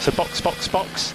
So 0.00 0.10
box, 0.12 0.40
box, 0.40 0.68
box. 0.68 1.14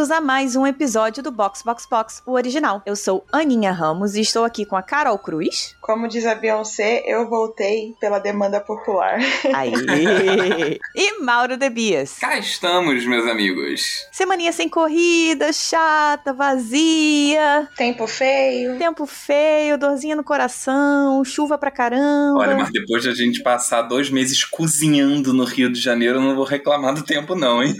Bem-vindos 0.00 0.10
a 0.10 0.20
mais 0.22 0.56
um 0.56 0.66
episódio 0.66 1.22
do 1.22 1.30
Box 1.30 1.62
Box 1.62 1.86
Box, 1.86 2.22
o 2.24 2.32
original. 2.32 2.80
Eu 2.86 2.96
sou 2.96 3.22
Aninha 3.30 3.70
Ramos 3.70 4.14
e 4.14 4.22
estou 4.22 4.44
aqui 4.44 4.64
com 4.64 4.74
a 4.74 4.82
Carol 4.82 5.18
Cruz. 5.18 5.76
Como 5.78 6.08
diz 6.08 6.24
a 6.24 6.34
Beyoncé, 6.34 7.02
eu 7.04 7.28
voltei 7.28 7.94
pela 8.00 8.18
demanda 8.18 8.60
popular. 8.60 9.18
Aí. 9.52 9.74
e 10.96 11.20
Mauro 11.20 11.58
Debias. 11.58 12.16
Cá 12.18 12.38
estamos, 12.38 13.04
meus 13.04 13.28
amigos. 13.28 14.06
Semaninha 14.10 14.52
sem 14.52 14.70
corrida, 14.70 15.52
chata, 15.52 16.32
vazia, 16.32 17.68
Tempo 17.76 18.06
feio. 18.06 18.78
tempo 18.78 19.04
feio, 19.04 19.76
dorzinha 19.76 20.16
no 20.16 20.24
coração, 20.24 21.22
chuva 21.26 21.58
pra 21.58 21.70
caramba. 21.70 22.38
Olha, 22.38 22.56
mas 22.56 22.72
depois 22.72 23.02
de 23.02 23.10
a 23.10 23.14
gente 23.14 23.42
passar 23.42 23.82
dois 23.82 24.08
meses 24.08 24.44
cozinhando 24.44 25.34
no 25.34 25.44
Rio 25.44 25.70
de 25.70 25.78
Janeiro, 25.78 26.16
eu 26.16 26.22
não 26.22 26.34
vou 26.36 26.44
reclamar 26.46 26.94
do 26.94 27.02
tempo, 27.02 27.34
não, 27.34 27.62
hein? 27.62 27.74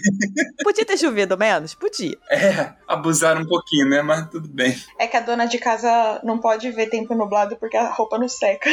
Podia 0.62 0.84
ter 0.84 0.98
chovido 0.98 1.38
menos? 1.38 1.72
Podia. 1.72 2.09
É, 2.30 2.72
abusaram 2.86 3.42
um 3.42 3.46
pouquinho, 3.46 3.88
né? 3.88 4.02
Mas 4.02 4.28
tudo 4.30 4.48
bem. 4.48 4.76
É 4.98 5.06
que 5.06 5.16
a 5.16 5.20
dona 5.20 5.46
de 5.46 5.58
casa 5.58 6.20
não 6.24 6.38
pode 6.38 6.70
ver 6.70 6.88
tempo 6.88 7.14
nublado 7.14 7.56
porque 7.56 7.76
a 7.76 7.90
roupa 7.90 8.18
não 8.18 8.28
seca. 8.28 8.70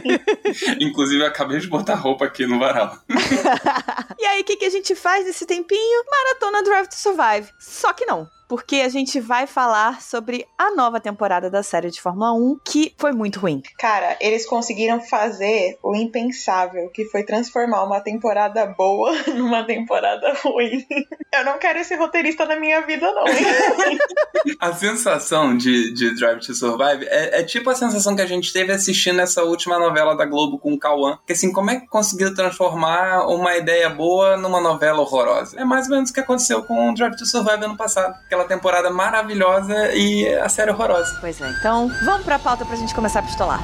Inclusive, 0.80 1.22
eu 1.22 1.26
acabei 1.26 1.58
de 1.58 1.66
botar 1.66 1.94
roupa 1.94 2.24
aqui 2.24 2.46
no 2.46 2.58
varal. 2.58 2.98
e 4.18 4.24
aí, 4.26 4.40
o 4.40 4.44
que, 4.44 4.56
que 4.56 4.64
a 4.64 4.70
gente 4.70 4.94
faz 4.94 5.24
nesse 5.24 5.46
tempinho? 5.46 6.04
Maratona 6.10 6.62
Drive 6.62 6.88
to 6.88 6.96
Survive. 6.96 7.48
Só 7.58 7.92
que 7.92 8.06
não. 8.06 8.28
Porque 8.50 8.80
a 8.80 8.88
gente 8.88 9.20
vai 9.20 9.46
falar 9.46 10.02
sobre 10.02 10.44
a 10.58 10.74
nova 10.74 10.98
temporada 10.98 11.48
da 11.48 11.62
série 11.62 11.88
de 11.88 12.02
Fórmula 12.02 12.32
1, 12.32 12.58
que 12.64 12.92
foi 12.98 13.12
muito 13.12 13.38
ruim. 13.38 13.62
Cara, 13.78 14.16
eles 14.20 14.44
conseguiram 14.44 15.00
fazer 15.00 15.78
o 15.80 15.94
impensável, 15.94 16.90
que 16.92 17.04
foi 17.04 17.22
transformar 17.22 17.84
uma 17.84 18.00
temporada 18.00 18.66
boa 18.66 19.12
numa 19.36 19.62
temporada 19.62 20.32
ruim. 20.42 20.84
Eu 21.32 21.44
não 21.44 21.60
quero 21.60 21.78
esse 21.78 21.94
roteirista 21.94 22.44
na 22.44 22.56
minha 22.56 22.80
vida, 22.80 23.12
não, 23.12 23.24
hein? 23.28 23.98
A 24.58 24.72
sensação 24.72 25.56
de, 25.56 25.94
de 25.94 26.16
Drive 26.16 26.40
to 26.40 26.52
Survive 26.52 27.06
é, 27.06 27.40
é 27.40 27.42
tipo 27.44 27.70
a 27.70 27.74
sensação 27.74 28.16
que 28.16 28.22
a 28.22 28.26
gente 28.26 28.52
teve 28.52 28.72
assistindo 28.72 29.20
essa 29.20 29.44
última 29.44 29.78
novela 29.78 30.16
da 30.16 30.24
Globo 30.24 30.58
com 30.58 30.72
o 30.72 30.78
Cauã. 30.78 31.18
Que 31.26 31.34
assim, 31.34 31.52
como 31.52 31.70
é 31.70 31.78
que 31.78 31.86
conseguiu 31.86 32.34
transformar 32.34 33.26
uma 33.26 33.56
ideia 33.56 33.88
boa 33.90 34.36
numa 34.36 34.60
novela 34.60 35.00
horrorosa? 35.00 35.60
É 35.60 35.64
mais 35.64 35.86
ou 35.86 35.94
menos 35.94 36.10
o 36.10 36.12
que 36.14 36.20
aconteceu 36.20 36.62
com 36.62 36.92
Drive 36.94 37.16
to 37.16 37.26
Survive 37.26 37.64
ano 37.64 37.76
passado. 37.76 38.18
Aquela 38.40 38.48
temporada 38.48 38.90
maravilhosa 38.90 39.92
e 39.92 40.26
a 40.38 40.48
série 40.48 40.70
horrorosa. 40.70 41.18
Pois 41.20 41.38
é, 41.40 41.50
então 41.58 41.90
vamos 42.04 42.24
pra 42.24 42.38
pauta 42.38 42.64
pra 42.64 42.74
gente 42.74 42.94
começar 42.94 43.20
a 43.20 43.22
pistolar. 43.22 43.60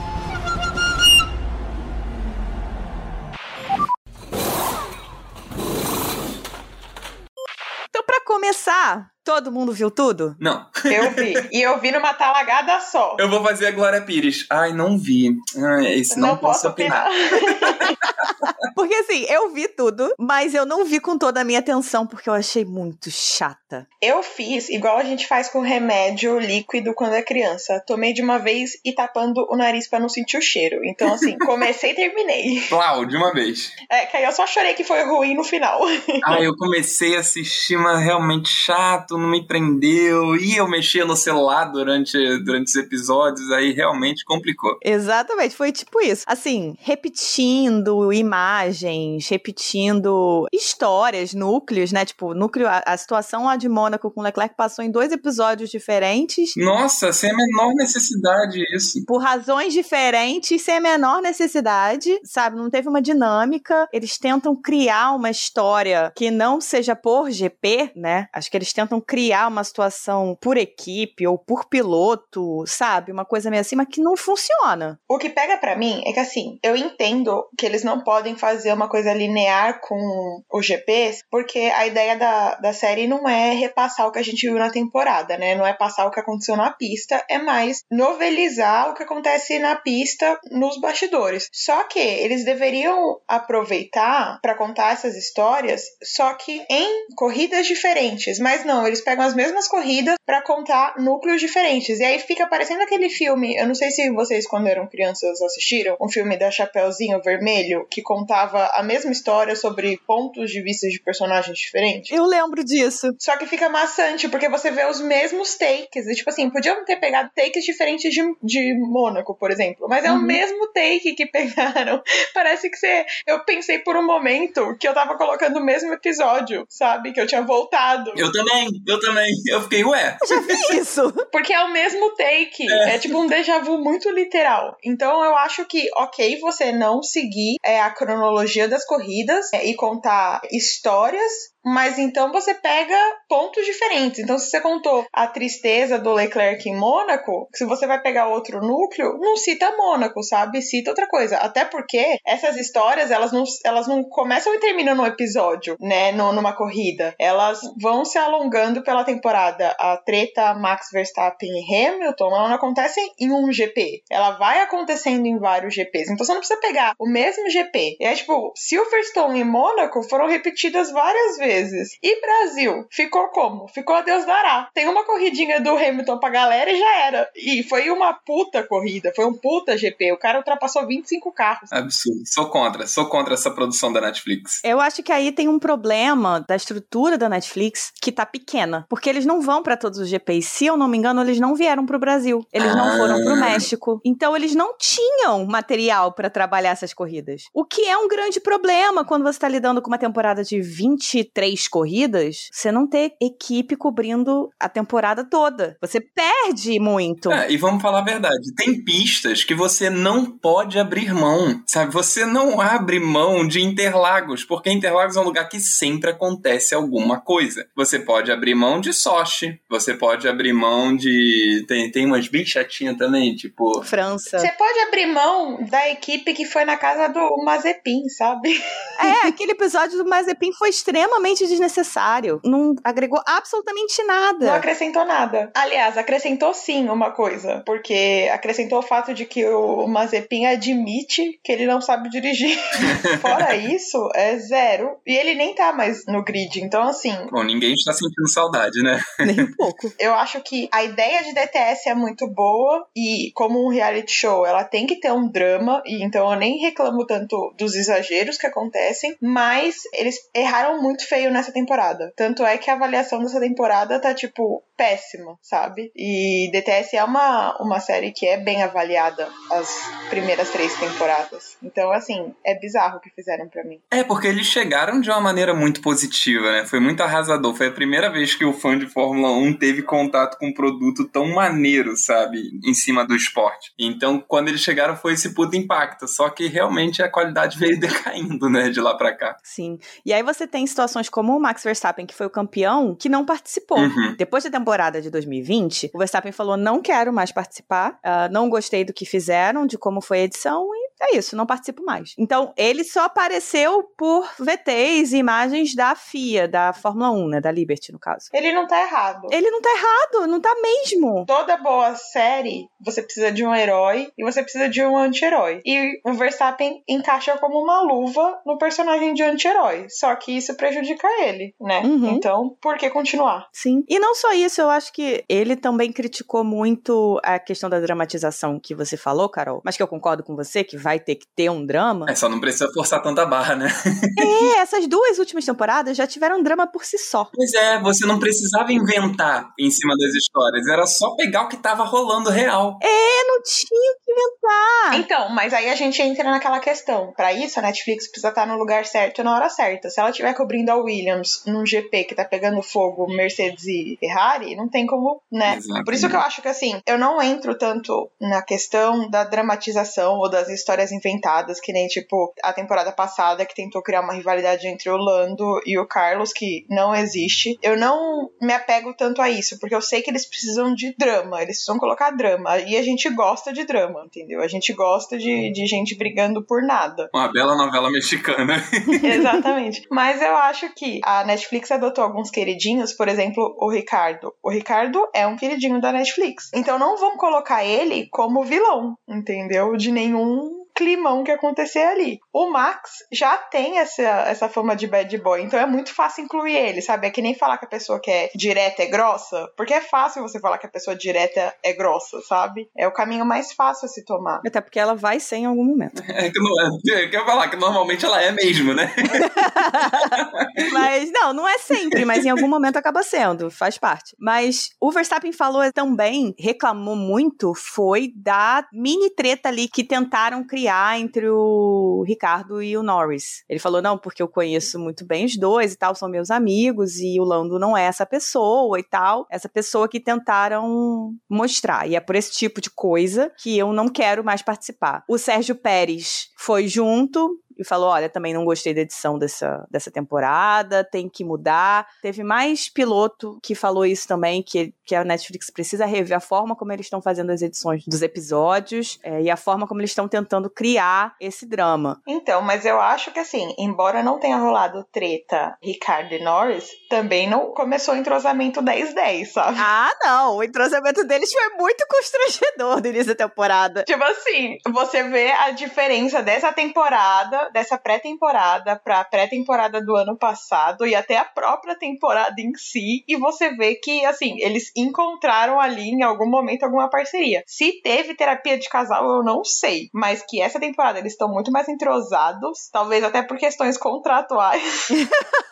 Começar, 8.67 9.13
todo 9.25 9.53
mundo 9.53 9.73
viu 9.73 9.93
tudo? 9.93 10.35
Não. 10.41 10.67
Eu 10.85 11.13
vi. 11.13 11.35
E 11.53 11.63
eu 11.63 11.79
vi 11.81 11.93
numa 11.93 12.13
talagada 12.15 12.81
só. 12.81 13.17
Eu 13.17 13.31
vou 13.31 13.41
fazer 13.41 13.69
a 13.69 13.71
Glória 13.71 14.01
Pires. 14.01 14.45
Ai, 14.51 14.73
não 14.73 14.99
vi. 14.99 15.37
Ai, 15.57 15.95
esse 15.95 16.19
não, 16.19 16.37
posso 16.37 16.67
opinar. 16.67 17.09
Porque 18.75 18.95
assim, 18.95 19.25
eu 19.29 19.53
vi 19.53 19.69
tudo, 19.69 20.13
mas 20.19 20.55
eu 20.55 20.67
não 20.67 20.85
vi 20.85 21.01
com 21.01 21.17
toda 21.17 21.41
a 21.41 21.45
minha 21.45 21.61
atenção, 21.61 22.07
porque 22.07 22.29
eu 22.29 22.35
achei 22.35 22.63
muito 22.63 23.11
chata. 23.11 23.89
Eu 24.03 24.23
fiz 24.23 24.69
igual 24.69 24.99
a 24.99 25.05
gente 25.05 25.27
faz 25.27 25.49
com 25.49 25.61
remédio 25.61 26.39
líquido 26.39 26.93
quando 26.93 27.15
é 27.15 27.23
criança. 27.23 27.83
Tomei 27.87 28.13
de 28.13 28.21
uma 28.21 28.39
vez 28.39 28.73
e 28.85 28.95
tapando 28.95 29.47
o 29.51 29.57
nariz 29.57 29.89
pra 29.89 29.99
não 29.99 30.11
sentir 30.11 30.37
o 30.37 30.43
cheiro. 30.43 30.85
Então, 30.85 31.15
assim, 31.15 31.39
comecei 31.41 31.93
e 31.93 31.95
terminei. 31.95 32.61
Plau, 32.69 33.07
de 33.07 33.17
uma 33.17 33.33
vez. 33.33 33.73
É, 33.91 34.05
que 34.05 34.19
aí 34.19 34.25
eu 34.25 34.33
só 34.33 34.47
chorei 34.47 34.75
que 34.75 34.85
foi 34.85 35.03
ruim 35.05 35.35
no 35.35 35.43
final. 35.43 35.81
Ai, 36.25 36.47
eu 36.47 36.55
comecei 36.55 37.17
a 37.17 37.21
assistir, 37.21 37.79
mas 37.79 38.05
realmente 38.05 38.51
chato, 38.57 39.19
não 39.19 39.29
me 39.29 39.47
prendeu. 39.47 40.37
E 40.37 40.57
eu 40.57 40.69
mexia 40.69 41.05
no 41.05 41.17
celular 41.17 41.67
durante, 41.67 42.17
durante 42.45 42.69
os 42.69 42.77
episódios, 42.77 43.51
aí 43.53 43.73
realmente 43.73 44.25
complicou. 44.25 44.77
Exatamente, 44.83 45.55
foi 45.55 45.73
tipo 45.73 46.01
isso. 46.01 46.25
Assim, 46.27 46.77
repetindo 46.81 48.13
imagens, 48.13 49.29
repetindo 49.29 50.47
histórias, 50.53 51.35
núcleos, 51.35 51.93
né? 51.93 52.05
Tipo, 52.05 52.35
núcleo, 52.35 52.67
a, 52.67 52.83
a 52.87 52.97
situação 52.97 53.45
lá 53.45 53.57
de 53.57 53.69
Mônaco 53.69 54.11
com 54.11 54.23
Leclerc 54.23 54.55
passou 54.57 54.85
em 54.85 54.91
dois 54.91 55.13
episódios 55.13 55.71
diferentes. 55.71 56.53
Nossa, 56.57 57.13
sem 57.13 57.31
a 57.31 57.37
menor 57.37 57.75
necessidade 57.75 58.63
isso. 58.75 59.05
Por 59.07 59.19
razões 59.19 59.73
diferentes, 59.73 60.63
sem 60.63 60.77
a 60.77 60.81
menor 60.81 61.21
necessidade, 61.21 62.19
sabe? 62.25 62.57
Não 62.57 62.71
teve 62.71 62.89
uma 62.89 63.03
dinâmica. 63.03 63.89
Eles 63.93 64.19
tentam 64.19 64.55
criar 64.57 65.13
uma 65.13 65.31
história 65.31 66.13
que 66.17 66.31
não 66.31 66.61
seja 66.61 66.97
por 66.97 67.31
GP, 67.31 67.93
né? 67.95 68.29
Acho 68.47 68.51
que 68.53 68.57
eles 68.59 68.73
tentam 68.73 69.01
criar 69.01 69.49
uma 69.49 69.65
situação 69.65 70.39
por 70.41 70.57
equipe 70.57 71.27
ou 71.27 71.37
por 71.37 71.65
piloto, 71.69 72.65
sabe? 72.65 73.11
Uma 73.11 73.25
coisa 73.25 73.51
meio 73.51 73.61
assim, 73.61 73.75
mas 73.75 73.89
que 73.91 74.01
não 74.01 74.17
funciona. 74.17 75.01
O 75.09 75.19
que 75.19 75.31
pega 75.31 75.59
pra 75.59 75.75
mim 75.75 76.01
é 76.07 76.13
que 76.13 76.21
assim, 76.21 76.57
eu 76.63 76.77
entendo 76.77 77.45
que 77.59 77.67
eles 77.67 77.83
não 77.83 78.05
podem 78.05 78.37
fazer 78.37 78.73
uma 78.73 78.89
coisa 78.89 79.13
linear 79.13 79.81
com 79.81 80.43
os 80.53 80.65
GPs, 80.65 81.25
porque 81.29 81.59
a 81.59 81.89
ideia 81.89 82.17
da, 82.17 82.55
da 82.55 82.73
série 82.73 83.09
não 83.09 83.29
é 83.29 83.53
repassar 83.53 84.07
o 84.07 84.13
que 84.13 84.21
a 84.21 84.25
gente 84.25 84.47
viu 84.47 84.57
na 84.57 84.71
temporada, 84.71 85.37
né? 85.37 85.57
Não 85.57 85.67
é 85.67 85.73
passar 85.73 86.07
o 86.07 86.13
que 86.13 86.21
aconteceu 86.21 86.57
na 86.57 86.71
pista, 86.71 87.25
é 87.29 87.39
mais 87.39 87.81
novelizar 87.91 88.91
o 88.91 88.95
que 88.95 89.03
acontece 89.03 89.59
na 89.59 89.75
pista 89.75 90.39
nos 90.53 90.81
bastidores. 90.81 91.49
Só 91.53 91.83
que 91.83 91.99
eles 91.99 92.45
deveriam 92.45 93.19
aproveitar 93.27 94.39
para 94.41 94.55
contar 94.55 94.93
essas 94.93 95.17
histórias, 95.17 95.83
só 96.05 96.33
que 96.35 96.65
em 96.71 97.07
corridas 97.17 97.67
diferentes. 97.67 98.36
Mas 98.39 98.65
não, 98.65 98.87
eles 98.87 99.01
pegam 99.01 99.25
as 99.25 99.35
mesmas 99.35 99.69
corridas 99.69 100.17
para 100.25 100.43
contar 100.43 100.95
núcleos 100.99 101.41
diferentes. 101.41 102.01
E 102.01 102.05
aí 102.05 102.19
fica 102.19 102.47
parecendo 102.47 102.83
aquele 102.83 103.09
filme, 103.09 103.57
eu 103.57 103.67
não 103.67 103.75
sei 103.75 103.91
se 103.91 104.11
vocês 104.11 104.47
quando 104.47 104.67
eram 104.67 104.87
crianças 104.87 105.41
assistiram, 105.43 105.97
um 106.01 106.09
filme 106.09 106.37
da 106.37 106.51
Chapeuzinho 106.51 107.21
Vermelho 107.23 107.87
que 107.91 108.03
contava 108.03 108.71
a 108.75 108.83
mesma 108.83 109.13
história 109.13 109.55
sobre 109.55 109.99
pontos 110.07 110.51
de 110.51 110.61
vista 110.63 110.89
de 110.89 111.01
personagens 111.01 111.57
diferentes. 111.59 112.11
Eu 112.11 112.25
lembro 112.25 112.65
disso. 112.65 113.15
Só 113.19 113.37
que 113.37 113.47
fica 113.47 113.69
maçante, 113.69 114.29
porque 114.29 114.49
você 114.49 114.71
vê 114.71 114.85
os 114.87 115.01
mesmos 115.01 115.55
takes. 115.57 116.07
E, 116.07 116.15
tipo 116.15 116.31
assim, 116.31 116.51
podiam 116.51 116.85
ter 116.85 116.97
pegado 116.97 117.31
takes 117.35 117.65
diferentes 117.65 118.13
de, 118.13 118.23
de 118.43 118.75
Mônaco, 118.75 119.35
por 119.35 119.51
exemplo. 119.51 119.87
Mas 119.89 120.05
é 120.05 120.11
Uhum. 120.11 120.19
o 120.19 120.23
mesmo 120.23 120.69
take 120.73 121.15
que 121.15 121.27
pegaram. 121.27 122.03
Parece 122.35 122.71
que 122.71 122.77
você. 122.77 123.05
Eu 123.27 123.45
pensei 123.45 123.79
por 123.81 123.97
um 123.97 124.05
momento 124.07 124.77
que 124.79 124.87
eu 124.89 124.95
tava 124.95 125.17
colocando 125.17 125.59
o 125.59 125.65
mesmo 125.65 125.93
episódio, 125.93 126.65
sabe? 126.69 127.13
Que 127.13 127.21
eu 127.21 127.27
tinha 127.27 127.43
voltado. 127.43 128.13
Eu 128.17 128.26
também, 128.33 128.69
eu 128.87 129.01
também. 129.01 129.31
Eu 129.49 129.63
fiquei, 129.63 129.85
ué. 129.85 130.17
Eu 130.23 130.29
já 130.29 130.41
vi 130.41 130.79
isso. 130.79 131.13
Porque 131.33 131.53
é 131.53 131.61
o 131.63 131.73
mesmo 131.73 132.15
take. 132.15 132.71
É. 132.71 132.99
tipo 132.99 133.19
um 133.19 133.27
déjà 133.27 133.59
vu 133.59 133.79
muito 133.79 134.11
literal. 134.11 134.77
Então 134.85 135.25
eu 135.25 135.37
acho 135.37 135.65
que, 135.67 135.89
ok, 135.97 136.39
você 136.41 136.73
não 136.73 137.03
seguir 137.03 137.57
é, 137.65 137.81
a 137.81 137.91
cronologia 137.91 138.69
das 138.69 138.85
corridas 138.85 139.53
é, 139.53 139.67
e 139.67 139.75
contar 139.75 140.41
histórias. 140.51 141.33
Mas 141.67 141.99
então 141.99 142.31
você 142.31 142.55
pega 142.55 142.95
pontos 143.29 143.65
diferentes. 143.65 144.21
Então, 144.21 144.39
se 144.39 144.49
você 144.49 144.61
contou 144.61 145.05
a 145.13 145.27
tristeza 145.27 145.99
do 145.99 146.13
Leclerc 146.13 146.69
em 146.69 146.77
Mônaco, 146.77 147.49
se 147.53 147.65
você 147.65 147.89
vai 147.89 148.01
pegar 148.01 148.29
outro 148.29 148.61
núcleo, 148.61 149.19
não 149.19 149.37
cita 149.37 149.77
Mônaco, 149.77 150.23
sabe? 150.23 150.63
Cita 150.63 150.91
outra 150.91 151.09
coisa. 151.09 151.39
Até 151.39 151.65
porque 151.65 152.19
essas 152.25 152.57
histórias, 152.57 153.11
elas 153.11 153.33
não, 153.33 153.43
elas 153.65 153.89
não 153.89 154.05
começam 154.05 154.55
e 154.55 154.61
terminam 154.61 154.95
no 154.95 155.05
episódio, 155.05 155.77
né? 155.81 156.13
Numa 156.13 156.53
corrida. 156.53 157.17
Elas 157.19 157.61
vão 157.81 158.05
se 158.05 158.17
alongando 158.17 158.85
pela 158.85 159.03
temporada. 159.03 159.75
A 159.81 159.97
treta 159.97 160.55
Max 160.55 160.91
Verstappen 160.93 161.51
e 161.51 161.87
Hamilton, 161.89 162.29
ela 162.29 162.49
não 162.49 162.57
acontece 162.57 163.01
em 163.19 163.33
um 163.33 163.51
GP. 163.51 164.05
Ela 164.09 164.39
vai 164.39 164.61
acontecendo 164.61 165.27
em 165.27 165.37
vários 165.37 165.75
GPs. 165.75 166.13
Então 166.13 166.25
você 166.25 166.33
não 166.33 166.41
precisa 166.41 166.61
pegar 166.61 166.95
o 166.97 167.09
mesmo 167.09 167.51
GP. 167.51 167.97
E 167.99 168.05
é 168.05 168.15
tipo, 168.15 168.53
Silverstone 168.55 169.41
e 169.41 169.45
Mônaco 169.45 170.01
foram 170.09 170.29
repetidas 170.29 170.93
várias 170.93 171.39
vezes. 171.39 171.56
E 172.03 172.21
Brasil? 172.21 172.87
Ficou 172.91 173.29
como? 173.29 173.69
Ficou 173.69 173.97
a 173.97 174.01
Deus 174.03 174.25
dará. 174.27 174.69
Tem 174.75 174.89
uma 174.89 175.05
corridinha 175.05 175.61
do 175.61 175.71
Hamilton 175.71 176.19
pra 176.19 176.29
galera 176.31 176.71
e 176.71 176.79
já 176.79 176.97
era. 177.07 177.29
E 177.37 177.63
foi 177.63 177.91
uma 177.91 178.13
puta 178.15 178.63
corrida. 178.63 179.13
Foi 179.15 179.25
um 179.25 179.35
puta 179.35 179.77
GP. 179.77 180.13
O 180.13 180.19
cara 180.19 180.39
ultrapassou 180.39 180.87
25 180.87 181.33
carros. 181.33 181.73
Absurdo. 181.73 182.23
Sou 182.27 182.49
contra. 182.51 182.87
Sou 182.87 183.07
contra 183.09 183.35
essa 183.35 183.51
produção 183.51 183.93
da 183.93 184.01
Netflix. 184.01 184.61
Eu 184.65 184.81
acho 184.81 185.03
que 185.03 185.13
aí 185.13 185.33
tem 185.33 185.49
um 185.49 185.59
problema 185.59 186.45
da 186.47 186.57
estrutura 186.57 187.17
da 187.19 187.29
Netflix 187.29 187.93
que 188.01 188.13
tá 188.13 188.27
pequena. 188.27 188.87
Porque 188.89 189.09
eles 189.09 189.25
não 189.27 189.41
vão 189.41 189.63
pra 189.63 189.77
todos 189.77 189.99
os 189.99 190.09
GPs. 190.09 190.47
Se 190.49 190.67
eu 190.67 190.77
não 190.77 190.89
me 190.89 190.99
engano, 190.99 191.21
eles 191.23 191.39
não 191.41 191.55
vieram 191.55 191.87
pro 191.87 191.99
Brasil. 191.99 192.45
Eles 192.53 192.75
não 192.75 192.89
Ah. 192.95 192.97
foram 192.97 193.23
pro 193.25 193.37
México. 193.37 194.01
Então 194.05 194.35
eles 194.37 194.55
não 194.55 194.77
tinham 194.79 195.45
material 195.47 196.13
pra 196.13 196.31
trabalhar 196.31 196.71
essas 196.71 196.93
corridas. 196.95 197.45
O 197.55 197.65
que 197.65 197.83
é 197.87 197.97
um 197.97 198.09
grande 198.09 198.41
problema 198.41 199.05
quando 199.05 199.23
você 199.23 199.39
tá 199.39 199.49
lidando 199.49 199.81
com 199.83 199.89
uma 199.89 199.99
temporada 199.99 200.43
de 200.43 200.61
23 200.61 201.46
corridas, 201.69 202.49
você 202.53 202.73
não 202.73 202.89
ter 202.89 203.13
equipe 203.21 203.77
cobrindo 203.77 204.51
a 204.59 204.69
temporada 204.69 205.25
toda. 205.25 205.77
Você 205.81 206.01
perde 206.01 206.79
muito. 206.81 207.31
É, 207.31 207.51
e 207.51 207.57
vamos 207.57 207.83
falar 207.83 208.01
a 208.01 208.05
verdade, 208.05 208.55
tem 208.55 208.83
pistas 208.83 209.45
que 209.45 209.55
você 209.55 209.91
não 209.91 210.27
pode 210.27 210.79
abrir 210.79 211.13
mão, 211.13 211.63
sabe? 211.67 211.93
Você 211.93 212.25
não 212.25 212.61
abre 212.61 212.99
mão 212.99 213.47
de 213.47 213.61
Interlagos, 213.61 214.45
porque 214.45 214.71
Interlagos 214.71 215.17
é 215.17 215.21
um 215.21 215.25
lugar 215.25 215.49
que 215.49 215.61
sempre 215.61 216.11
acontece 216.11 216.75
alguma 216.75 217.21
coisa. 217.21 217.67
Você 217.77 217.99
pode 217.99 218.31
abrir 218.33 218.55
mão 218.55 218.81
de 218.81 218.93
Sochi, 218.93 219.61
você 219.69 219.95
pode 219.95 220.29
abrir 220.29 220.53
mão 220.53 220.97
de... 220.97 221.65
Tem, 221.69 221.91
tem 221.91 222.07
umas 222.07 222.29
bem 222.29 222.45
chatinhas 222.45 222.97
também, 222.97 223.35
tipo... 223.35 223.83
França. 223.83 224.39
Você 224.39 224.51
pode 224.53 224.79
abrir 224.81 225.07
mão 225.07 225.65
da 225.65 225.91
equipe 225.91 226.33
que 226.35 226.45
foi 226.45 226.65
na 226.65 226.77
casa 226.77 227.09
do 227.09 227.45
Mazepin, 227.45 228.09
sabe? 228.09 228.61
É, 228.99 229.29
aquele 229.29 229.53
episódio 229.53 229.99
do 229.99 230.09
Mazepin 230.09 230.53
foi 230.53 230.71
extremamente 230.71 231.36
desnecessário. 231.45 232.41
Não 232.45 232.75
agregou 232.85 233.21
absolutamente 233.27 234.03
nada. 234.05 234.47
Não 234.47 234.55
acrescentou 234.55 235.05
nada. 235.05 235.51
Aliás, 235.55 235.99
acrescentou 235.99 236.55
sim 236.55 236.89
uma 236.89 237.11
coisa, 237.11 237.63
porque 237.67 238.29
acrescentou 238.33 238.79
o 238.79 238.83
fato 238.83 239.13
de 239.13 239.25
que 239.25 239.45
o 239.47 239.87
Mazepin 239.87 240.47
admite 240.47 241.39
que 241.43 241.53
ele 241.53 241.67
não 241.67 241.81
sabe 241.81 242.09
dirigir. 242.09 242.57
Fora 243.21 243.57
isso, 243.57 244.09
é 244.15 244.39
zero. 244.39 244.97
E 245.07 245.15
ele 245.15 245.35
nem 245.35 245.55
tá 245.55 245.73
mais 245.73 246.07
no 246.07 246.25
grid, 246.25 246.61
então 246.61 246.83
assim. 246.83 247.15
Bom, 247.31 247.43
ninguém 247.43 247.73
está 247.75 247.93
sentindo 247.93 248.29
saudade, 248.29 248.83
né? 248.83 249.01
Nem 249.21 249.41
um 249.41 249.53
pouco. 249.57 249.93
Eu 249.99 250.15
acho 250.15 250.41
que 250.41 250.69
a 250.73 250.85
ideia 250.85 251.23
de 251.23 251.35
DTS 251.35 251.89
é 251.89 251.95
muito 251.95 252.27
boa 252.29 252.87
e, 252.95 253.33
como 253.35 253.65
um 253.65 253.71
reality 253.71 254.13
show, 254.13 254.47
ela 254.47 254.65
tem 254.65 254.87
que 254.87 254.97
ter 254.97 255.13
um 255.13 255.29
drama, 255.29 255.83
e 255.85 256.03
então 256.03 256.31
eu 256.31 256.39
nem 256.39 256.59
reclamo 256.59 257.07
tanto 257.07 257.55
dos 257.59 257.75
exageros 257.75 258.37
que 258.37 258.47
acontecem, 258.47 259.17
mas 259.21 259.83
eles 259.93 260.17
erraram 260.35 260.81
muito 260.81 261.07
feio 261.07 261.26
nessa 261.31 261.53
temporada. 261.53 262.13
Tanto 262.17 262.45
é 262.45 262.57
que 262.59 262.71
a 262.71 262.75
avaliação 262.75 263.21
dessa 263.21 263.41
temporada 263.41 264.01
tá, 264.01 264.15
tipo, 264.15 264.63
péssima, 264.77 265.39
sabe? 265.43 265.91
E 265.97 266.51
DTS 266.53 266.97
é 266.97 267.05
uma, 267.05 267.57
uma 267.61 267.81
série 267.81 268.13
que 268.13 268.27
é 268.27 268.37
bem 268.37 268.63
avaliada 268.63 269.29
as 269.51 269.69
primeiras 270.11 270.51
três 270.51 270.75
temporadas. 270.79 271.57
Então, 271.63 271.91
assim, 271.91 272.35
é 272.45 272.59
bizarro 272.59 272.99
o 272.99 273.01
que 273.01 273.11
fizeram 273.11 273.49
para 273.49 273.65
mim. 273.65 273.81
É, 273.91 274.05
porque 274.05 274.27
eles 274.27 274.47
chegaram 274.47 275.01
de 275.01 275.11
uma 275.11 275.21
maneira 275.21 275.55
muito 275.55 275.81
positiva, 275.81 276.51
né? 276.53 276.67
Foi 276.67 276.81
muito 276.81 277.03
arrasador. 277.03 277.55
Foi 277.55 277.69
a 277.69 277.73
primeira 277.73 278.11
vez 278.11 278.35
que 278.35 278.45
o 278.45 278.53
fã 278.53 278.79
de 278.79 278.87
Fórmula 278.87 279.33
1 279.33 279.55
teve 279.55 279.83
contato 279.83 280.39
com 280.39 280.49
um 280.49 280.55
produto 280.55 281.09
tão 281.09 281.27
maneiro, 281.29 281.97
sabe? 281.97 282.39
Em 282.65 282.75
cima 282.75 283.05
do 283.07 283.15
esporte. 283.15 283.73
Então, 283.79 284.23
quando 284.27 284.49
eles 284.49 284.61
chegaram, 284.61 284.97
foi 284.97 285.15
esse 285.15 285.35
puto 285.35 285.57
impacto. 285.57 286.07
Só 286.07 286.29
que 286.29 286.47
realmente 286.49 287.03
a 287.03 287.11
qualidade 287.11 287.59
veio 287.59 287.79
decaindo, 287.81 288.51
né? 288.51 288.69
De 288.69 288.81
lá 288.81 288.97
pra 288.97 289.17
cá. 289.17 289.37
Sim. 289.43 289.79
E 290.05 290.13
aí 290.13 290.23
você 290.23 290.47
tem 290.47 290.67
situações 290.67 291.09
como 291.09 291.37
o 291.37 291.41
Max 291.41 291.65
Verstappen, 291.65 292.07
que 292.07 292.15
foi 292.15 292.27
o 292.27 292.31
campeão, 292.31 292.95
que 292.95 293.09
não 293.09 293.25
participou. 293.25 293.79
Uhum. 293.79 294.15
Depois 294.17 294.45
da 294.45 294.66
temporada 294.67 295.01
de 295.01 295.09
2020, 295.11 295.93
o 295.95 295.99
Verstappen 295.99 296.33
falou: 296.33 296.57
não 296.57 296.83
quero 296.83 297.13
mais 297.13 297.31
participar, 297.31 298.01
ah, 298.03 298.29
não 298.29 298.51
gostei 298.51 298.85
do 298.85 298.93
que 298.93 299.07
fizeram, 299.07 299.65
de 299.65 299.79
como 299.79 300.01
foi 300.01 300.19
a 300.19 300.23
edição, 300.25 300.69
é 301.07 301.17
isso, 301.17 301.37
não 301.37 301.47
participo 301.47 301.85
mais. 301.85 302.15
Então, 302.19 302.53
ele 302.57 302.85
só 302.85 303.05
apareceu 303.05 303.85
por 303.97 304.29
VTs 304.39 305.13
e 305.13 305.19
imagens 305.19 305.75
da 305.75 305.95
FIA, 305.95 306.49
da 306.49 306.73
Fórmula 306.73 307.11
1, 307.11 307.29
né? 307.29 307.41
Da 307.41 307.51
Liberty, 307.51 307.93
no 307.93 307.99
caso. 307.99 308.29
Ele 308.33 308.53
não 308.53 308.67
tá 308.67 308.81
errado. 308.81 309.29
Ele 309.31 309.51
não 309.51 309.61
tá 309.61 309.71
errado, 309.71 310.27
não 310.27 310.41
tá 310.41 310.55
mesmo. 310.61 311.25
Toda 311.27 311.57
boa 311.57 311.95
série, 311.95 312.69
você 312.81 313.03
precisa 313.03 313.31
de 313.31 313.45
um 313.45 313.55
herói 313.55 314.11
e 314.17 314.25
você 314.25 314.43
precisa 314.43 314.69
de 314.69 314.85
um 314.85 314.97
anti-herói. 314.97 315.61
E 315.65 316.01
o 316.05 316.13
Verstappen 316.15 316.83
encaixa 316.89 317.37
como 317.39 317.63
uma 317.63 317.83
luva 317.83 318.41
no 318.45 318.59
personagem 318.59 319.15
de 319.15 319.23
anti-herói. 319.23 319.87
Só 319.89 320.15
que 320.17 320.37
isso 320.37 320.55
prejudica 320.57 321.09
ele, 321.23 321.55
né? 321.61 321.81
Uhum. 321.81 322.11
Então, 322.11 322.57
por 322.61 322.77
que 322.77 322.91
continuar? 322.91 323.49
Sim. 323.53 323.85
E 323.89 323.99
não 323.99 324.15
só 324.15 324.33
isso, 324.33 324.61
eu 324.61 324.71
acho 324.71 324.93
que 324.93 325.25
ele 325.29 325.57
também 325.57 325.93
criticou 325.93 326.45
muito 326.45 327.21
a 327.23 327.39
questão 327.39 327.69
da 327.69 327.81
dramatização 327.81 328.59
que 328.61 328.75
você 328.75 328.97
falou, 328.97 329.29
Carol, 329.29 329.61
mas 329.65 329.77
que 329.77 329.83
eu 329.83 329.89
concordo 329.89 330.23
com 330.23 330.35
você, 330.35 330.65
que 330.65 330.77
vai 330.77 330.96
ter 330.99 331.17
que 331.17 331.27
ter 331.35 331.51
um 331.51 331.65
drama. 331.65 332.07
É, 332.09 332.15
só 332.15 332.29
não 332.29 332.41
precisa 332.41 332.71
forçar 332.73 333.03
tanta 333.03 333.25
barra, 333.27 333.57
né? 333.57 333.69
É, 334.19 334.61
essas 334.61 334.87
duas 334.87 335.19
últimas 335.19 335.45
temporadas 335.45 335.97
já 335.97 336.07
tiveram 336.07 336.43
drama 336.43 336.67
por 336.67 336.85
si 336.85 336.99
só. 336.99 337.29
Pois 337.33 337.53
é, 337.55 337.81
você 337.81 338.07
não 338.07 338.19
precisava 338.19 338.73
inventar 338.73 339.51
em 339.59 339.71
cima 339.71 339.95
das 339.97 340.15
histórias. 340.15 340.67
Era 340.67 340.87
só 340.87 341.15
pegar 341.17 341.43
o 341.43 341.49
que 341.49 341.57
tava 341.57 341.85
rolando 341.85 342.31
real. 342.31 342.79
É, 342.83 343.25
não 343.25 343.43
tinha 343.43 343.95
que 344.05 344.13
inventar. 344.13 345.01
Então, 345.01 345.29
mas 345.35 345.53
aí 345.53 345.69
a 345.69 345.75
gente 345.75 346.01
entra 346.01 346.31
naquela 346.31 346.61
questão. 346.61 347.13
Pra 347.17 347.33
isso, 347.33 347.59
a 347.59 347.63
Netflix 347.63 348.09
precisa 348.09 348.29
estar 348.29 348.47
no 348.47 348.57
lugar 348.57 348.85
certo 348.85 349.23
na 349.23 349.35
hora 349.35 349.49
certa. 349.49 349.91
Se 349.91 350.01
ela 350.01 350.11
estiver 350.11 350.35
cobrindo 350.35 350.71
a 350.71 350.77
Williams 350.77 351.43
num 351.47 351.67
GP 351.67 352.05
que 352.05 352.15
tá 352.15 352.25
pegando 352.25 352.63
fogo 352.63 353.07
Mercedes 353.07 353.65
e 353.67 353.97
Ferrari, 354.01 354.57
não 354.57 354.69
tem 354.69 354.87
como, 354.87 355.21
né? 355.31 355.57
Exatamente. 355.57 355.85
Por 355.85 355.95
isso 355.95 356.09
que 356.09 356.17
eu 356.17 356.21
acho 356.21 356.43
que 356.43 356.49
assim, 356.49 356.81
eu 356.87 356.99
não 356.99 357.21
entro 357.23 357.57
tanto 357.57 358.11
na 358.21 358.43
questão 358.43 359.09
da 359.11 359.25
dramatização 359.25 360.19
ou 360.19 360.31
das 360.31 360.49
histórias 360.49 360.86
inventadas, 360.93 361.61
que 361.61 361.73
nem 361.73 361.87
tipo 361.87 362.33
a 362.43 362.53
temporada 362.53 362.93
passada 362.93 363.45
que 363.45 363.55
tentou 363.55 363.83
criar 363.83 364.01
uma 364.01 364.13
rivalidade 364.13 364.67
entre 364.67 364.89
o 364.91 364.97
Lando 364.97 365.61
e 365.67 365.79
o 365.79 365.87
Carlos, 365.87 366.33
que 366.33 366.67
não 366.69 366.95
existe. 366.95 367.59
Eu 367.63 367.77
não 367.77 368.31
me 368.41 368.53
apego 368.53 368.95
tanto 368.95 369.21
a 369.23 369.31
isso, 369.31 369.59
porque 369.59 369.75
eu 369.75 369.83
sei 369.83 370.03
que 370.03 370.11
eles 370.11 370.27
precisam 370.27 370.75
de 370.75 370.95
drama, 370.97 371.43
eles 371.43 371.57
precisam 371.57 371.79
colocar 371.79 372.11
drama. 372.11 372.59
E 372.59 372.77
a 372.77 372.83
gente 372.83 373.09
gosta 373.11 373.53
de 373.53 373.65
drama, 373.65 374.05
entendeu? 374.07 374.41
A 374.41 374.49
gente 374.49 374.73
gosta 374.73 375.19
de, 375.19 375.51
de 375.51 375.67
gente 375.67 375.97
brigando 375.97 376.43
por 376.43 376.63
nada. 376.63 377.09
Uma 377.15 377.33
bela 377.33 377.57
novela 377.57 377.91
mexicana. 377.91 378.57
Exatamente. 379.03 379.83
Mas 379.91 380.21
eu 380.21 380.37
acho 380.37 380.73
que 380.75 381.01
a 381.05 381.25
Netflix 381.25 381.71
adotou 381.71 382.05
alguns 382.05 382.31
queridinhos, 382.31 382.93
por 382.93 383.09
exemplo, 383.09 383.57
o 383.59 383.71
Ricardo. 383.71 384.33
O 384.43 384.51
Ricardo 384.51 385.07
é 385.15 385.27
um 385.27 385.37
queridinho 385.37 385.81
da 385.81 385.93
Netflix. 385.93 386.51
Então 386.55 386.79
não 386.79 386.97
vão 386.97 387.17
colocar 387.17 387.65
ele 387.65 388.09
como 388.11 388.45
vilão, 388.45 388.97
entendeu? 389.09 389.77
De 389.77 389.91
nenhum 389.91 390.67
climão 390.77 391.25
que 391.25 391.33
acontecer 391.33 391.83
ali. 391.83 392.21
O 392.37 392.51
Max 392.51 392.99
já 393.11 393.35
tem 393.39 393.79
essa, 393.79 394.03
essa 394.03 394.47
fama 394.47 394.77
de 394.77 394.87
bad 394.87 395.17
boy, 395.17 395.41
então 395.41 395.59
é 395.59 395.65
muito 395.65 395.95
fácil 395.95 396.23
incluir 396.23 396.55
ele, 396.55 396.83
sabe? 396.83 397.07
É 397.07 397.11
que 397.11 397.23
nem 397.23 397.35
falar 397.35 397.57
que 397.57 397.65
a 397.65 397.69
pessoa 397.69 397.99
que 397.99 398.11
é 398.11 398.31
direta 398.37 398.83
é 398.83 398.87
grossa, 398.89 399.49
porque 399.57 399.73
é 399.73 399.81
fácil 399.81 400.21
você 400.21 400.39
falar 400.39 400.59
que 400.59 400.67
a 400.67 400.71
pessoa 400.71 400.95
direta 400.95 401.55
é 401.65 401.73
grossa, 401.73 402.21
sabe? 402.29 402.69
É 402.77 402.87
o 402.87 402.93
caminho 402.93 403.25
mais 403.25 403.55
fácil 403.55 403.87
a 403.87 403.89
se 403.89 404.05
tomar. 404.05 404.43
Até 404.47 404.61
porque 404.61 404.79
ela 404.79 404.95
vai 404.95 405.19
ser 405.19 405.37
em 405.37 405.47
algum 405.47 405.65
momento. 405.65 406.03
É 406.27 406.31
que 406.31 406.41
não 406.41 406.51
é. 406.61 407.05
Eu 407.05 407.11
quero 407.11 407.25
falar 407.25 407.49
que 407.49 407.57
normalmente 407.57 408.05
ela 408.05 408.21
é 408.23 408.33
mesmo, 408.33 408.75
né? 408.75 408.91
mas 410.73 411.11
não, 411.13 411.33
não 411.33 411.49
é 411.49 411.59
sempre, 411.59 412.05
mas 412.05 412.25
em 412.25 412.31
algum 412.31 412.49
momento 412.49 412.77
acaba 412.77 413.03
sendo, 413.03 413.51
faz 413.51 413.79
parte. 413.79 414.17
Mas 414.19 414.71
o 414.81 414.91
Verstappen 414.91 415.33
falou 415.33 415.63
também, 415.73 416.35
reclamou 416.39 416.97
muito, 416.97 417.55
foi 417.55 418.13
da 418.15 418.67
mini 418.73 419.11
treta 419.11 419.51
ali 419.51 419.69
que 419.69 419.85
tentaram 419.85 420.45
criar 420.45 420.99
entre 420.99 421.29
o 421.29 422.03
Ricardo 422.07 422.26
e 422.63 422.77
o 422.77 422.83
Norris. 422.83 423.45
Ele 423.49 423.61
falou: 423.61 423.81
não, 423.81 423.97
porque 423.99 424.23
eu 424.23 424.29
conheço 424.29 424.79
muito 424.79 425.07
bem 425.07 425.25
os 425.25 425.37
dois 425.37 425.73
e 425.73 425.77
tal, 425.77 425.95
são 425.95 426.09
meus 426.09 426.31
amigos, 426.31 426.99
e 426.99 427.21
o 427.21 427.25
Lando 427.25 427.59
não 427.59 427.77
é 427.77 427.85
essa 427.85 428.05
pessoa 428.05 428.79
e 428.79 428.83
tal. 428.83 429.27
Essa 429.31 429.49
pessoa 429.49 429.89
que 429.89 430.01
tentaram 430.01 431.13
mostrar. 431.29 431.89
E 431.89 431.95
é 431.95 432.01
por 432.01 432.17
esse 432.17 432.33
tipo 432.33 432.61
de 432.61 432.71
coisa 432.71 433.33
que 433.39 433.57
eu 433.57 433.73
não 433.73 433.89
quero 433.89 434.25
mais 434.25 434.43
participar. 434.43 435.05
O 435.09 435.19
Sérgio 435.19 435.55
Pérez 435.55 436.29
foi 436.37 436.69
junto, 436.69 437.41
e 437.59 437.65
falou: 437.65 437.89
olha, 437.89 438.09
também 438.09 438.35
não 438.35 438.45
gostei 438.45 438.75
da 438.75 438.83
edição 438.83 439.19
dessa, 439.19 439.67
dessa 439.71 439.91
temporada, 439.91 440.85
tem 440.85 441.09
que 441.09 441.25
mudar. 441.25 441.87
Teve 442.03 442.23
mais 442.23 442.69
piloto 442.69 443.39
que 443.43 443.55
falou 443.55 443.87
isso 443.87 444.07
também, 444.07 444.43
que, 444.43 444.75
que 444.85 444.95
a 444.95 445.05
Netflix 445.05 445.51
precisa 445.51 445.87
rever 445.87 446.17
a 446.17 446.21
forma 446.21 446.55
como 446.55 446.73
eles 446.73 446.87
estão 446.87 447.01
fazendo 447.01 447.31
as 447.31 447.43
edições 447.43 447.85
dos 447.87 448.03
episódios 448.03 448.99
é, 449.03 449.23
e 449.23 449.31
a 449.31 449.37
forma 449.37 449.67
como 449.67 449.81
eles 449.81 449.91
estão 449.91 450.07
tentando 450.07 450.51
criar 450.51 451.15
esse 451.21 451.47
drama. 451.47 452.01
Então, 452.07 452.43
mas 452.43 452.67
eu 452.67 452.81
acho 452.81 453.13
que 453.13 453.19
assim, 453.19 453.55
embora 453.59 454.03
não 454.03 454.19
tenha 454.19 454.37
rolado 454.37 454.85
treta 454.93 455.57
Ricardo 455.63 456.13
e 456.13 456.23
Norris, 456.23 456.69
também 456.91 457.29
não 457.29 457.53
começou 457.53 457.95
o 457.95 457.97
entrosamento 457.97 458.61
10-10, 458.61 459.27
sabe? 459.27 459.57
Ah, 459.59 459.93
não! 460.03 460.37
O 460.37 460.43
entrosamento 460.43 461.05
deles 461.05 461.33
foi 461.33 461.49
muito 461.57 461.87
constrangedor 461.89 462.83
no 462.83 462.87
início 462.89 463.07
da 463.07 463.15
temporada. 463.15 463.85
Tipo 463.85 464.05
assim, 464.05 464.59
você 464.69 465.03
vê 465.05 465.31
a 465.31 465.51
diferença 465.51 466.23
dessa 466.27 466.53
temporada 466.53 467.49
dessa 467.53 467.79
pré-temporada 467.79 468.81
pra 468.83 469.05
pré-temporada 469.05 469.81
do 469.81 469.95
ano 469.95 470.19
passado 470.19 470.85
e 470.85 470.95
até 470.95 471.17
a 471.17 471.25
própria 471.25 471.79
temporada 471.79 472.35
em 472.41 472.53
si, 472.57 473.05
e 473.07 473.17
você 473.17 473.55
vê 473.55 473.77
que, 473.77 474.05
assim, 474.05 474.37
eles 474.41 474.73
encontraram 474.77 475.61
ali 475.61 475.91
em 475.91 476.03
algum 476.03 476.29
momento 476.29 476.65
alguma 476.65 476.91
parceria. 476.91 477.45
Se 477.47 477.81
teve 477.81 478.17
terapia 478.17 478.59
de 478.59 478.69
casal, 478.69 479.09
eu 479.09 479.23
não 479.23 479.45
sei, 479.45 479.89
mas 479.95 480.25
que 480.29 480.41
essa 480.41 480.59
temporada 480.59 480.99
eles 480.99 481.13
estão 481.13 481.29
muito 481.29 481.53
mais 481.53 481.69
entrosados, 481.69 482.69
talvez 482.73 483.05
até 483.05 483.23
por 483.23 483.39
questões 483.39 483.79
contratuais. 483.79 484.89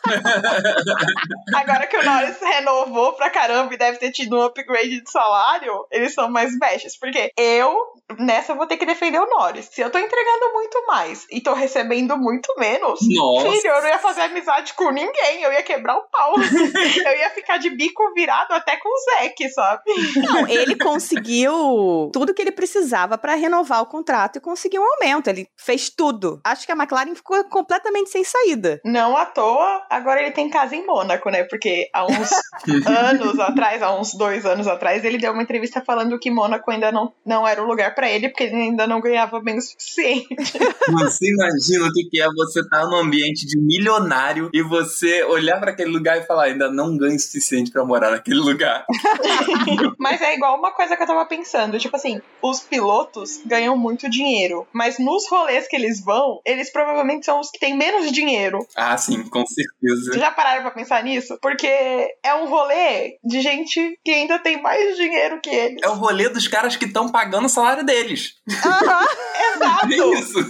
Agora 1.55 1.87
que 1.87 1.97
o 1.97 2.03
Norris 2.03 2.39
renovou 2.39 3.13
pra 3.13 3.29
caramba 3.29 3.73
e 3.73 3.77
deve 3.77 3.97
ter 3.97 4.11
tido 4.11 4.37
um 4.37 4.43
upgrade 4.43 5.01
de 5.01 5.09
salário, 5.09 5.87
eles 5.91 6.13
são 6.13 6.29
mais 6.29 6.57
bestas. 6.59 6.97
Porque 6.97 7.31
eu, 7.37 7.75
nessa, 8.19 8.53
vou 8.53 8.67
ter 8.67 8.77
que 8.77 8.85
defender 8.85 9.19
o 9.19 9.29
Norris. 9.29 9.69
Se 9.71 9.81
eu 9.81 9.89
tô 9.89 9.97
entregando 9.97 10.53
muito 10.53 10.64
mais 10.87 11.25
e 11.31 11.41
tô 11.41 11.53
recebendo 11.53 12.17
muito 12.17 12.53
menos. 12.57 12.99
Nossa. 13.01 13.51
Filho, 13.51 13.67
eu 13.67 13.81
não 13.81 13.87
ia 13.87 13.99
fazer 13.99 14.21
amizade 14.21 14.73
com 14.73 14.91
ninguém, 14.91 15.41
eu 15.41 15.51
ia 15.51 15.63
quebrar 15.63 15.97
o 15.97 16.03
pau. 16.11 16.35
eu 16.39 17.17
ia 17.17 17.29
ficar 17.31 17.57
de 17.57 17.69
bico 17.69 18.13
virado 18.13 18.53
até 18.53 18.77
com 18.77 18.89
o 18.89 19.21
Zeke, 19.21 19.49
sabe? 19.49 19.83
Não, 20.17 20.47
ele 20.47 20.75
conseguiu 20.75 22.09
tudo 22.13 22.33
que 22.33 22.41
ele 22.41 22.51
precisava 22.51 23.17
pra 23.17 23.35
renovar 23.35 23.81
o 23.81 23.85
contrato 23.85 24.37
e 24.37 24.41
conseguir 24.41 24.79
um 24.79 24.85
aumento. 24.93 25.29
Ele 25.29 25.47
fez 25.57 25.89
tudo. 25.89 26.39
Acho 26.43 26.65
que 26.65 26.71
a 26.71 26.75
McLaren 26.75 27.15
ficou 27.15 27.43
completamente 27.45 28.09
sem 28.09 28.23
saída. 28.23 28.79
Não 28.83 29.15
à 29.15 29.25
toa, 29.25 29.85
agora 29.89 30.21
ele 30.21 30.31
tem 30.31 30.49
casa 30.49 30.75
em 30.75 30.85
Mônaco, 30.85 31.29
né? 31.29 31.43
Porque 31.43 31.89
há 31.93 32.05
uns 32.05 32.29
anos 32.87 33.39
atrás, 33.39 33.81
há 33.81 33.93
uns 33.97 34.13
dois 34.13 34.45
anos 34.45 34.67
atrás, 34.67 35.03
ele 35.03 35.17
deu 35.17 35.31
uma 35.31 35.43
entrevista 35.43 35.81
falando 35.81 36.19
que 36.19 36.31
Mônaco 36.31 36.69
ainda 36.71 36.91
não, 36.91 37.13
não 37.25 37.47
era 37.47 37.61
o 37.61 37.67
lugar 37.67 37.93
pra 37.95 38.09
ele, 38.09 38.29
porque 38.29 38.43
ele 38.43 38.55
ainda 38.55 38.87
não 38.87 39.01
ganhava 39.01 39.39
bem 39.39 39.57
o 39.57 39.61
suficiente. 39.61 40.54
Você 40.91 41.31
imagina 41.31 41.87
o 41.87 41.91
que 41.91 42.21
é 42.21 42.27
você 42.27 42.59
estar 42.61 42.85
num 42.85 42.97
ambiente 42.97 43.45
de 43.45 43.59
milionário 43.59 44.49
e 44.53 44.61
você 44.61 45.23
olhar 45.23 45.59
pra 45.59 45.71
aquele 45.71 45.89
lugar 45.89 46.17
e 46.17 46.23
falar, 46.25 46.45
ainda 46.45 46.71
não 46.71 46.97
ganho 46.97 47.15
o 47.15 47.19
suficiente 47.19 47.71
pra 47.71 47.83
morar 47.85 48.11
naquele 48.11 48.39
lugar. 48.39 48.85
Mas 49.99 50.21
é 50.21 50.35
igual 50.35 50.57
uma 50.57 50.71
coisa 50.71 50.95
que 50.95 51.03
eu 51.03 51.07
tava 51.07 51.25
pensando, 51.25 51.79
tipo 51.79 51.95
assim, 51.95 52.21
os 52.41 52.59
pilotos 52.59 53.41
ganham 53.45 53.77
muito 53.77 54.09
dinheiro, 54.09 54.67
mas 54.71 54.99
nos 54.99 55.27
rolês 55.29 55.67
que 55.67 55.75
eles 55.75 56.03
vão, 56.03 56.39
eles 56.45 56.71
provavelmente 56.71 57.25
são 57.25 57.39
os 57.39 57.49
que 57.49 57.59
têm 57.59 57.75
menos 57.75 58.11
dinheiro. 58.11 58.65
Ah, 58.75 58.97
sim, 58.97 59.23
com 59.23 59.45
certeza. 59.45 60.11
Vocês 60.11 60.21
já 60.21 60.31
pararam 60.31 60.61
pra 60.61 60.71
pensar 60.71 61.03
nisso? 61.03 61.37
Porque 61.41 61.67
é 61.67 62.35
um 62.35 62.47
rolê 62.47 63.17
de 63.23 63.41
gente 63.41 63.99
que 64.03 64.11
ainda 64.11 64.39
tem 64.39 64.61
mais 64.61 64.95
dinheiro 64.95 65.39
que 65.41 65.49
eles. 65.49 65.79
É 65.83 65.89
o 65.89 65.95
rolê 65.95 66.29
dos 66.29 66.47
caras 66.47 66.75
que 66.75 66.85
estão 66.85 67.09
pagando 67.09 67.45
o 67.45 67.49
salário 67.49 67.85
deles. 67.85 68.35
Aham, 68.63 69.05
Exato! 69.55 69.93
É 69.93 70.19
isso. 70.19 70.44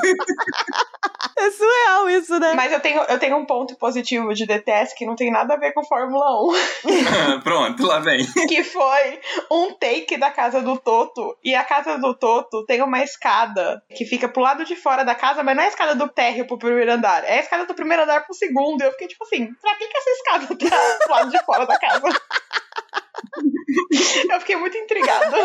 É 1.38 1.52
surreal 1.52 2.10
isso, 2.10 2.40
né? 2.40 2.54
Mas 2.54 2.72
eu 2.72 2.80
tenho, 2.80 3.02
eu 3.04 3.20
tenho 3.20 3.38
um 3.38 3.46
ponto 3.46 3.76
positivo 3.76 4.34
de 4.34 4.46
DTS 4.46 4.96
que 4.96 5.06
não 5.06 5.16
tem 5.16 5.32
nada 5.32 5.54
a 5.54 5.58
ver 5.58 5.74
com 5.74 5.84
Fórmula 5.84 6.26
1. 6.86 7.42
Pronto, 7.44 7.86
lá 7.86 8.00
vem. 8.00 8.26
que 8.48 8.64
foi 8.64 9.20
um 9.52 9.74
take 9.74 10.18
da 10.18 10.32
casa 10.32 10.62
do 10.62 10.78
Toto. 10.78 11.38
E 11.44 11.54
a 11.54 11.64
casa 11.64 11.98
do 11.98 12.14
Toto 12.14 12.66
tem 12.66 12.82
uma 12.82 13.04
escada 13.04 13.84
que 13.96 14.06
fica 14.06 14.28
pro 14.28 14.42
lado 14.42 14.66
de 14.66 14.76
fora 14.76 15.04
da 15.04 15.16
casa, 15.16 15.44
mas 15.44 15.56
não 15.56 15.64
é 15.64 15.66
a 15.68 15.70
escada 15.70 15.96
do 15.96 16.08
térreo 16.08 16.48
pro 16.48 16.58
primeiro 16.58 16.92
andar. 16.92 17.24
É 17.24 17.38
a 17.38 17.42
escada 17.42 17.66
do 17.66 17.74
primeiro 17.74 18.04
andar 18.04 18.26
pro 18.26 18.34
segundo. 18.34 18.82
E 18.82 18.86
eu 18.86 18.92
fiquei 18.92 19.08
tipo 19.08 19.24
assim, 19.24 19.54
pra 19.62 19.76
que, 19.76 19.88
que 19.88 19.98
essa 19.98 20.10
escada 20.10 20.48
tá 20.48 20.98
pro 21.04 21.12
lado 21.12 21.32
de 21.32 21.46
fora 21.46 21.66
da 21.66 21.78
casa? 21.78 22.08
Eu 24.30 24.40
fiquei 24.40 24.56
muito 24.56 24.78
intrigada. 24.78 25.36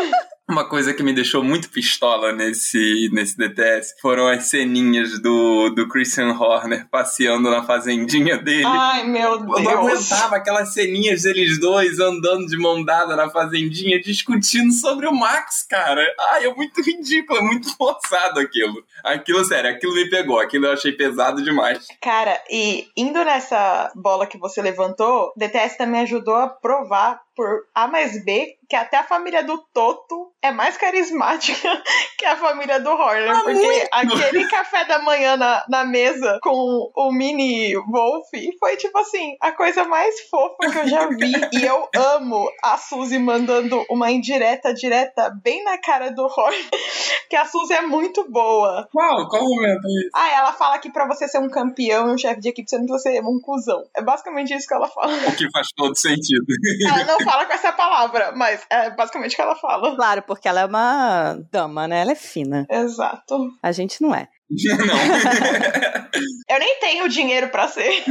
Uma 0.49 0.67
coisa 0.67 0.93
que 0.93 1.01
me 1.01 1.13
deixou 1.13 1.41
muito 1.41 1.69
pistola 1.69 2.33
nesse, 2.33 3.09
nesse 3.13 3.37
DTS 3.37 3.95
foram 4.01 4.27
as 4.27 4.47
ceninhas 4.47 5.21
do, 5.21 5.69
do 5.69 5.87
Christian 5.87 6.33
Horner 6.33 6.89
passeando 6.89 7.49
na 7.49 7.63
fazendinha 7.63 8.37
dele. 8.37 8.65
Ai, 8.65 9.05
meu 9.05 9.31
Eu 9.35 9.39
não 9.39 9.55
Deus. 9.55 9.67
aguentava 10.11 10.35
aquelas 10.35 10.73
ceninhas 10.73 11.21
deles 11.21 11.57
dois 11.57 11.99
andando 11.99 12.47
de 12.47 12.57
mão 12.57 12.83
dada 12.83 13.15
na 13.15 13.29
fazendinha, 13.29 14.01
discutindo 14.01 14.73
sobre 14.73 15.07
o 15.07 15.13
Max, 15.13 15.63
cara. 15.63 16.05
Ai, 16.31 16.45
é 16.45 16.53
muito 16.53 16.81
ridículo, 16.81 17.39
é 17.39 17.43
muito 17.43 17.73
forçado 17.77 18.37
aquilo. 18.41 18.83
Aquilo, 19.05 19.45
sério, 19.45 19.69
aquilo 19.69 19.93
me 19.93 20.09
pegou, 20.09 20.37
aquilo 20.37 20.65
eu 20.65 20.73
achei 20.73 20.91
pesado 20.91 21.41
demais. 21.41 21.87
Cara, 22.01 22.37
e 22.49 22.87
indo 22.97 23.23
nessa 23.23 23.89
bola 23.95 24.27
que 24.27 24.37
você 24.37 24.61
levantou, 24.61 25.31
DTS 25.37 25.77
também 25.77 26.01
ajudou 26.01 26.35
a 26.35 26.49
provar 26.49 27.21
por 27.41 27.65
A 27.73 27.87
mais 27.87 28.23
B 28.23 28.55
que 28.71 28.75
até 28.77 28.99
a 28.99 29.03
família 29.03 29.43
do 29.43 29.57
Toto 29.73 30.31
é 30.41 30.49
mais 30.49 30.77
carismática 30.77 31.83
que 32.17 32.25
a 32.25 32.37
família 32.37 32.79
do 32.79 32.89
Horner. 32.89 33.29
Ah, 33.29 33.41
porque 33.43 33.53
muito! 33.53 33.87
aquele 33.91 34.47
café 34.47 34.85
da 34.85 34.99
manhã 34.99 35.35
na, 35.35 35.61
na 35.67 35.83
mesa 35.83 36.39
com 36.41 36.89
o 36.95 37.11
mini 37.11 37.75
Wolf 37.75 38.29
foi 38.57 38.77
tipo 38.77 38.97
assim, 38.97 39.35
a 39.41 39.51
coisa 39.51 39.83
mais 39.83 40.21
fofa 40.21 40.71
que 40.71 40.77
eu 40.77 40.87
já 40.87 41.07
vi. 41.09 41.33
e 41.51 41.65
eu 41.65 41.85
amo 42.15 42.49
a 42.63 42.77
Suzy 42.77 43.19
mandando 43.19 43.85
uma 43.89 44.09
indireta 44.09 44.73
direta 44.73 45.29
bem 45.43 45.61
na 45.65 45.77
cara 45.77 46.09
do 46.09 46.23
Horner. 46.23 46.69
que 47.29 47.35
a 47.35 47.43
Suzy 47.43 47.73
é 47.73 47.81
muito 47.81 48.29
boa. 48.31 48.87
Qual? 48.89 49.27
Qual 49.27 49.43
momento 49.43 49.85
aí? 49.85 50.09
Ah, 50.15 50.29
ela 50.29 50.53
fala 50.53 50.79
que 50.79 50.89
pra 50.89 51.05
você 51.07 51.27
ser 51.27 51.39
um 51.39 51.49
campeão 51.49 52.07
e 52.07 52.13
um 52.13 52.17
chefe 52.17 52.39
de 52.39 52.47
equipe, 52.47 52.69
você 52.69 52.77
não 52.77 52.85
precisa 52.85 53.15
ser 53.15 53.21
um 53.21 53.39
cuzão. 53.41 53.83
É 53.95 54.01
basicamente 54.01 54.53
isso 54.53 54.65
que 54.65 54.73
ela 54.73 54.87
fala. 54.87 55.11
O 55.27 55.35
que 55.35 55.51
faz 55.51 55.67
todo 55.75 55.97
sentido. 55.97 56.45
Ela 56.87 57.03
não 57.03 57.19
fala 57.19 57.45
com 57.45 57.53
essa 57.53 57.73
palavra, 57.73 58.31
mas 58.33 58.60
é 58.69 58.89
basicamente 58.91 59.33
o 59.33 59.35
que 59.35 59.41
ela 59.41 59.55
fala. 59.55 59.95
Claro, 59.95 60.21
porque 60.23 60.47
ela 60.47 60.61
é 60.61 60.65
uma 60.65 61.37
dama, 61.51 61.87
né? 61.87 62.01
Ela 62.01 62.11
é 62.11 62.15
fina. 62.15 62.65
Exato. 62.69 63.49
A 63.61 63.71
gente 63.71 64.01
não 64.01 64.13
é. 64.13 64.27
Não. 64.87 66.11
Eu 66.49 66.59
nem 66.59 66.79
tenho 66.79 67.07
dinheiro 67.07 67.49
pra 67.49 67.67
ser. 67.67 68.03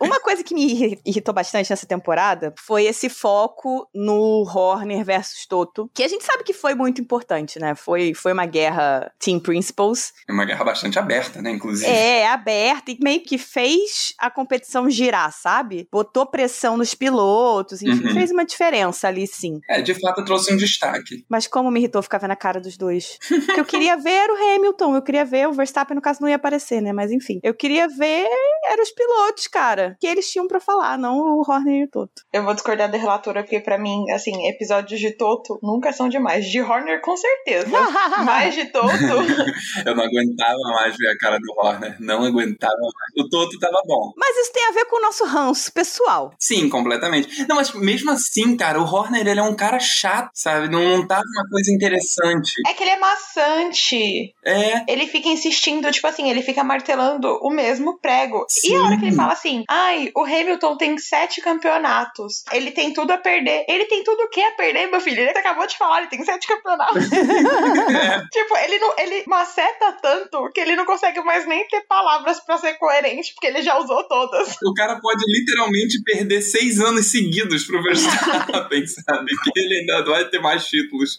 Uma 0.00 0.20
coisa 0.20 0.42
que 0.44 0.54
me 0.54 0.64
irri- 0.70 1.00
irritou 1.04 1.32
bastante 1.34 1.70
nessa 1.70 1.86
temporada 1.86 2.52
foi 2.58 2.84
esse 2.84 3.08
foco 3.08 3.88
no 3.94 4.42
Horner 4.46 5.04
versus 5.04 5.46
Toto, 5.46 5.90
que 5.94 6.02
a 6.02 6.08
gente 6.08 6.24
sabe 6.24 6.44
que 6.44 6.52
foi 6.52 6.74
muito 6.74 7.00
importante, 7.00 7.58
né? 7.58 7.74
Foi, 7.74 8.12
foi 8.14 8.32
uma 8.32 8.44
guerra 8.46 9.10
Team 9.18 9.40
Principles. 9.40 10.12
É 10.28 10.32
uma 10.32 10.44
guerra 10.44 10.64
bastante 10.64 10.98
aberta, 10.98 11.40
né, 11.40 11.50
inclusive. 11.52 11.90
É, 11.90 12.26
aberta 12.28 12.90
e 12.90 12.98
meio 13.02 13.22
que 13.22 13.38
fez 13.38 14.14
a 14.18 14.30
competição 14.30 14.90
girar, 14.90 15.32
sabe? 15.32 15.88
Botou 15.90 16.26
pressão 16.26 16.76
nos 16.76 16.94
pilotos, 16.94 17.80
enfim, 17.82 18.04
Uhum. 18.08 18.12
fez 18.14 18.30
uma 18.30 18.44
diferença 18.44 19.08
ali 19.08 19.26
sim. 19.26 19.60
É, 19.70 19.80
de 19.80 19.94
fato 19.94 20.24
trouxe 20.24 20.52
um 20.52 20.56
destaque. 20.56 21.24
Mas 21.28 21.46
como 21.46 21.70
me 21.70 21.80
irritou 21.80 22.02
ficar 22.02 22.18
vendo 22.18 22.32
a 22.32 22.36
cara 22.36 22.60
dos 22.60 22.76
dois. 22.76 23.16
Porque 23.46 23.60
eu 23.60 23.64
queria 23.64 23.96
ver 23.96 24.10
era 24.10 24.32
o 24.32 24.36
Hamilton, 24.36 24.96
eu 24.96 25.02
queria 25.02 25.24
ver, 25.24 25.48
o 25.48 25.53
Verstappen 25.54 25.94
no 25.94 26.02
caso 26.02 26.20
não 26.20 26.28
ia 26.28 26.36
aparecer, 26.36 26.80
né? 26.80 26.92
Mas 26.92 27.10
enfim, 27.10 27.40
eu 27.42 27.54
queria 27.54 27.88
ver 27.88 28.26
eram 28.66 28.82
os 28.82 28.90
pilotos, 28.90 29.46
cara, 29.46 29.96
que 30.00 30.06
eles 30.06 30.30
tinham 30.30 30.48
pra 30.48 30.60
falar, 30.60 30.96
não 30.98 31.16
o 31.18 31.44
Horner 31.46 31.80
e 31.80 31.84
o 31.84 31.88
Toto. 31.88 32.22
Eu 32.32 32.44
vou 32.44 32.54
discordar 32.54 32.90
da 32.90 32.98
relatora, 32.98 33.42
porque 33.42 33.60
pra 33.60 33.78
mim, 33.78 34.10
assim, 34.10 34.48
episódios 34.48 34.98
de 35.00 35.12
Toto 35.16 35.58
nunca 35.62 35.92
são 35.92 36.08
demais. 36.08 36.46
De 36.46 36.60
Horner, 36.60 37.00
com 37.00 37.16
certeza. 37.16 37.68
Mas 38.24 38.54
de 38.54 38.66
Toto, 38.66 38.88
Eu 39.84 39.94
não 39.94 40.04
aguentava 40.04 40.58
mais 40.74 40.96
ver 40.96 41.08
a 41.08 41.18
cara 41.18 41.38
do 41.38 41.52
Horner. 41.58 41.96
Não 42.00 42.24
aguentava 42.24 42.74
mais. 42.78 43.26
O 43.26 43.28
Toto 43.28 43.58
tava 43.58 43.80
bom. 43.86 44.12
Mas 44.16 44.36
isso 44.38 44.52
tem 44.52 44.66
a 44.66 44.72
ver 44.72 44.84
com 44.86 44.96
o 44.96 45.02
nosso 45.02 45.24
ranço 45.24 45.72
pessoal. 45.72 46.32
Sim, 46.38 46.68
completamente. 46.68 47.46
Não, 47.48 47.56
mas 47.56 47.72
mesmo 47.74 48.10
assim, 48.10 48.56
cara, 48.56 48.80
o 48.80 48.84
Horner, 48.84 49.26
ele 49.26 49.40
é 49.40 49.42
um 49.42 49.54
cara 49.54 49.78
chato, 49.78 50.30
sabe? 50.34 50.68
Não, 50.68 50.82
não 50.98 51.06
tava 51.06 51.22
uma 51.36 51.48
coisa 51.50 51.72
interessante. 51.72 52.52
é 52.66 52.72
que 52.72 52.82
ele 52.82 52.90
é 52.90 52.98
maçante. 52.98 54.34
É, 54.44 54.92
Ele 54.92 55.06
fica 55.06 55.28
insistindo, 55.44 55.90
tipo 55.90 56.06
assim, 56.06 56.30
ele 56.30 56.42
fica 56.42 56.64
martelando 56.64 57.38
o 57.42 57.50
mesmo 57.50 57.98
prego. 57.98 58.46
E 58.64 58.74
a 58.74 58.82
hora 58.82 58.96
que 58.96 59.04
ele 59.04 59.10
Sim. 59.10 59.16
fala 59.16 59.32
assim, 59.32 59.64
ai, 59.68 60.10
o 60.16 60.24
Hamilton 60.24 60.76
tem 60.76 60.98
sete 60.98 61.40
campeonatos. 61.40 62.44
Ele 62.52 62.70
tem 62.70 62.92
tudo 62.92 63.12
a 63.12 63.18
perder. 63.18 63.64
Ele 63.68 63.84
tem 63.84 64.02
tudo 64.02 64.22
o 64.22 64.28
que 64.28 64.40
a 64.40 64.52
perder, 64.52 64.90
meu 64.90 65.00
filho? 65.00 65.20
Ele 65.20 65.30
acabou 65.30 65.66
de 65.66 65.76
falar, 65.76 65.98
ele 66.00 66.08
tem 66.08 66.24
sete 66.24 66.46
campeonatos. 66.46 67.04
tipo, 68.32 68.56
ele 68.56 68.78
não. 68.78 68.94
Ele 68.98 69.24
maceta 69.26 69.92
tanto 70.00 70.50
que 70.52 70.60
ele 70.60 70.76
não 70.76 70.86
consegue 70.86 71.20
mais 71.22 71.46
nem 71.46 71.66
ter 71.68 71.82
palavras 71.82 72.40
pra 72.40 72.58
ser 72.58 72.74
coerente, 72.74 73.34
porque 73.34 73.46
ele 73.46 73.62
já 73.62 73.78
usou 73.78 74.02
todas. 74.04 74.56
o 74.62 74.74
cara 74.74 74.98
pode 75.00 75.24
literalmente 75.26 76.02
perder 76.02 76.40
seis 76.42 76.80
anos 76.80 77.06
seguidos 77.10 77.64
pro 77.64 77.82
Verstappen, 77.82 78.86
sabe? 78.86 79.30
Que 79.42 79.60
ele 79.60 79.80
ainda 79.80 80.04
vai 80.04 80.28
ter 80.28 80.40
mais 80.40 80.66
títulos. 80.66 81.16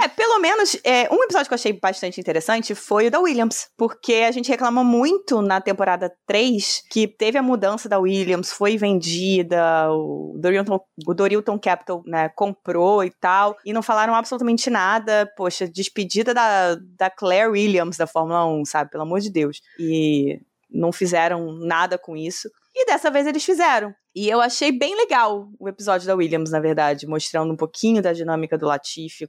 É, 0.00 0.08
pelo 0.08 0.38
menos, 0.38 0.76
é, 0.84 1.08
um 1.12 1.22
episódio 1.24 1.48
que 1.48 1.54
eu 1.54 1.56
achei 1.56 1.72
bastante 1.72 2.20
interessante 2.20 2.74
foi 2.74 3.08
o 3.08 3.10
da 3.10 3.20
Williams, 3.20 3.47
porque 3.76 4.14
a 4.26 4.30
gente 4.30 4.48
reclamou 4.48 4.84
muito 4.84 5.40
na 5.42 5.60
temporada 5.60 6.12
3 6.26 6.82
que 6.90 7.06
teve 7.06 7.38
a 7.38 7.42
mudança 7.42 7.88
da 7.88 7.98
Williams, 7.98 8.52
foi 8.52 8.76
vendida, 8.76 9.90
o 9.92 10.36
Dorilton, 10.38 10.80
o 11.06 11.14
Dorilton 11.14 11.58
Capital 11.58 12.02
né, 12.06 12.28
comprou 12.30 13.04
e 13.04 13.10
tal, 13.10 13.56
e 13.64 13.72
não 13.72 13.82
falaram 13.82 14.14
absolutamente 14.14 14.70
nada. 14.70 15.30
Poxa, 15.36 15.68
despedida 15.68 16.32
da, 16.34 16.76
da 16.96 17.10
Claire 17.10 17.50
Williams 17.50 17.96
da 17.96 18.06
Fórmula 18.06 18.46
1, 18.46 18.64
sabe? 18.64 18.90
Pelo 18.90 19.02
amor 19.02 19.20
de 19.20 19.30
Deus. 19.30 19.60
E 19.78 20.40
não 20.70 20.92
fizeram 20.92 21.52
nada 21.52 21.98
com 21.98 22.16
isso. 22.16 22.50
E 22.80 22.86
dessa 22.86 23.10
vez 23.10 23.26
eles 23.26 23.44
fizeram. 23.44 23.92
E 24.14 24.28
eu 24.28 24.40
achei 24.40 24.70
bem 24.70 24.94
legal 24.94 25.50
o 25.58 25.68
episódio 25.68 26.06
da 26.06 26.14
Williams, 26.14 26.52
na 26.52 26.60
verdade, 26.60 27.08
mostrando 27.08 27.52
um 27.52 27.56
pouquinho 27.56 28.00
da 28.00 28.12
dinâmica 28.12 28.56
do 28.56 28.66
Latifi 28.66 29.28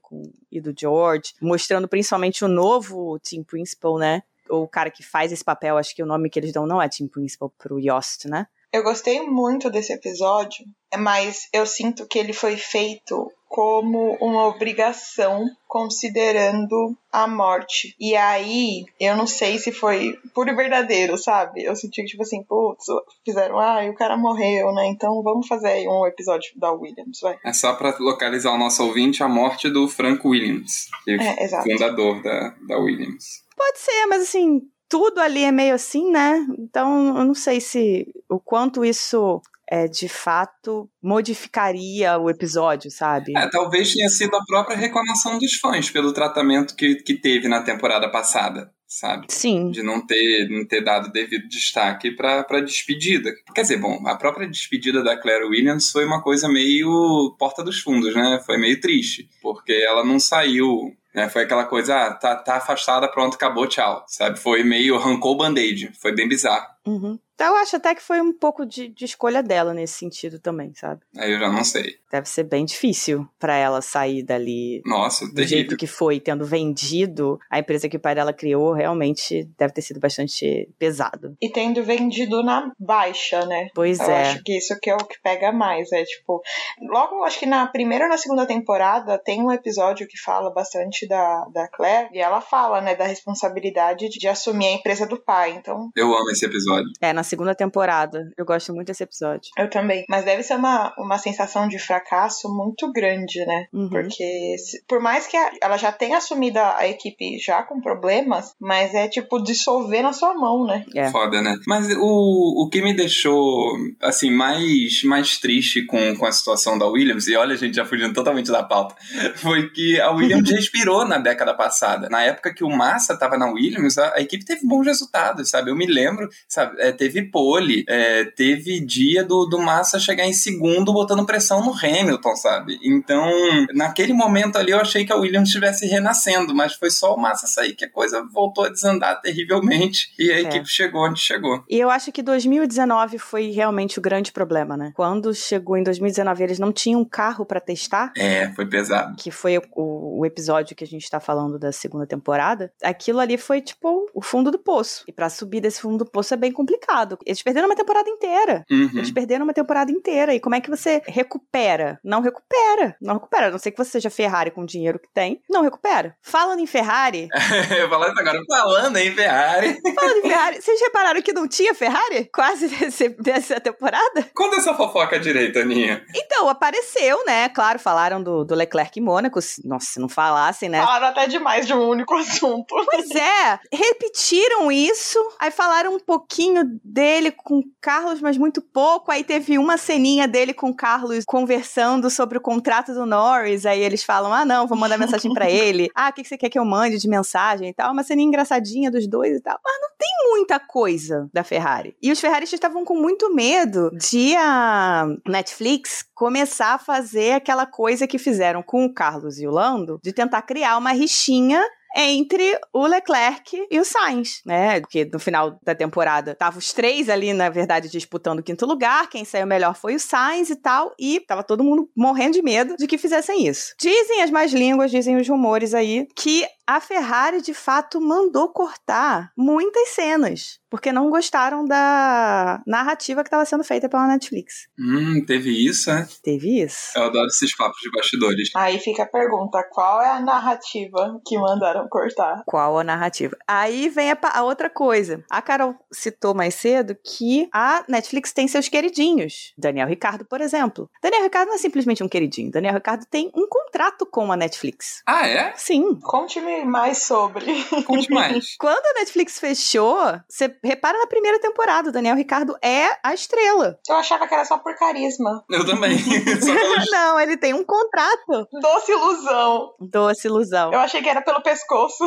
e 0.52 0.62
do 0.62 0.72
George, 0.80 1.34
mostrando 1.42 1.88
principalmente 1.88 2.46
o 2.46 2.48
novo 2.48 3.20
Team 3.20 3.44
Principal, 3.44 3.98
né? 3.98 4.22
O 4.48 4.68
cara 4.68 4.92
que 4.92 5.02
faz 5.02 5.32
esse 5.32 5.44
papel, 5.44 5.78
acho 5.78 5.96
que 5.96 6.04
o 6.04 6.06
nome 6.06 6.30
que 6.30 6.38
eles 6.38 6.54
dão 6.54 6.68
não 6.68 6.80
é 6.80 6.88
Team 6.88 7.10
Principal 7.10 7.52
pro 7.58 7.80
Yost, 7.80 8.28
né? 8.28 8.46
Eu 8.72 8.84
gostei 8.84 9.22
muito 9.22 9.70
desse 9.70 9.92
episódio, 9.94 10.64
mas 10.98 11.48
eu 11.52 11.66
sinto 11.66 12.08
que 12.08 12.20
ele 12.20 12.34
foi 12.34 12.56
feito 12.56 13.32
como 13.48 14.16
uma 14.22 14.46
obrigação, 14.46 15.44
considerando 15.68 16.96
a 17.12 17.28
morte. 17.28 17.96
E 18.00 18.16
aí, 18.16 18.86
eu 19.00 19.18
não 19.18 19.26
sei 19.26 19.58
se 19.58 19.72
foi 19.72 20.16
puro 20.36 20.52
e 20.52 20.56
verdadeiro, 20.56 21.18
sabe? 21.18 21.64
Eu 21.64 21.76
senti 21.76 22.04
que, 22.04 22.10
tipo 22.10 22.22
assim, 22.22 22.44
putz, 22.44 22.86
fizeram, 23.26 23.58
ah, 23.58 23.84
e 23.84 23.90
o 23.90 23.96
cara 23.96 24.16
morreu, 24.16 24.72
né? 24.72 24.86
Então 24.88 25.24
vamos 25.24 25.48
fazer 25.48 25.70
aí 25.70 25.88
um 25.88 26.06
episódio 26.06 26.52
da 26.58 26.72
Williams, 26.72 27.20
vai. 27.22 27.38
É 27.44 27.52
só 27.52 27.74
pra 27.74 27.98
localizar 28.00 28.52
o 28.52 28.58
nosso 28.58 28.84
ouvinte 28.84 29.24
a 29.24 29.28
morte 29.28 29.68
do 29.68 29.88
Frank 29.88 30.26
Williams, 30.26 30.86
que 31.04 31.12
É, 31.12 31.44
exato. 31.44 31.64
fundador 31.68 32.22
da, 32.22 32.56
da 32.68 32.78
Williams. 32.78 33.44
Pode 33.58 33.80
ser, 33.80 34.06
mas 34.06 34.22
assim, 34.22 34.62
tudo 34.90 35.20
ali 35.20 35.44
é 35.44 35.52
meio 35.52 35.76
assim, 35.76 36.12
né? 36.12 36.46
Então, 36.58 37.18
eu 37.20 37.24
não 37.24 37.36
sei 37.36 37.62
se 37.62 38.08
o 38.28 38.40
quanto 38.40 38.84
isso 38.84 39.40
é, 39.70 39.88
de 39.88 40.10
fato 40.10 40.90
modificaria 41.02 42.18
o 42.18 42.30
episódio, 42.30 42.90
sabe? 42.90 43.38
É, 43.38 43.48
talvez 43.50 43.94
tenha 43.94 44.10
sido 44.10 44.36
a 44.36 44.44
própria 44.44 44.76
reclamação 44.76 45.38
dos 45.38 45.54
fãs 45.54 45.92
pelo 45.92 46.12
tratamento 46.12 46.76
que, 46.76 46.96
que 46.96 47.14
teve 47.14 47.48
na 47.48 47.62
temporada 47.62 48.10
passada. 48.10 48.72
Sabe? 48.92 49.28
Sim. 49.30 49.70
De 49.70 49.84
não 49.84 50.04
ter, 50.04 50.50
não 50.50 50.66
ter 50.66 50.84
dado 50.84 51.12
devido 51.12 51.48
destaque 51.48 52.10
pra, 52.10 52.44
pra 52.44 52.60
despedida. 52.60 53.32
Quer 53.54 53.62
dizer, 53.62 53.78
bom, 53.78 54.02
a 54.08 54.16
própria 54.18 54.50
despedida 54.50 55.04
da 55.04 55.16
Claire 55.16 55.46
Williams 55.46 55.92
foi 55.92 56.06
uma 56.06 56.24
coisa 56.24 56.50
meio 56.50 57.36
porta 57.38 57.64
dos 57.64 57.80
fundos, 57.82 58.16
né? 58.16 58.42
Foi 58.44 58.58
meio 58.58 58.82
triste. 58.82 59.30
Porque 59.44 59.74
ela 59.74 60.04
não 60.04 60.20
saiu 60.20 60.92
né? 61.14 61.30
Foi 61.30 61.44
aquela 61.44 61.66
coisa, 61.66 61.96
ah, 61.96 62.14
tá, 62.14 62.36
tá 62.36 62.56
afastada, 62.56 63.08
pronto, 63.08 63.36
acabou, 63.36 63.68
tchau. 63.68 64.04
Sabe? 64.08 64.40
Foi 64.40 64.64
meio 64.64 64.96
arrancou 64.96 65.34
o 65.34 65.38
band-aid. 65.38 65.92
Foi 66.00 66.14
bem 66.14 66.28
bizarro. 66.28 66.68
Uhum. 66.86 67.20
Então, 67.40 67.56
eu 67.56 67.62
acho 67.62 67.78
até 67.78 67.96
que 67.96 68.02
foi 68.02 68.20
um 68.20 68.34
pouco 68.34 68.66
de, 68.66 68.90
de, 68.90 69.06
escolha 69.06 69.42
dela 69.42 69.74
nesse 69.74 69.94
sentido 69.94 70.40
também, 70.40 70.74
sabe? 70.76 71.00
Aí 71.18 71.32
eu 71.32 71.40
já 71.40 71.50
não 71.50 71.64
sei. 71.64 71.96
Deve 72.12 72.28
ser 72.28 72.44
bem 72.44 72.66
difícil 72.66 73.26
para 73.40 73.56
ela 73.56 73.82
sair 73.82 74.24
dali. 74.24 74.82
Nossa, 74.86 75.26
do 75.26 75.34
terrível. 75.36 75.58
jeito 75.58 75.78
que 75.78 75.88
foi, 75.88 76.20
tendo 76.20 76.46
vendido 76.46 77.40
a 77.50 77.58
empresa 77.58 77.88
que 77.88 77.96
o 77.96 78.00
pai 78.00 78.14
dela 78.14 78.34
criou, 78.34 78.74
realmente 78.74 79.48
deve 79.58 79.72
ter 79.72 79.82
sido 79.82 80.02
bastante 80.02 80.68
pesado. 80.78 81.38
E 81.42 81.50
tendo 81.50 81.82
vendido 81.82 82.44
na 82.44 82.74
baixa, 82.78 83.46
né? 83.46 83.70
Pois 83.74 84.02
eu 84.02 84.10
é. 84.10 84.22
acho 84.24 84.44
que 84.44 84.58
isso 84.58 84.78
que 84.82 84.90
é 84.90 84.96
o 84.96 84.98
que 84.98 85.16
pega 85.24 85.50
mais. 85.50 85.90
É 85.94 86.04
tipo, 86.04 86.42
logo 86.90 87.24
acho 87.24 87.40
que 87.40 87.46
na 87.46 87.66
primeira 87.68 88.04
ou 88.04 88.10
na 88.10 88.18
segunda 88.18 88.46
temporada 88.46 89.18
tem 89.18 89.42
um 89.42 89.50
episódio 89.50 90.06
que 90.10 90.20
fala 90.20 90.52
bastante 90.54 91.08
da, 91.08 91.46
da 91.54 91.70
Claire 91.70 92.10
e 92.12 92.20
ela 92.20 92.42
fala, 92.42 92.82
né, 92.82 92.96
da 92.96 93.06
responsabilidade 93.06 94.10
de, 94.10 94.20
de 94.20 94.28
assumir 94.28 94.68
a 94.68 94.74
empresa 94.74 95.08
do 95.08 95.24
pai. 95.24 95.52
Então. 95.52 95.90
Eu 95.96 96.14
amo 96.14 96.30
esse 96.32 96.46
episódio. 96.46 96.90
É, 97.00 97.14
na 97.14 97.29
segunda 97.30 97.56
temporada. 97.56 98.32
Eu 98.38 98.46
gosto 98.46 98.74
muito 98.74 98.88
desse 98.88 99.04
episódio. 99.04 99.52
Eu 99.58 99.70
também. 99.70 100.04
Mas 100.10 100.26
deve 100.26 100.44
ser 100.44 100.56
uma, 100.56 100.94
uma 100.98 101.18
sensação 101.18 101.68
de 101.68 101.80
fracasso 101.80 102.50
muito 102.54 102.92
grande, 102.92 103.46
né? 103.46 103.68
Uhum. 103.72 103.90
Porque 103.90 104.56
se, 104.58 104.84
por 104.88 105.00
mais 105.00 105.28
que 105.28 105.38
a, 105.38 105.52
ela 105.62 105.78
já 105.78 105.92
tenha 105.92 106.18
assumido 106.18 106.60
a, 106.60 106.78
a, 106.78 106.88
equipe 106.88 107.38
já 107.38 107.64
com 107.64 107.80
problemas, 107.80 108.54
mas 108.60 108.94
é 108.94 109.08
tipo 109.08 109.42
dissolver 109.42 110.02
na 110.02 110.12
sua 110.12 110.34
mão, 110.34 110.66
né? 110.66 110.86
É. 110.96 111.10
Foda, 111.12 111.42
né? 111.42 111.58
Mas 111.68 111.88
o, 111.96 112.64
o 112.64 112.70
que 112.70 112.82
me 112.82 112.94
deixou, 112.94 113.78
assim, 114.02 114.32
mais, 114.32 115.04
mais 115.04 115.38
triste 115.38 115.86
com, 115.86 116.16
com 116.16 116.26
a 116.26 116.32
situação 116.32 116.78
da 116.78 116.88
Williams, 116.88 117.28
e 117.28 117.36
olha, 117.36 117.54
a 117.54 117.58
gente 117.58 117.76
já 117.76 117.86
fugindo 117.86 118.14
totalmente 118.14 118.52
da 118.52 118.64
pauta, 118.64 118.96
foi 119.38 119.70
que 119.70 120.00
a 120.02 120.12
Williams 120.12 120.50
respirou 120.52 121.06
na 121.06 121.18
década 121.18 121.54
passada. 121.54 122.10
Na 122.10 122.24
época 122.24 122.54
que 122.54 122.64
o 122.64 122.70
Massa 122.70 123.18
tava 123.18 123.38
na 123.38 123.52
Williams, 123.52 123.98
a, 123.98 124.16
a 124.16 124.22
equipe 124.22 124.44
teve 124.44 124.66
bons 124.66 124.86
resultados, 124.86 125.50
sabe? 125.50 125.70
Eu 125.70 125.76
me 125.76 125.86
lembro, 125.86 126.28
sabe? 126.48 126.80
É, 126.80 126.92
teve 126.92 127.19
pole, 127.24 127.86
é, 127.88 128.26
teve 128.26 128.80
dia 128.80 129.24
do, 129.24 129.46
do 129.46 129.60
Massa 129.60 130.00
chegar 130.00 130.26
em 130.26 130.34
segundo 130.34 130.94
botando 130.94 131.26
pressão 131.26 131.64
no 131.64 131.74
Hamilton, 131.74 132.36
sabe? 132.36 132.80
Então, 132.84 133.30
naquele 133.74 134.14
momento 134.14 134.58
ali 134.58 134.72
eu 134.72 134.80
achei 134.80 135.06
que 135.06 135.12
a 135.12 135.16
Williams 135.16 135.50
estivesse 135.50 135.86
renascendo, 135.86 136.54
mas 136.56 136.74
foi 136.74 136.90
só 136.90 137.14
o 137.14 137.20
Massa 137.20 137.48
sair 137.48 137.74
que 137.74 137.86
a 137.86 137.90
coisa 137.90 138.26
voltou 138.32 138.66
a 138.66 138.70
desandar 138.70 139.22
terrivelmente 139.22 140.12
e 140.18 140.32
a 140.32 140.36
é. 140.36 140.42
equipe 140.42 140.68
chegou 140.68 141.06
onde 141.06 141.20
chegou. 141.20 141.64
E 141.70 141.80
eu 141.80 141.90
acho 141.90 142.12
que 142.12 142.22
2019 142.22 143.18
foi 143.18 143.52
realmente 143.52 144.00
o 144.00 144.02
grande 144.02 144.32
problema, 144.32 144.76
né? 144.76 144.92
Quando 144.96 145.34
chegou 145.34 145.78
em 145.78 145.84
2019 145.84 146.44
eles 146.44 146.60
não 146.60 146.72
tinham 146.72 147.04
carro 147.06 147.46
para 147.46 147.60
testar. 147.60 148.12
É, 148.18 148.52
foi 148.54 148.66
pesado. 148.66 149.16
Que 149.18 149.32
foi 149.32 149.58
o, 149.58 150.20
o 150.20 150.26
episódio 150.26 150.76
que 150.76 150.84
a 150.84 150.88
gente 150.88 151.10
tá 151.10 151.20
falando 151.20 151.58
da 151.58 151.72
segunda 151.72 152.06
temporada. 152.06 152.72
Aquilo 152.84 153.20
ali 153.20 153.38
foi 153.38 153.62
tipo 153.62 154.10
o 154.14 154.22
fundo 154.22 154.52
do 154.52 154.60
poço. 154.60 155.04
E 155.08 155.12
para 155.12 155.30
subir 155.30 155.62
desse 155.62 155.82
fundo 155.82 156.00
do 156.00 156.06
poço 156.06 156.34
é 156.34 156.38
bem 156.38 156.52
complicado. 156.52 157.09
Eles 157.26 157.42
perderam 157.42 157.68
uma 157.68 157.76
temporada 157.76 158.10
inteira. 158.10 158.66
Uhum. 158.70 158.90
Eles 158.96 159.12
perderam 159.12 159.44
uma 159.44 159.54
temporada 159.54 159.92
inteira. 159.92 160.34
E 160.34 160.40
como 160.40 160.56
é 160.56 160.62
que 160.62 160.70
você 160.70 161.02
recupera? 161.06 162.00
Não 162.04 162.22
recupera. 162.22 162.96
Não 163.02 163.16
recupera. 163.16 163.48
A 163.48 163.52
não 163.52 163.60
ser 163.60 163.72
que 163.72 163.78
você 163.78 163.92
seja 163.92 164.10
Ferrari 164.10 164.52
com 164.52 164.62
o 164.62 164.66
dinheiro 164.66 165.00
que 165.00 165.10
tem. 165.14 165.42
Não 165.50 165.62
recupera. 165.62 166.16
Falando 166.22 166.60
em 166.60 166.68
Ferrari. 166.68 167.28
eu 167.78 167.90
falando 167.90 168.20
agora, 168.20 168.40
falando 168.48 168.98
em 168.98 169.14
Ferrari. 169.14 169.78
falando 169.96 170.18
em 170.18 170.30
Ferrari. 170.30 170.62
Vocês 170.62 170.82
repararam 170.82 171.22
que 171.22 171.34
não 171.34 171.48
tinha 171.48 171.74
Ferrari 171.74 172.30
quase 172.34 172.68
desse, 172.76 173.10
dessa 173.10 173.60
temporada? 173.60 174.30
Conta 174.34 174.58
essa 174.58 174.74
fofoca 174.74 175.20
direita, 175.20 175.60
Aninha. 175.60 176.04
Então, 176.16 176.50
apareceu, 176.50 177.24
né? 177.26 177.50
Claro, 177.50 177.80
falaram 177.80 178.22
do, 178.22 178.44
do 178.44 178.56
Leclerc 178.56 178.98
e 178.98 179.02
Mônaco. 179.02 179.40
Nossa, 179.64 179.86
se 179.94 180.00
não 180.00 180.10
falassem, 180.10 180.70
né? 180.70 180.80
Falaram 180.80 181.08
até 181.08 181.28
demais 181.28 181.66
de 181.66 181.74
um 181.74 181.88
único 181.88 182.14
assunto. 182.18 182.76
Pois 182.86 183.10
é. 183.12 183.60
Repetiram 183.72 184.72
isso. 184.72 185.20
Aí 185.40 185.52
falaram 185.52 185.96
um 185.96 186.00
pouquinho 186.00 186.64
dele 187.00 187.32
com 187.32 187.64
Carlos, 187.80 188.20
mas 188.20 188.38
muito 188.38 188.62
pouco. 188.62 189.10
Aí 189.10 189.24
teve 189.24 189.58
uma 189.58 189.78
ceninha 189.78 190.28
dele 190.28 190.54
com 190.54 190.74
Carlos 190.74 191.24
conversando 191.24 192.10
sobre 192.10 192.38
o 192.38 192.42
contrato 192.42 192.94
do 192.94 193.06
Norris. 193.06 193.66
Aí 193.66 193.82
eles 193.82 194.04
falam: 194.04 194.34
ah, 194.34 194.44
não, 194.44 194.68
vou 194.68 194.78
mandar 194.78 194.98
mensagem 194.98 195.34
para 195.34 195.48
ele. 195.50 195.90
Ah, 195.96 196.10
o 196.10 196.14
que 196.14 196.26
você 196.26 196.38
quer 196.38 196.50
que 196.50 196.60
eu 196.60 196.66
mande 196.66 196.98
de 196.98 197.08
mensagem 197.08 197.70
e 197.70 197.74
tal? 197.74 197.94
Uma 197.94 198.04
ceninha 198.04 198.28
engraçadinha 198.28 198.92
dos 198.92 199.08
dois 199.08 199.38
e 199.38 199.42
tal. 199.42 199.58
Mas 199.64 199.82
não 199.82 199.90
tem 199.98 200.10
muita 200.30 200.60
coisa 200.60 201.30
da 201.32 201.42
Ferrari. 201.42 201.96
E 202.02 202.12
os 202.12 202.20
Ferraristas 202.20 202.58
estavam 202.58 202.84
com 202.84 202.96
muito 202.96 203.34
medo 203.34 203.90
de 203.92 204.36
a 204.36 205.08
Netflix 205.26 206.04
começar 206.14 206.74
a 206.74 206.80
fazer 206.80 207.32
aquela 207.32 207.66
coisa 207.66 208.06
que 208.06 208.18
fizeram 208.18 208.62
com 208.62 208.84
o 208.84 208.94
Carlos 208.94 209.40
e 209.40 209.48
o 209.48 209.52
Lando, 209.52 210.02
de 210.04 210.12
tentar 210.12 210.42
criar 210.42 210.78
uma 210.78 210.92
rixinha 210.92 211.64
entre 211.96 212.60
o 212.74 212.86
Leclerc 212.86 213.68
e 213.70 213.80
o 213.80 213.86
Sainz, 213.86 214.42
né? 214.46 214.80
Porque 214.82 215.06
no 215.12 215.20
final 215.20 215.60
da 215.64 215.74
temporada 215.74 216.32
estavam 216.32 216.60
os 216.60 216.74
três 216.74 217.10
ali, 217.10 217.34
na 217.34 217.50
verdade, 217.50 217.90
disputando 217.90 218.40
o 218.40 218.44
quinto 218.44 218.66
lugar. 218.66 219.10
Quem 219.10 219.26
saiu 219.26 219.48
melhor 219.48 219.76
foi 219.76 219.96
o 219.96 220.00
Sainz 220.00 220.50
e 220.50 220.56
tal. 220.56 220.94
E 221.00 221.20
tava 221.22 221.44
todo 221.44 221.64
mundo 221.64 221.90
morrendo 221.96 222.34
de 222.34 222.42
medo 222.42 222.76
de 222.78 222.88
que 222.88 222.98
fizessem 222.98 223.48
isso. 223.48 223.74
Dizem 223.80 224.22
as 224.22 224.32
más 224.32 224.52
línguas, 224.52 224.92
dizem 224.92 225.18
os 225.18 225.28
rumores 225.28 225.74
aí, 225.74 226.08
que 226.16 226.46
a 226.70 226.80
Ferrari 226.80 227.42
de 227.42 227.52
fato 227.52 228.00
mandou 228.00 228.48
cortar 228.50 229.32
muitas 229.36 229.90
cenas, 229.90 230.60
porque 230.70 230.92
não 230.92 231.10
gostaram 231.10 231.66
da 231.66 232.62
narrativa 232.68 233.24
que 233.24 233.28
estava 233.28 233.44
sendo 233.44 233.64
feita 233.64 233.90
pela 233.90 234.06
Netflix. 234.06 234.68
Hum, 234.80 235.26
teve 235.26 235.50
isso, 235.50 235.90
é? 235.90 236.08
Teve 236.22 236.62
isso. 236.62 236.92
Eu 236.96 237.06
adoro 237.06 237.26
esses 237.26 237.58
papos 237.58 237.80
de 237.82 237.90
bastidores. 237.90 238.52
Aí 238.56 238.78
fica 238.78 239.02
a 239.02 239.08
pergunta: 239.08 239.68
qual 239.72 240.00
é 240.00 240.12
a 240.12 240.20
narrativa 240.20 241.20
que 241.26 241.40
mandaram 241.40 241.88
cortar? 241.90 242.44
Qual 242.46 242.78
a 242.78 242.84
narrativa? 242.84 243.36
Aí 243.48 243.90
vem 243.90 244.12
a, 244.12 244.18
a 244.32 244.44
outra 244.44 244.70
coisa. 244.70 245.24
A 245.28 245.42
Carol 245.42 245.74
citou 245.92 246.36
mais 246.36 246.54
cedo 246.54 246.96
que 247.04 247.50
a 247.52 247.84
Netflix 247.90 248.32
tem 248.32 248.48
seus 248.48 248.70
queridinhos. 248.70 249.56
Daniel 249.58 249.88
Ricardo, 249.88 250.24
por 250.24 250.40
exemplo. 250.40 250.88
Daniel 251.02 251.24
Ricardo 251.24 251.48
não 251.48 251.56
é 251.56 251.60
simplesmente 251.60 252.04
um 252.04 252.08
queridinho. 252.08 252.52
Daniel 252.52 252.76
Ricardo 252.76 253.08
tem 253.10 253.32
um 253.36 253.48
contrato 253.50 254.06
com 254.06 254.32
a 254.32 254.38
Netflix. 254.38 255.02
Ah, 255.08 255.28
é? 255.28 255.54
Sim. 255.56 256.00
Conte-me 256.04 256.59
mais 256.66 257.04
sobre. 257.04 257.64
Conte 257.86 258.10
mais. 258.12 258.56
Quando 258.60 258.86
a 258.86 259.00
Netflix 259.00 259.40
fechou, 259.40 259.98
você 260.28 260.54
repara 260.64 260.98
na 260.98 261.08
primeira 261.08 261.40
temporada, 261.40 261.90
o 261.90 261.92
Daniel 261.92 262.16
Ricardo 262.16 262.56
é 262.62 262.98
a 263.04 263.14
estrela. 263.14 263.78
Eu 263.88 263.96
achava 263.96 264.28
que 264.28 264.34
era 264.34 264.46
só 264.46 264.58
por 264.58 264.76
carisma. 264.76 265.44
Eu 265.50 265.66
também. 265.66 265.98
Não, 266.92 267.20
ele 267.20 267.38
tem 267.38 267.54
um 267.54 267.64
contrato. 267.64 268.48
Doce 268.62 268.92
ilusão. 268.92 269.74
Doce 269.80 270.28
ilusão. 270.28 270.74
Eu 270.74 270.80
achei 270.80 271.02
que 271.02 271.10
era 271.10 271.22
pelo 271.22 271.42
pescoço. 271.42 272.04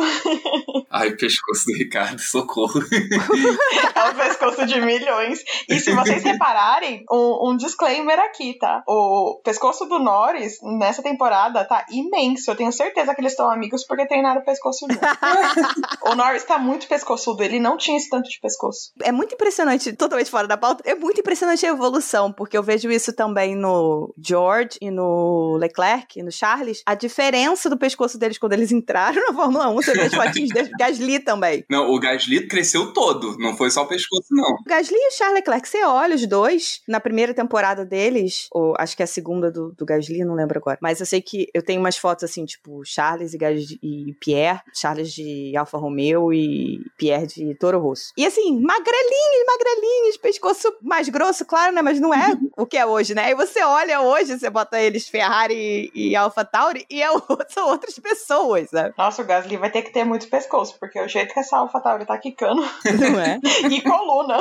Ai, 0.89 1.09
o 1.09 1.17
pescoço 1.17 1.65
do 1.65 1.77
Ricardo, 1.77 2.19
socorro. 2.19 2.79
é 3.95 4.03
um 4.09 4.15
pescoço 4.15 4.65
de 4.65 4.79
milhões. 4.81 5.39
E 5.69 5.79
se 5.79 5.91
vocês 5.93 6.23
repararem, 6.23 7.03
um, 7.11 7.49
um 7.49 7.57
disclaimer 7.57 8.19
aqui, 8.19 8.57
tá? 8.57 8.83
O 8.87 9.41
pescoço 9.43 9.85
do 9.85 9.99
Norris, 9.99 10.59
nessa 10.79 11.01
temporada, 11.01 11.65
tá 11.65 11.85
imenso. 11.89 12.51
Eu 12.51 12.55
tenho 12.55 12.71
certeza 12.71 13.13
que 13.13 13.21
eles 13.21 13.33
estão 13.33 13.49
amigos 13.49 13.85
porque 13.85 14.07
treinaram 14.07 14.42
o 14.43 14.45
pescoço 14.45 14.85
junto. 14.87 14.99
o 16.05 16.15
Norris 16.15 16.43
tá 16.43 16.59
muito 16.59 16.87
pescoçudo, 16.87 17.43
ele 17.43 17.59
não 17.59 17.77
tinha 17.77 17.97
esse 17.97 18.09
tanto 18.09 18.29
de 18.29 18.39
pescoço. 18.39 18.91
É 19.01 19.11
muito 19.11 19.33
impressionante, 19.33 19.93
totalmente 19.93 20.29
fora 20.29 20.47
da 20.47 20.57
pauta, 20.57 20.83
é 20.85 20.93
muito 20.93 21.19
impressionante 21.19 21.65
a 21.65 21.69
evolução, 21.69 22.31
porque 22.31 22.57
eu 22.57 22.63
vejo 22.63 22.91
isso 22.91 23.13
também 23.13 23.55
no 23.55 24.13
George 24.17 24.77
e 24.81 24.91
no 24.91 25.57
Leclerc, 25.57 26.19
e 26.19 26.23
no 26.23 26.31
Charles, 26.31 26.83
a 26.85 26.93
diferença 26.93 27.69
do 27.69 27.77
pescoço 27.77 28.17
deles 28.17 28.37
quando 28.37 28.53
eles 28.53 28.71
entraram 28.71 29.21
na 29.27 29.33
Fórmula 29.33 29.69
1, 29.69 29.75
você 29.75 29.93
vê 29.93 30.01
as 30.01 30.13
fotinhos 30.13 30.49
deles, 30.49 30.71
Gasly 30.77 31.19
também. 31.19 31.63
Não, 31.69 31.89
o 31.91 31.99
Gasly 31.99 32.47
cresceu 32.47 32.93
todo, 32.93 33.37
não 33.39 33.55
foi 33.55 33.71
só 33.71 33.83
o 33.83 33.87
pescoço, 33.87 34.27
não. 34.31 34.55
O 34.55 34.63
Gasly 34.67 34.97
e 34.97 35.07
o 35.07 35.11
Charles 35.11 35.35
Leclerc, 35.35 35.67
você 35.67 35.83
olha 35.83 36.15
os 36.15 36.27
dois, 36.27 36.81
na 36.87 36.99
primeira 36.99 37.33
temporada 37.33 37.85
deles, 37.85 38.47
ou 38.51 38.73
acho 38.77 38.95
que 38.95 39.01
é 39.01 39.05
a 39.05 39.07
segunda 39.07 39.51
do, 39.51 39.71
do 39.71 39.85
Gasly, 39.85 40.23
não 40.25 40.35
lembro 40.35 40.59
agora, 40.59 40.77
mas 40.81 40.99
eu 40.99 41.05
sei 41.05 41.21
que 41.21 41.47
eu 41.53 41.63
tenho 41.63 41.79
umas 41.79 41.97
fotos 41.97 42.23
assim, 42.23 42.45
tipo, 42.45 42.83
Charles 42.83 43.33
e, 43.33 43.37
Gasly, 43.37 43.79
e 43.81 44.13
Pierre 44.19 44.32
Pierre, 44.33 44.61
Charles 44.73 45.13
de 45.13 45.55
Alfa 45.55 45.77
Romeo 45.77 46.33
e 46.33 46.79
Pierre 46.97 47.27
de 47.27 47.55
Toro 47.55 47.79
Rosso. 47.79 48.11
E 48.17 48.25
assim, 48.25 48.59
magrelinhos, 48.59 49.45
magrelinhos, 49.45 50.17
pescoço 50.17 50.73
mais 50.81 51.07
grosso, 51.07 51.45
claro, 51.45 51.71
né? 51.71 51.83
Mas 51.83 51.99
não 51.99 52.11
é 52.11 52.35
o 52.57 52.65
que 52.65 52.77
é 52.77 52.85
hoje, 52.85 53.13
né? 53.13 53.25
Aí 53.25 53.35
você 53.35 53.63
olha 53.63 54.01
hoje, 54.01 54.39
você 54.39 54.49
bota 54.49 54.81
eles 54.81 55.07
Ferrari 55.07 55.91
e 55.93 56.15
Alfa 56.15 56.43
Tauri 56.43 56.83
e 56.89 57.03
é, 57.03 57.07
são 57.49 57.69
outras 57.69 57.99
pessoas, 57.99 58.71
sabe? 58.71 58.95
Nossa, 58.97 59.21
o 59.21 59.25
Gasly 59.25 59.57
vai 59.57 59.69
ter 59.69 59.83
que 59.83 59.93
ter 59.93 60.03
muito 60.03 60.27
pescoço, 60.27 60.77
porque 60.79 60.99
o 60.99 61.07
jeito 61.07 61.31
que 61.31 61.39
essa 61.39 61.57
Alfa 61.57 61.79
Tauri 61.79 62.05
tá 62.05 62.17
quicando. 62.17 62.61
Não 62.99 63.19
é? 63.19 63.39
e 63.69 63.81
coluna. 63.81 64.37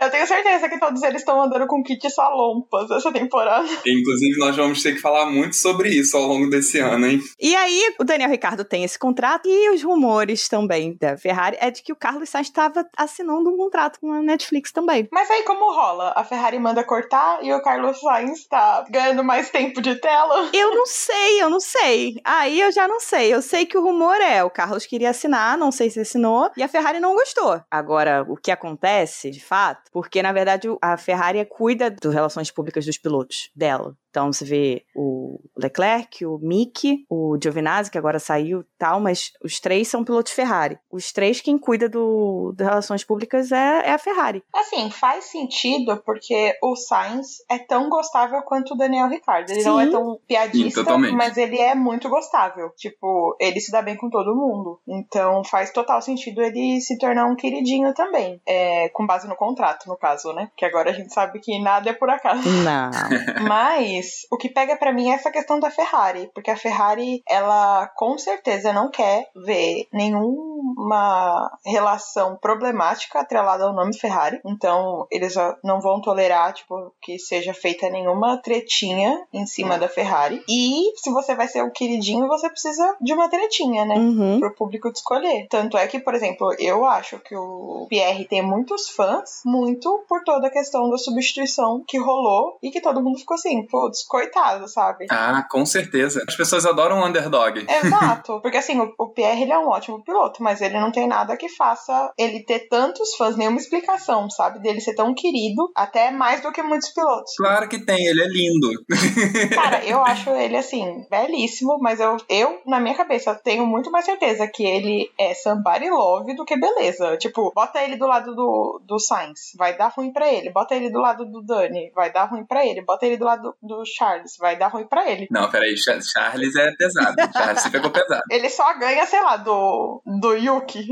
Eu 0.00 0.10
tenho 0.10 0.26
certeza 0.26 0.70
que 0.70 0.80
todos 0.80 1.02
eles 1.02 1.20
estão 1.20 1.42
andando 1.42 1.66
com 1.66 1.82
kit 1.82 2.08
salompas 2.10 2.90
essa 2.90 3.12
temporada. 3.12 3.68
Inclusive, 3.86 4.38
nós 4.38 4.56
vamos 4.56 4.82
ter 4.82 4.94
que 4.94 5.00
falar 5.00 5.26
muito 5.26 5.54
sobre 5.56 5.90
isso 5.90 6.16
ao 6.16 6.24
longo 6.24 6.48
desse 6.48 6.78
ano, 6.78 7.06
hein? 7.06 7.20
E 7.38 7.54
aí, 7.54 7.94
o 7.98 8.04
Daniel 8.04 8.30
Ricardo 8.30 8.64
tem 8.64 8.84
esse 8.84 8.91
contrato 8.98 9.48
e 9.48 9.70
os 9.70 9.82
rumores 9.82 10.48
também 10.48 10.96
da 11.00 11.16
Ferrari 11.16 11.56
é 11.60 11.70
de 11.70 11.82
que 11.82 11.92
o 11.92 11.96
Carlos 11.96 12.28
Sainz 12.28 12.48
estava 12.48 12.86
assinando 12.96 13.50
um 13.50 13.56
contrato 13.56 14.00
com 14.00 14.12
a 14.12 14.22
Netflix 14.22 14.72
também. 14.72 15.08
Mas 15.12 15.30
aí 15.30 15.42
como 15.42 15.72
rola? 15.72 16.12
A 16.16 16.24
Ferrari 16.24 16.58
manda 16.58 16.84
cortar 16.84 17.42
e 17.42 17.52
o 17.52 17.62
Carlos 17.62 18.00
Sainz 18.00 18.46
tá 18.46 18.84
ganhando 18.88 19.24
mais 19.24 19.50
tempo 19.50 19.80
de 19.80 19.96
tela? 19.96 20.50
Eu 20.52 20.74
não 20.74 20.86
sei, 20.86 21.42
eu 21.42 21.50
não 21.50 21.60
sei. 21.60 22.16
Aí 22.24 22.60
eu 22.60 22.72
já 22.72 22.86
não 22.86 23.00
sei. 23.00 23.32
Eu 23.32 23.42
sei 23.42 23.66
que 23.66 23.76
o 23.76 23.82
rumor 23.82 24.16
é 24.20 24.42
o 24.42 24.50
Carlos 24.50 24.86
queria 24.86 25.10
assinar, 25.10 25.56
não 25.56 25.72
sei 25.72 25.90
se 25.90 26.00
assinou, 26.00 26.50
e 26.56 26.62
a 26.62 26.68
Ferrari 26.68 27.00
não 27.00 27.14
gostou. 27.14 27.60
Agora, 27.70 28.24
o 28.28 28.36
que 28.36 28.50
acontece, 28.50 29.30
de 29.30 29.40
fato, 29.40 29.90
porque 29.92 30.22
na 30.22 30.32
verdade 30.32 30.68
a 30.80 30.96
Ferrari 30.96 31.44
cuida 31.44 31.90
das 31.90 32.12
relações 32.12 32.50
públicas 32.50 32.84
dos 32.84 32.98
pilotos 32.98 33.50
dela. 33.54 33.94
Então 34.12 34.30
você 34.30 34.44
vê 34.44 34.84
o 34.94 35.40
Leclerc, 35.56 36.24
o 36.26 36.38
Mick, 36.38 37.06
o 37.08 37.38
Giovinazzi, 37.42 37.90
que 37.90 37.96
agora 37.96 38.18
saiu 38.18 38.62
tal, 38.78 39.00
mas 39.00 39.32
os 39.42 39.58
três 39.58 39.88
são 39.88 40.04
pilotos 40.04 40.32
Ferrari. 40.32 40.78
Os 40.90 41.12
três, 41.12 41.40
quem 41.40 41.56
cuida 41.56 41.88
do, 41.88 42.52
das 42.54 42.68
relações 42.68 43.02
públicas 43.02 43.50
é, 43.50 43.88
é, 43.88 43.92
a 43.92 43.98
Ferrari. 43.98 44.44
Assim, 44.54 44.90
faz 44.90 45.24
sentido 45.24 45.96
porque 46.04 46.54
o 46.62 46.76
Sainz 46.76 47.38
é 47.50 47.58
tão 47.58 47.88
gostável 47.88 48.42
quanto 48.42 48.74
o 48.74 48.76
Daniel 48.76 49.08
Ricciardo. 49.08 49.50
Ele 49.50 49.62
Sim. 49.62 49.68
não 49.68 49.80
é 49.80 49.90
tão 49.90 50.20
piadista, 50.28 50.84
Sim, 50.84 51.12
mas 51.12 51.38
ele 51.38 51.58
é 51.58 51.74
muito 51.74 52.10
gostável. 52.10 52.70
Tipo, 52.76 53.34
ele 53.40 53.60
se 53.60 53.72
dá 53.72 53.80
bem 53.80 53.96
com 53.96 54.10
todo 54.10 54.36
mundo. 54.36 54.78
Então 54.86 55.42
faz 55.42 55.72
total 55.72 56.02
sentido 56.02 56.42
ele 56.42 56.82
se 56.82 56.98
tornar 56.98 57.24
um 57.24 57.34
queridinho 57.34 57.94
também. 57.94 58.42
É, 58.46 58.90
com 58.90 59.06
base 59.06 59.26
no 59.26 59.36
contrato, 59.36 59.88
no 59.88 59.96
caso, 59.96 60.34
né? 60.34 60.50
Que 60.54 60.66
agora 60.66 60.90
a 60.90 60.92
gente 60.92 61.14
sabe 61.14 61.40
que 61.40 61.58
nada 61.62 61.88
é 61.88 61.94
por 61.94 62.10
acaso. 62.10 62.46
Não. 62.46 62.90
Mas 63.48 64.01
o 64.30 64.36
que 64.36 64.48
pega 64.48 64.76
para 64.76 64.92
mim 64.92 65.10
é 65.10 65.14
essa 65.14 65.30
questão 65.30 65.58
da 65.58 65.70
Ferrari, 65.70 66.30
porque 66.34 66.50
a 66.50 66.56
Ferrari, 66.56 67.22
ela 67.28 67.86
com 67.96 68.16
certeza 68.18 68.72
não 68.72 68.90
quer 68.90 69.28
ver 69.34 69.86
nenhuma 69.92 71.50
relação 71.64 72.36
problemática 72.36 73.20
atrelada 73.20 73.64
ao 73.64 73.74
nome 73.74 73.96
Ferrari. 73.96 74.40
Então, 74.44 75.06
eles 75.10 75.34
não 75.62 75.80
vão 75.80 76.00
tolerar, 76.00 76.52
tipo, 76.52 76.92
que 77.00 77.18
seja 77.18 77.54
feita 77.54 77.88
nenhuma 77.90 78.36
tretinha 78.38 79.26
em 79.32 79.46
cima 79.46 79.78
da 79.78 79.88
Ferrari. 79.88 80.42
E 80.48 80.92
se 80.96 81.10
você 81.10 81.34
vai 81.34 81.48
ser 81.48 81.62
o 81.62 81.70
queridinho, 81.70 82.26
você 82.28 82.48
precisa 82.48 82.96
de 83.00 83.12
uma 83.12 83.28
tretinha, 83.28 83.84
né? 83.84 83.96
Uhum. 83.96 84.40
Pro 84.40 84.54
público 84.54 84.90
de 84.90 84.98
escolher. 84.98 85.46
Tanto 85.48 85.76
é 85.76 85.86
que, 85.86 86.00
por 86.00 86.14
exemplo, 86.14 86.54
eu 86.58 86.84
acho 86.84 87.18
que 87.20 87.36
o 87.36 87.86
Pierre 87.88 88.26
tem 88.26 88.42
muitos 88.42 88.88
fãs, 88.88 89.42
muito 89.44 90.04
por 90.08 90.22
toda 90.24 90.46
a 90.46 90.50
questão 90.50 90.88
da 90.90 90.98
substituição 90.98 91.82
que 91.86 91.98
rolou 91.98 92.56
e 92.62 92.70
que 92.70 92.80
todo 92.80 93.02
mundo 93.02 93.18
ficou 93.18 93.34
assim, 93.34 93.66
coitado, 94.06 94.68
sabe? 94.68 95.06
Ah, 95.10 95.44
com 95.50 95.64
certeza. 95.64 96.24
As 96.26 96.36
pessoas 96.36 96.64
adoram 96.66 97.00
o 97.00 97.06
underdog. 97.06 97.66
Exato. 97.68 98.40
Porque 98.42 98.56
assim, 98.56 98.78
o, 98.80 98.92
o 98.98 99.08
Pierre 99.08 99.42
ele 99.42 99.52
é 99.52 99.58
um 99.58 99.68
ótimo 99.68 100.02
piloto, 100.02 100.42
mas 100.42 100.60
ele 100.60 100.78
não 100.78 100.92
tem 100.92 101.06
nada 101.06 101.36
que 101.36 101.48
faça 101.48 102.12
ele 102.16 102.44
ter 102.44 102.68
tantos 102.68 103.14
fãs, 103.16 103.36
nenhuma 103.36 103.58
explicação, 103.58 104.28
sabe? 104.30 104.60
Dele 104.60 104.80
ser 104.80 104.94
tão 104.94 105.14
querido, 105.14 105.70
até 105.74 106.10
mais 106.10 106.40
do 106.42 106.52
que 106.52 106.62
muitos 106.62 106.90
pilotos. 106.90 107.34
Claro 107.36 107.68
que 107.68 107.84
tem, 107.84 108.06
ele 108.06 108.22
é 108.22 108.28
lindo. 108.28 108.70
Cara, 109.54 109.84
eu 109.84 110.04
acho 110.04 110.30
ele 110.30 110.56
assim, 110.56 111.06
belíssimo, 111.10 111.78
mas 111.80 112.00
eu, 112.00 112.16
eu, 112.28 112.60
na 112.66 112.80
minha 112.80 112.94
cabeça, 112.94 113.34
tenho 113.34 113.66
muito 113.66 113.90
mais 113.90 114.04
certeza 114.04 114.46
que 114.46 114.64
ele 114.64 115.10
é 115.18 115.34
somebody 115.34 115.90
love 115.90 116.34
do 116.34 116.44
que 116.44 116.56
beleza. 116.56 117.16
Tipo, 117.16 117.52
bota 117.54 117.82
ele 117.82 117.96
do 117.96 118.06
lado 118.06 118.34
do, 118.34 118.80
do 118.84 118.98
Sainz, 118.98 119.52
vai 119.56 119.76
dar 119.76 119.88
ruim 119.88 120.12
pra 120.12 120.32
ele. 120.32 120.50
Bota 120.50 120.74
ele 120.74 120.90
do 120.90 121.00
lado 121.00 121.24
do 121.24 121.42
Dani, 121.42 121.90
vai 121.94 122.12
dar 122.12 122.24
ruim 122.24 122.44
pra 122.44 122.66
ele. 122.66 122.82
Bota 122.82 123.06
ele 123.06 123.16
do 123.16 123.24
lado 123.24 123.42
do, 123.60 123.76
do 123.76 123.81
Charles, 123.86 124.36
vai 124.38 124.56
dar 124.56 124.68
ruim 124.68 124.86
pra 124.86 125.08
ele. 125.10 125.26
Não, 125.30 125.50
peraí, 125.50 125.76
Cha- 125.76 126.00
Charles 126.00 126.54
é 126.56 126.70
pesado. 126.72 127.16
Charles 127.32 127.62
se 127.62 127.70
pegou 127.70 127.90
pesado. 127.90 128.22
Ele 128.30 128.48
só 128.48 128.72
ganha, 128.78 129.04
sei 129.06 129.20
lá, 129.22 129.36
do, 129.36 130.02
do 130.20 130.34
Yuki 130.34 130.86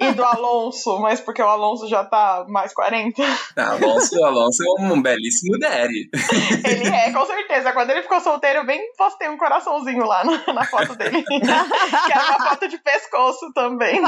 e 0.00 0.12
do 0.12 0.24
Alonso, 0.24 0.98
mas 1.00 1.20
porque 1.20 1.42
o 1.42 1.46
Alonso 1.48 1.88
já 1.88 2.04
tá 2.04 2.44
mais 2.48 2.72
40. 2.72 3.22
Ah, 3.56 3.72
Alonso, 3.72 4.22
Alonso 4.24 4.62
é 4.62 4.82
um 4.82 5.00
belíssimo 5.02 5.58
daddy. 5.58 6.08
Ele 6.64 6.88
é, 6.88 7.12
com 7.12 7.24
certeza. 7.26 7.72
Quando 7.72 7.90
ele 7.90 8.02
ficou 8.02 8.20
solteiro, 8.20 8.60
eu 8.60 8.66
bem 8.66 8.80
postei 8.96 9.28
um 9.28 9.36
coraçãozinho 9.36 10.04
lá 10.04 10.24
na, 10.24 10.52
na 10.52 10.64
foto 10.64 10.94
dele. 10.96 11.22
que 11.24 12.12
era 12.12 12.24
uma 12.36 12.48
foto 12.50 12.68
de 12.68 12.78
pescoço 12.78 13.52
também. 13.54 14.00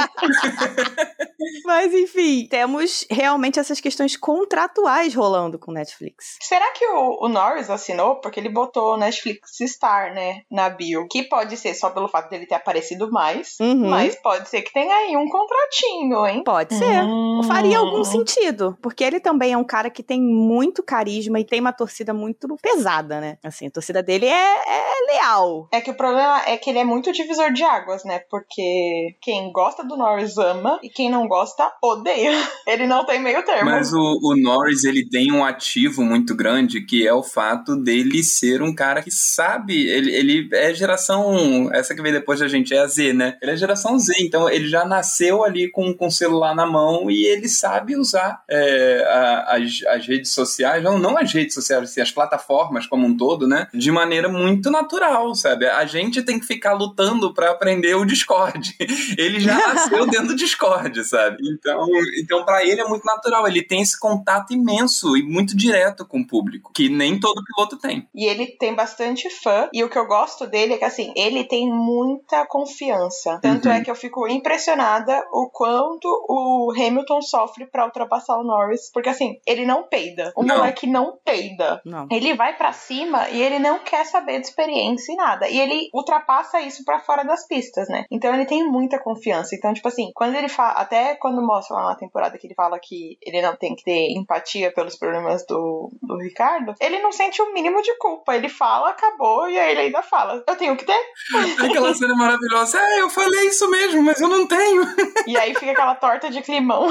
Mas 1.65 1.93
enfim, 1.95 2.47
temos 2.49 3.07
realmente 3.11 3.59
essas 3.59 3.81
questões 3.81 4.17
contratuais 4.17 5.15
rolando 5.15 5.59
com 5.59 5.73
Netflix. 5.73 6.37
Será 6.41 6.71
que 6.73 6.85
o, 6.87 7.25
o 7.25 7.29
Norris 7.29 7.66
assinou? 7.71 8.17
Porque 8.17 8.41
ele 8.41 8.49
botou 8.49 8.97
Netflix 8.97 9.51
Star, 9.67 10.15
né, 10.15 10.43
na 10.51 10.69
bio. 10.69 11.07
Que 11.11 11.23
pode 11.23 11.57
ser 11.57 11.75
só 11.75 11.91
pelo 11.91 12.09
fato 12.09 12.31
dele 12.31 12.47
ter 12.47 12.55
aparecido 12.55 13.11
mais, 13.11 13.57
Uhum. 13.61 13.89
mas 13.89 14.15
pode 14.17 14.49
ser 14.49 14.63
que 14.63 14.73
tenha 14.73 14.95
aí 14.95 15.17
um 15.17 15.29
contratinho, 15.29 16.27
hein? 16.27 16.43
Pode 16.45 16.75
ser. 16.75 17.03
Hum. 17.05 17.41
Faria 17.47 17.79
algum 17.79 18.05
sentido, 18.05 18.77
porque 18.83 19.05
ele 19.05 19.21
também 19.21 19.53
é 19.53 19.57
um 19.59 19.65
cara 19.65 19.91
que 19.91 20.03
tem 20.03 20.21
muito 20.21 20.83
carisma 20.83 21.39
e 21.41 21.45
tem 21.45 21.61
uma 21.61 21.73
torcida 21.73 22.13
muito 22.13 22.57
pesada, 22.61 23.21
né? 23.21 23.39
Assim, 23.45 23.67
a 23.67 23.71
torcida 23.71 24.03
dele 24.03 24.27
é, 24.27 24.31
é 24.33 25.13
leal. 25.13 25.69
É 25.73 25.81
que 25.81 25.91
o 25.91 25.95
problema 25.97 26.43
é 26.47 26.57
que 26.57 26.71
ele 26.71 26.79
é 26.79 26.85
muito 26.85 27.13
divisor 27.13 27.53
de 27.53 27.63
águas, 27.63 28.05
né? 28.05 28.21
Porque 28.31 29.17
quem 29.21 29.53
gosta 29.53 29.85
do 29.85 29.97
Norris 29.97 30.37
ama 30.39 30.79
e 30.83 30.89
quem 30.89 31.11
não 31.11 31.27
gosta 31.29 31.71
odeia. 31.83 32.31
Ele 32.67 32.87
não 32.87 33.07
tem 33.07 33.21
meio 33.21 33.45
termo. 33.45 33.65
Mas 33.71 33.93
o, 33.93 33.99
o 34.23 34.35
Norris, 34.37 34.83
ele 34.85 35.09
tem 35.09 35.33
um 35.33 35.45
ativo 35.45 36.03
muito 36.03 36.35
grande, 36.35 36.85
que 36.85 37.07
é 37.07 37.13
o 37.15 37.23
fato 37.23 37.56
dele 37.77 38.23
ser 38.23 38.63
um 38.63 38.75
cara 38.75 39.03
que 39.03 39.11
sabe, 39.11 39.87
ele, 39.87 40.13
ele 40.15 40.49
é 40.53 40.73
geração, 40.75 41.69
essa 41.73 41.95
que 41.95 42.03
veio 42.03 42.15
depois 42.15 42.41
da 42.41 42.49
gente, 42.49 42.75
é 42.75 42.79
a 42.81 42.87
Z, 42.87 43.13
né? 43.13 43.37
Ele 43.43 43.53
é 43.53 43.57
geração 43.57 43.99
Z, 43.99 44.15
então 44.19 44.49
ele 44.49 44.69
já 44.69 44.85
nasceu 44.85 45.45
ali 45.45 45.71
com, 45.71 45.93
com 45.95 46.07
o 46.07 46.11
celular 46.11 46.55
na 46.55 46.67
mão 46.67 47.11
e 47.11 47.25
ele 47.27 47.49
sabe 47.49 47.97
usar 47.97 48.43
é, 48.49 49.05
a- 49.09 49.57
as, 49.57 49.81
as 49.89 50.07
redes 50.07 50.31
sociais, 50.33 50.83
não, 50.83 50.99
não 50.99 51.17
as 51.19 51.33
redes 51.33 51.55
sociais, 51.55 51.83
assim, 51.85 52.01
as 52.01 52.11
plataformas 52.11 52.87
como 52.87 53.07
um 53.07 53.17
todo, 53.17 53.47
né? 53.47 53.69
De 53.73 53.91
maneira 53.91 54.29
muito 54.29 54.71
natural, 54.71 55.35
sabe? 55.35 55.67
A 55.67 55.85
gente 55.87 56.23
tem 56.23 56.39
que 56.39 56.47
ficar 56.47 56.73
lutando 56.75 57.33
pra 57.35 57.51
aprender 57.51 57.95
o 57.95 58.05
Discord. 58.05 58.75
Ele 59.17 59.41
já 59.41 59.55
nasceu 59.55 60.07
dentro 60.11 60.29
do 60.29 60.37
Discord, 60.37 61.05
sabe? 61.05 61.37
Então, 61.53 61.87
então 62.19 62.45
para 62.45 62.65
ele 62.65 62.81
é 62.81 62.85
muito 62.85 63.05
natural. 63.05 63.47
Ele 63.47 63.63
tem 63.63 63.83
esse 63.83 63.99
contato 63.99 64.53
imenso 64.53 65.17
e 65.17 65.23
muito 65.23 65.57
direto 65.57 66.05
com 66.05 66.21
o 66.21 66.27
público, 66.27 66.71
que 66.75 66.89
nem 66.89 67.19
todo 67.19 67.43
piloto 67.47 67.79
tem. 67.79 68.09
E 68.15 68.25
ele 68.27 68.47
tem 68.47 68.75
bastante 68.75 69.29
fã. 69.31 69.69
E 69.73 69.83
o 69.85 69.89
que 69.91 69.99
eu 69.99 70.07
gosto 70.07 70.47
dele 70.47 70.75
é 70.75 70.79
que, 70.79 70.85
assim, 70.85 71.13
ele 71.17 71.45
tem 71.45 71.71
muita 71.71 72.47
confiança. 72.47 73.39
Tanto 73.43 73.69
Uhum. 73.69 73.75
é 73.75 73.81
que 73.83 73.91
eu 73.91 73.95
fico 73.95 74.27
impressionada 74.29 75.27
o 75.33 75.49
quanto 75.51 76.07
o 76.29 76.73
Hamilton 76.77 77.21
sofre 77.23 77.67
pra 77.67 77.85
ultrapassar 77.85 78.37
o 78.39 78.43
Norris. 78.45 78.91
Porque, 78.93 79.09
assim, 79.09 79.39
ele 79.47 79.65
não 79.65 79.85
peida. 79.85 80.33
O 80.37 80.43
Não. 80.43 80.57
moleque 80.59 80.87
não 80.87 81.19
peida. 81.25 81.81
Não. 81.85 82.07
Ele 82.11 82.35
vai 82.35 82.57
pra 82.57 82.73
cima 82.73 83.29
e 83.31 83.41
ele 83.43 83.59
não 83.59 83.79
quer 83.79 84.05
saber 84.05 84.41
de 84.41 84.47
experiência 84.47 85.13
e 85.13 85.17
nada. 85.17 85.49
E 85.49 85.59
ele 85.59 85.89
ultrapassa 85.93 86.61
isso 86.61 86.85
pra 86.85 87.01
fora 87.01 87.23
das 87.25 87.47
pistas, 87.47 87.89
né? 87.89 88.05
Então 88.11 88.33
ele 88.35 88.47
tem 88.47 88.65
muita 88.69 88.99
confiança. 88.99 89.55
Então, 89.55 89.73
tipo 89.73 89.89
assim, 89.89 90.11
quando 90.15 90.35
ele 90.37 90.49
fala. 90.49 90.73
Até 90.77 91.15
quando 91.15 91.41
mostra 91.45 91.77
lá 91.77 91.85
na 91.91 91.95
temporada 91.97 92.37
que 92.39 92.47
ele 92.47 92.55
fala 92.55 92.79
que 92.79 93.17
ele 93.23 93.41
não 93.41 93.57
tem 93.57 93.75
que 93.75 93.83
ter 93.85 94.11
empatia 94.13 94.71
pelos 94.73 94.97
problemas 94.97 95.45
do, 95.47 95.91
do 96.03 96.17
Ricardo, 96.19 96.75
ele 96.81 96.99
não 97.01 97.11
sente 97.13 97.26
o 97.43 97.53
mínimo 97.53 97.83
de 97.83 97.97
culpa. 97.99 98.35
Ele 98.35 98.49
fala, 98.49 98.91
acabou, 98.91 99.49
e 99.49 99.59
aí 99.59 99.71
ele 99.73 99.81
ainda 99.81 100.03
fala: 100.03 100.43
Eu 100.47 100.57
tenho 100.57 100.77
que 100.77 100.85
ter. 100.85 101.01
Aquela 101.65 101.95
cena 101.95 102.15
maravilhosa. 102.15 102.79
É, 102.79 103.01
eu 103.01 103.11
falei 103.11 103.47
isso 103.49 103.69
mesmo, 103.71 104.03
mas 104.03 104.21
eu 104.21 104.29
não 104.29 104.47
tenho. 104.47 104.83
E 105.27 105.37
aí 105.37 105.55
fica 105.55 105.73
aquela 105.73 105.95
torta 105.95 106.31
de 106.31 106.43
climão. 106.43 106.89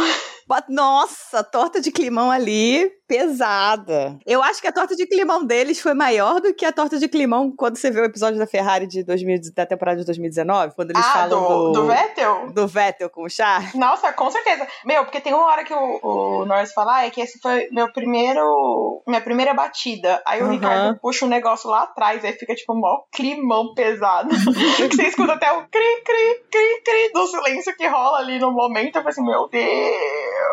Nossa, 0.69 1.43
torta 1.43 1.81
de 1.81 1.91
climão 1.91 2.29
ali, 2.29 2.89
pesada. 3.07 4.17
Eu 4.25 4.41
acho 4.43 4.61
que 4.61 4.67
a 4.67 4.71
torta 4.71 4.95
de 4.95 5.05
climão 5.05 5.43
deles 5.45 5.79
foi 5.79 5.93
maior 5.93 6.39
do 6.41 6.53
que 6.53 6.65
a 6.65 6.71
torta 6.71 6.97
de 6.97 7.07
climão 7.07 7.51
quando 7.55 7.77
você 7.77 7.91
vê 7.91 8.01
o 8.01 8.05
episódio 8.05 8.39
da 8.39 8.47
Ferrari 8.47 8.87
de 8.87 9.03
2000, 9.03 9.39
da 9.55 9.65
temporada 9.65 9.99
de 9.99 10.05
2019, 10.05 10.73
quando 10.75 10.91
eles 10.91 11.05
ah, 11.05 11.11
falam 11.13 11.29
do, 11.29 11.47
do, 11.47 11.71
do 11.73 11.87
Vettel? 11.87 12.51
Do 12.51 12.67
Vettel 12.67 13.09
com 13.09 13.23
o 13.23 13.29
Charles. 13.29 13.73
Nossa, 13.75 14.11
com 14.13 14.29
certeza. 14.31 14.67
Meu, 14.85 15.03
porque 15.03 15.19
tem 15.21 15.33
uma 15.33 15.45
hora 15.45 15.63
que 15.63 15.73
o, 15.73 15.99
o 16.01 16.45
Norris 16.45 16.73
fala, 16.73 16.97
ah, 16.97 17.05
é 17.05 17.09
que 17.09 17.21
esse 17.21 17.39
foi 17.39 17.67
meu 17.71 17.91
primeiro, 17.91 19.01
minha 19.07 19.21
primeira 19.21 19.53
batida. 19.53 20.21
Aí 20.25 20.41
o 20.41 20.45
Uhum. 20.45 20.51
Ricardo 20.51 20.99
puxa 21.01 21.25
um 21.25 21.29
negócio 21.29 21.69
lá 21.69 21.83
atrás, 21.83 22.23
aí 22.23 22.33
fica 22.33 22.53
tipo 22.55 22.73
um 22.73 22.79
maior 22.79 23.03
climão 23.11 23.73
pesado. 23.73 24.29
que 24.29 24.35
você 24.95 25.07
escuta 25.07 25.33
até 25.33 25.51
o 25.51 25.61
cri, 25.67 26.01
cri, 26.03 26.43
cri, 26.51 26.81
cri 26.83 27.11
do 27.13 27.27
silêncio 27.27 27.75
que 27.75 27.87
rola 27.87 28.19
ali 28.19 28.39
no 28.39 28.51
momento. 28.51 28.95
Eu 28.97 29.01
falei 29.03 29.09
assim, 29.09 29.25
meu 29.25 29.47
Deus. 29.49 29.65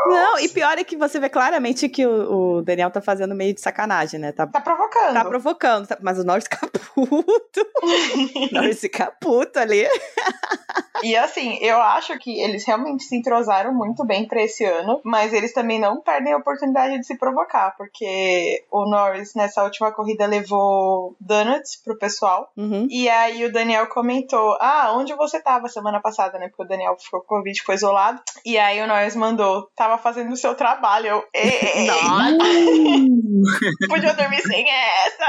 Não, 0.09 0.39
e 0.39 0.49
pior 0.49 0.79
é 0.79 0.85
que 0.85 0.97
você 0.97 1.21
vê 1.21 1.29
claramente 1.29 1.89
que 1.89 2.05
o, 2.07 2.33
o 2.59 2.63
Daniel 2.63 2.91
tá 2.91 3.01
fazendo 3.01 3.35
meio 3.35 3.55
de 3.55 3.61
sacanagem, 3.61 4.19
né? 4.21 4.33
Tá, 4.33 4.47
Tá 4.47 4.61
provocando. 4.61 5.15
tá 5.15 5.25
provocando, 5.25 5.87
tá- 5.87 5.99
mas 6.01 6.19
o 6.19 6.25
Norris 6.25 6.45
fica 6.45 6.67
puto. 6.95 7.67
o 8.51 8.55
Norris 8.55 8.81
fica 8.81 9.11
puto 9.21 9.59
ali. 9.59 9.87
E 11.03 11.17
assim, 11.17 11.59
eu 11.61 11.81
acho 11.81 12.19
que 12.19 12.41
eles 12.41 12.65
realmente 12.65 13.05
se 13.05 13.17
entrosaram 13.17 13.75
muito 13.75 14.05
bem 14.05 14.27
pra 14.27 14.43
esse 14.43 14.65
ano, 14.65 15.01
mas 15.05 15.33
eles 15.33 15.53
também 15.53 15.79
não 15.79 16.01
perdem 16.01 16.33
a 16.33 16.37
oportunidade 16.37 16.99
de 16.99 17.07
se 17.07 17.19
provocar, 17.19 17.75
porque 17.77 18.65
o 18.71 18.89
Norris 18.89 19.35
nessa 19.35 19.65
última 19.65 19.93
corrida 19.93 20.27
levou 20.27 21.17
donuts 21.21 21.81
pro 21.83 21.99
pessoal. 21.99 22.51
Uhum. 22.57 22.87
E 22.91 23.09
aí 23.09 23.45
o 23.45 23.53
Daniel 23.53 23.87
comentou: 23.89 24.57
Ah, 24.61 24.93
onde 24.95 25.15
você 25.15 25.41
tava 25.41 25.69
semana 25.69 26.01
passada, 26.01 26.39
né? 26.39 26.49
Porque 26.49 26.63
o 26.63 26.69
Daniel 26.69 26.97
ficou 26.99 27.21
com 27.21 27.37
Covid, 27.37 27.59
ficou 27.59 27.75
isolado. 27.75 28.21
E 28.45 28.59
aí 28.59 28.81
o 28.81 28.87
Norris 28.87 29.17
mandou: 29.17 29.69
Tava 29.75 29.99
fazendo 29.99 30.33
o 30.33 30.37
seu 30.37 30.55
trabalho. 30.55 31.07
Eu, 31.07 31.25
ei, 31.35 31.89
podia 33.89 34.15
dormir 34.15 34.41
sem 34.43 34.71
essa. 34.71 35.27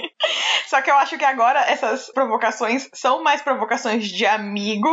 Só 0.66 0.80
que 0.80 0.90
eu 0.90 0.96
acho 0.96 1.16
que 1.16 1.24
agora 1.24 1.60
essas 1.60 2.10
provocações 2.10 2.88
são 2.92 3.22
mais 3.22 3.42
provocações 3.42 4.08
de 4.08 4.26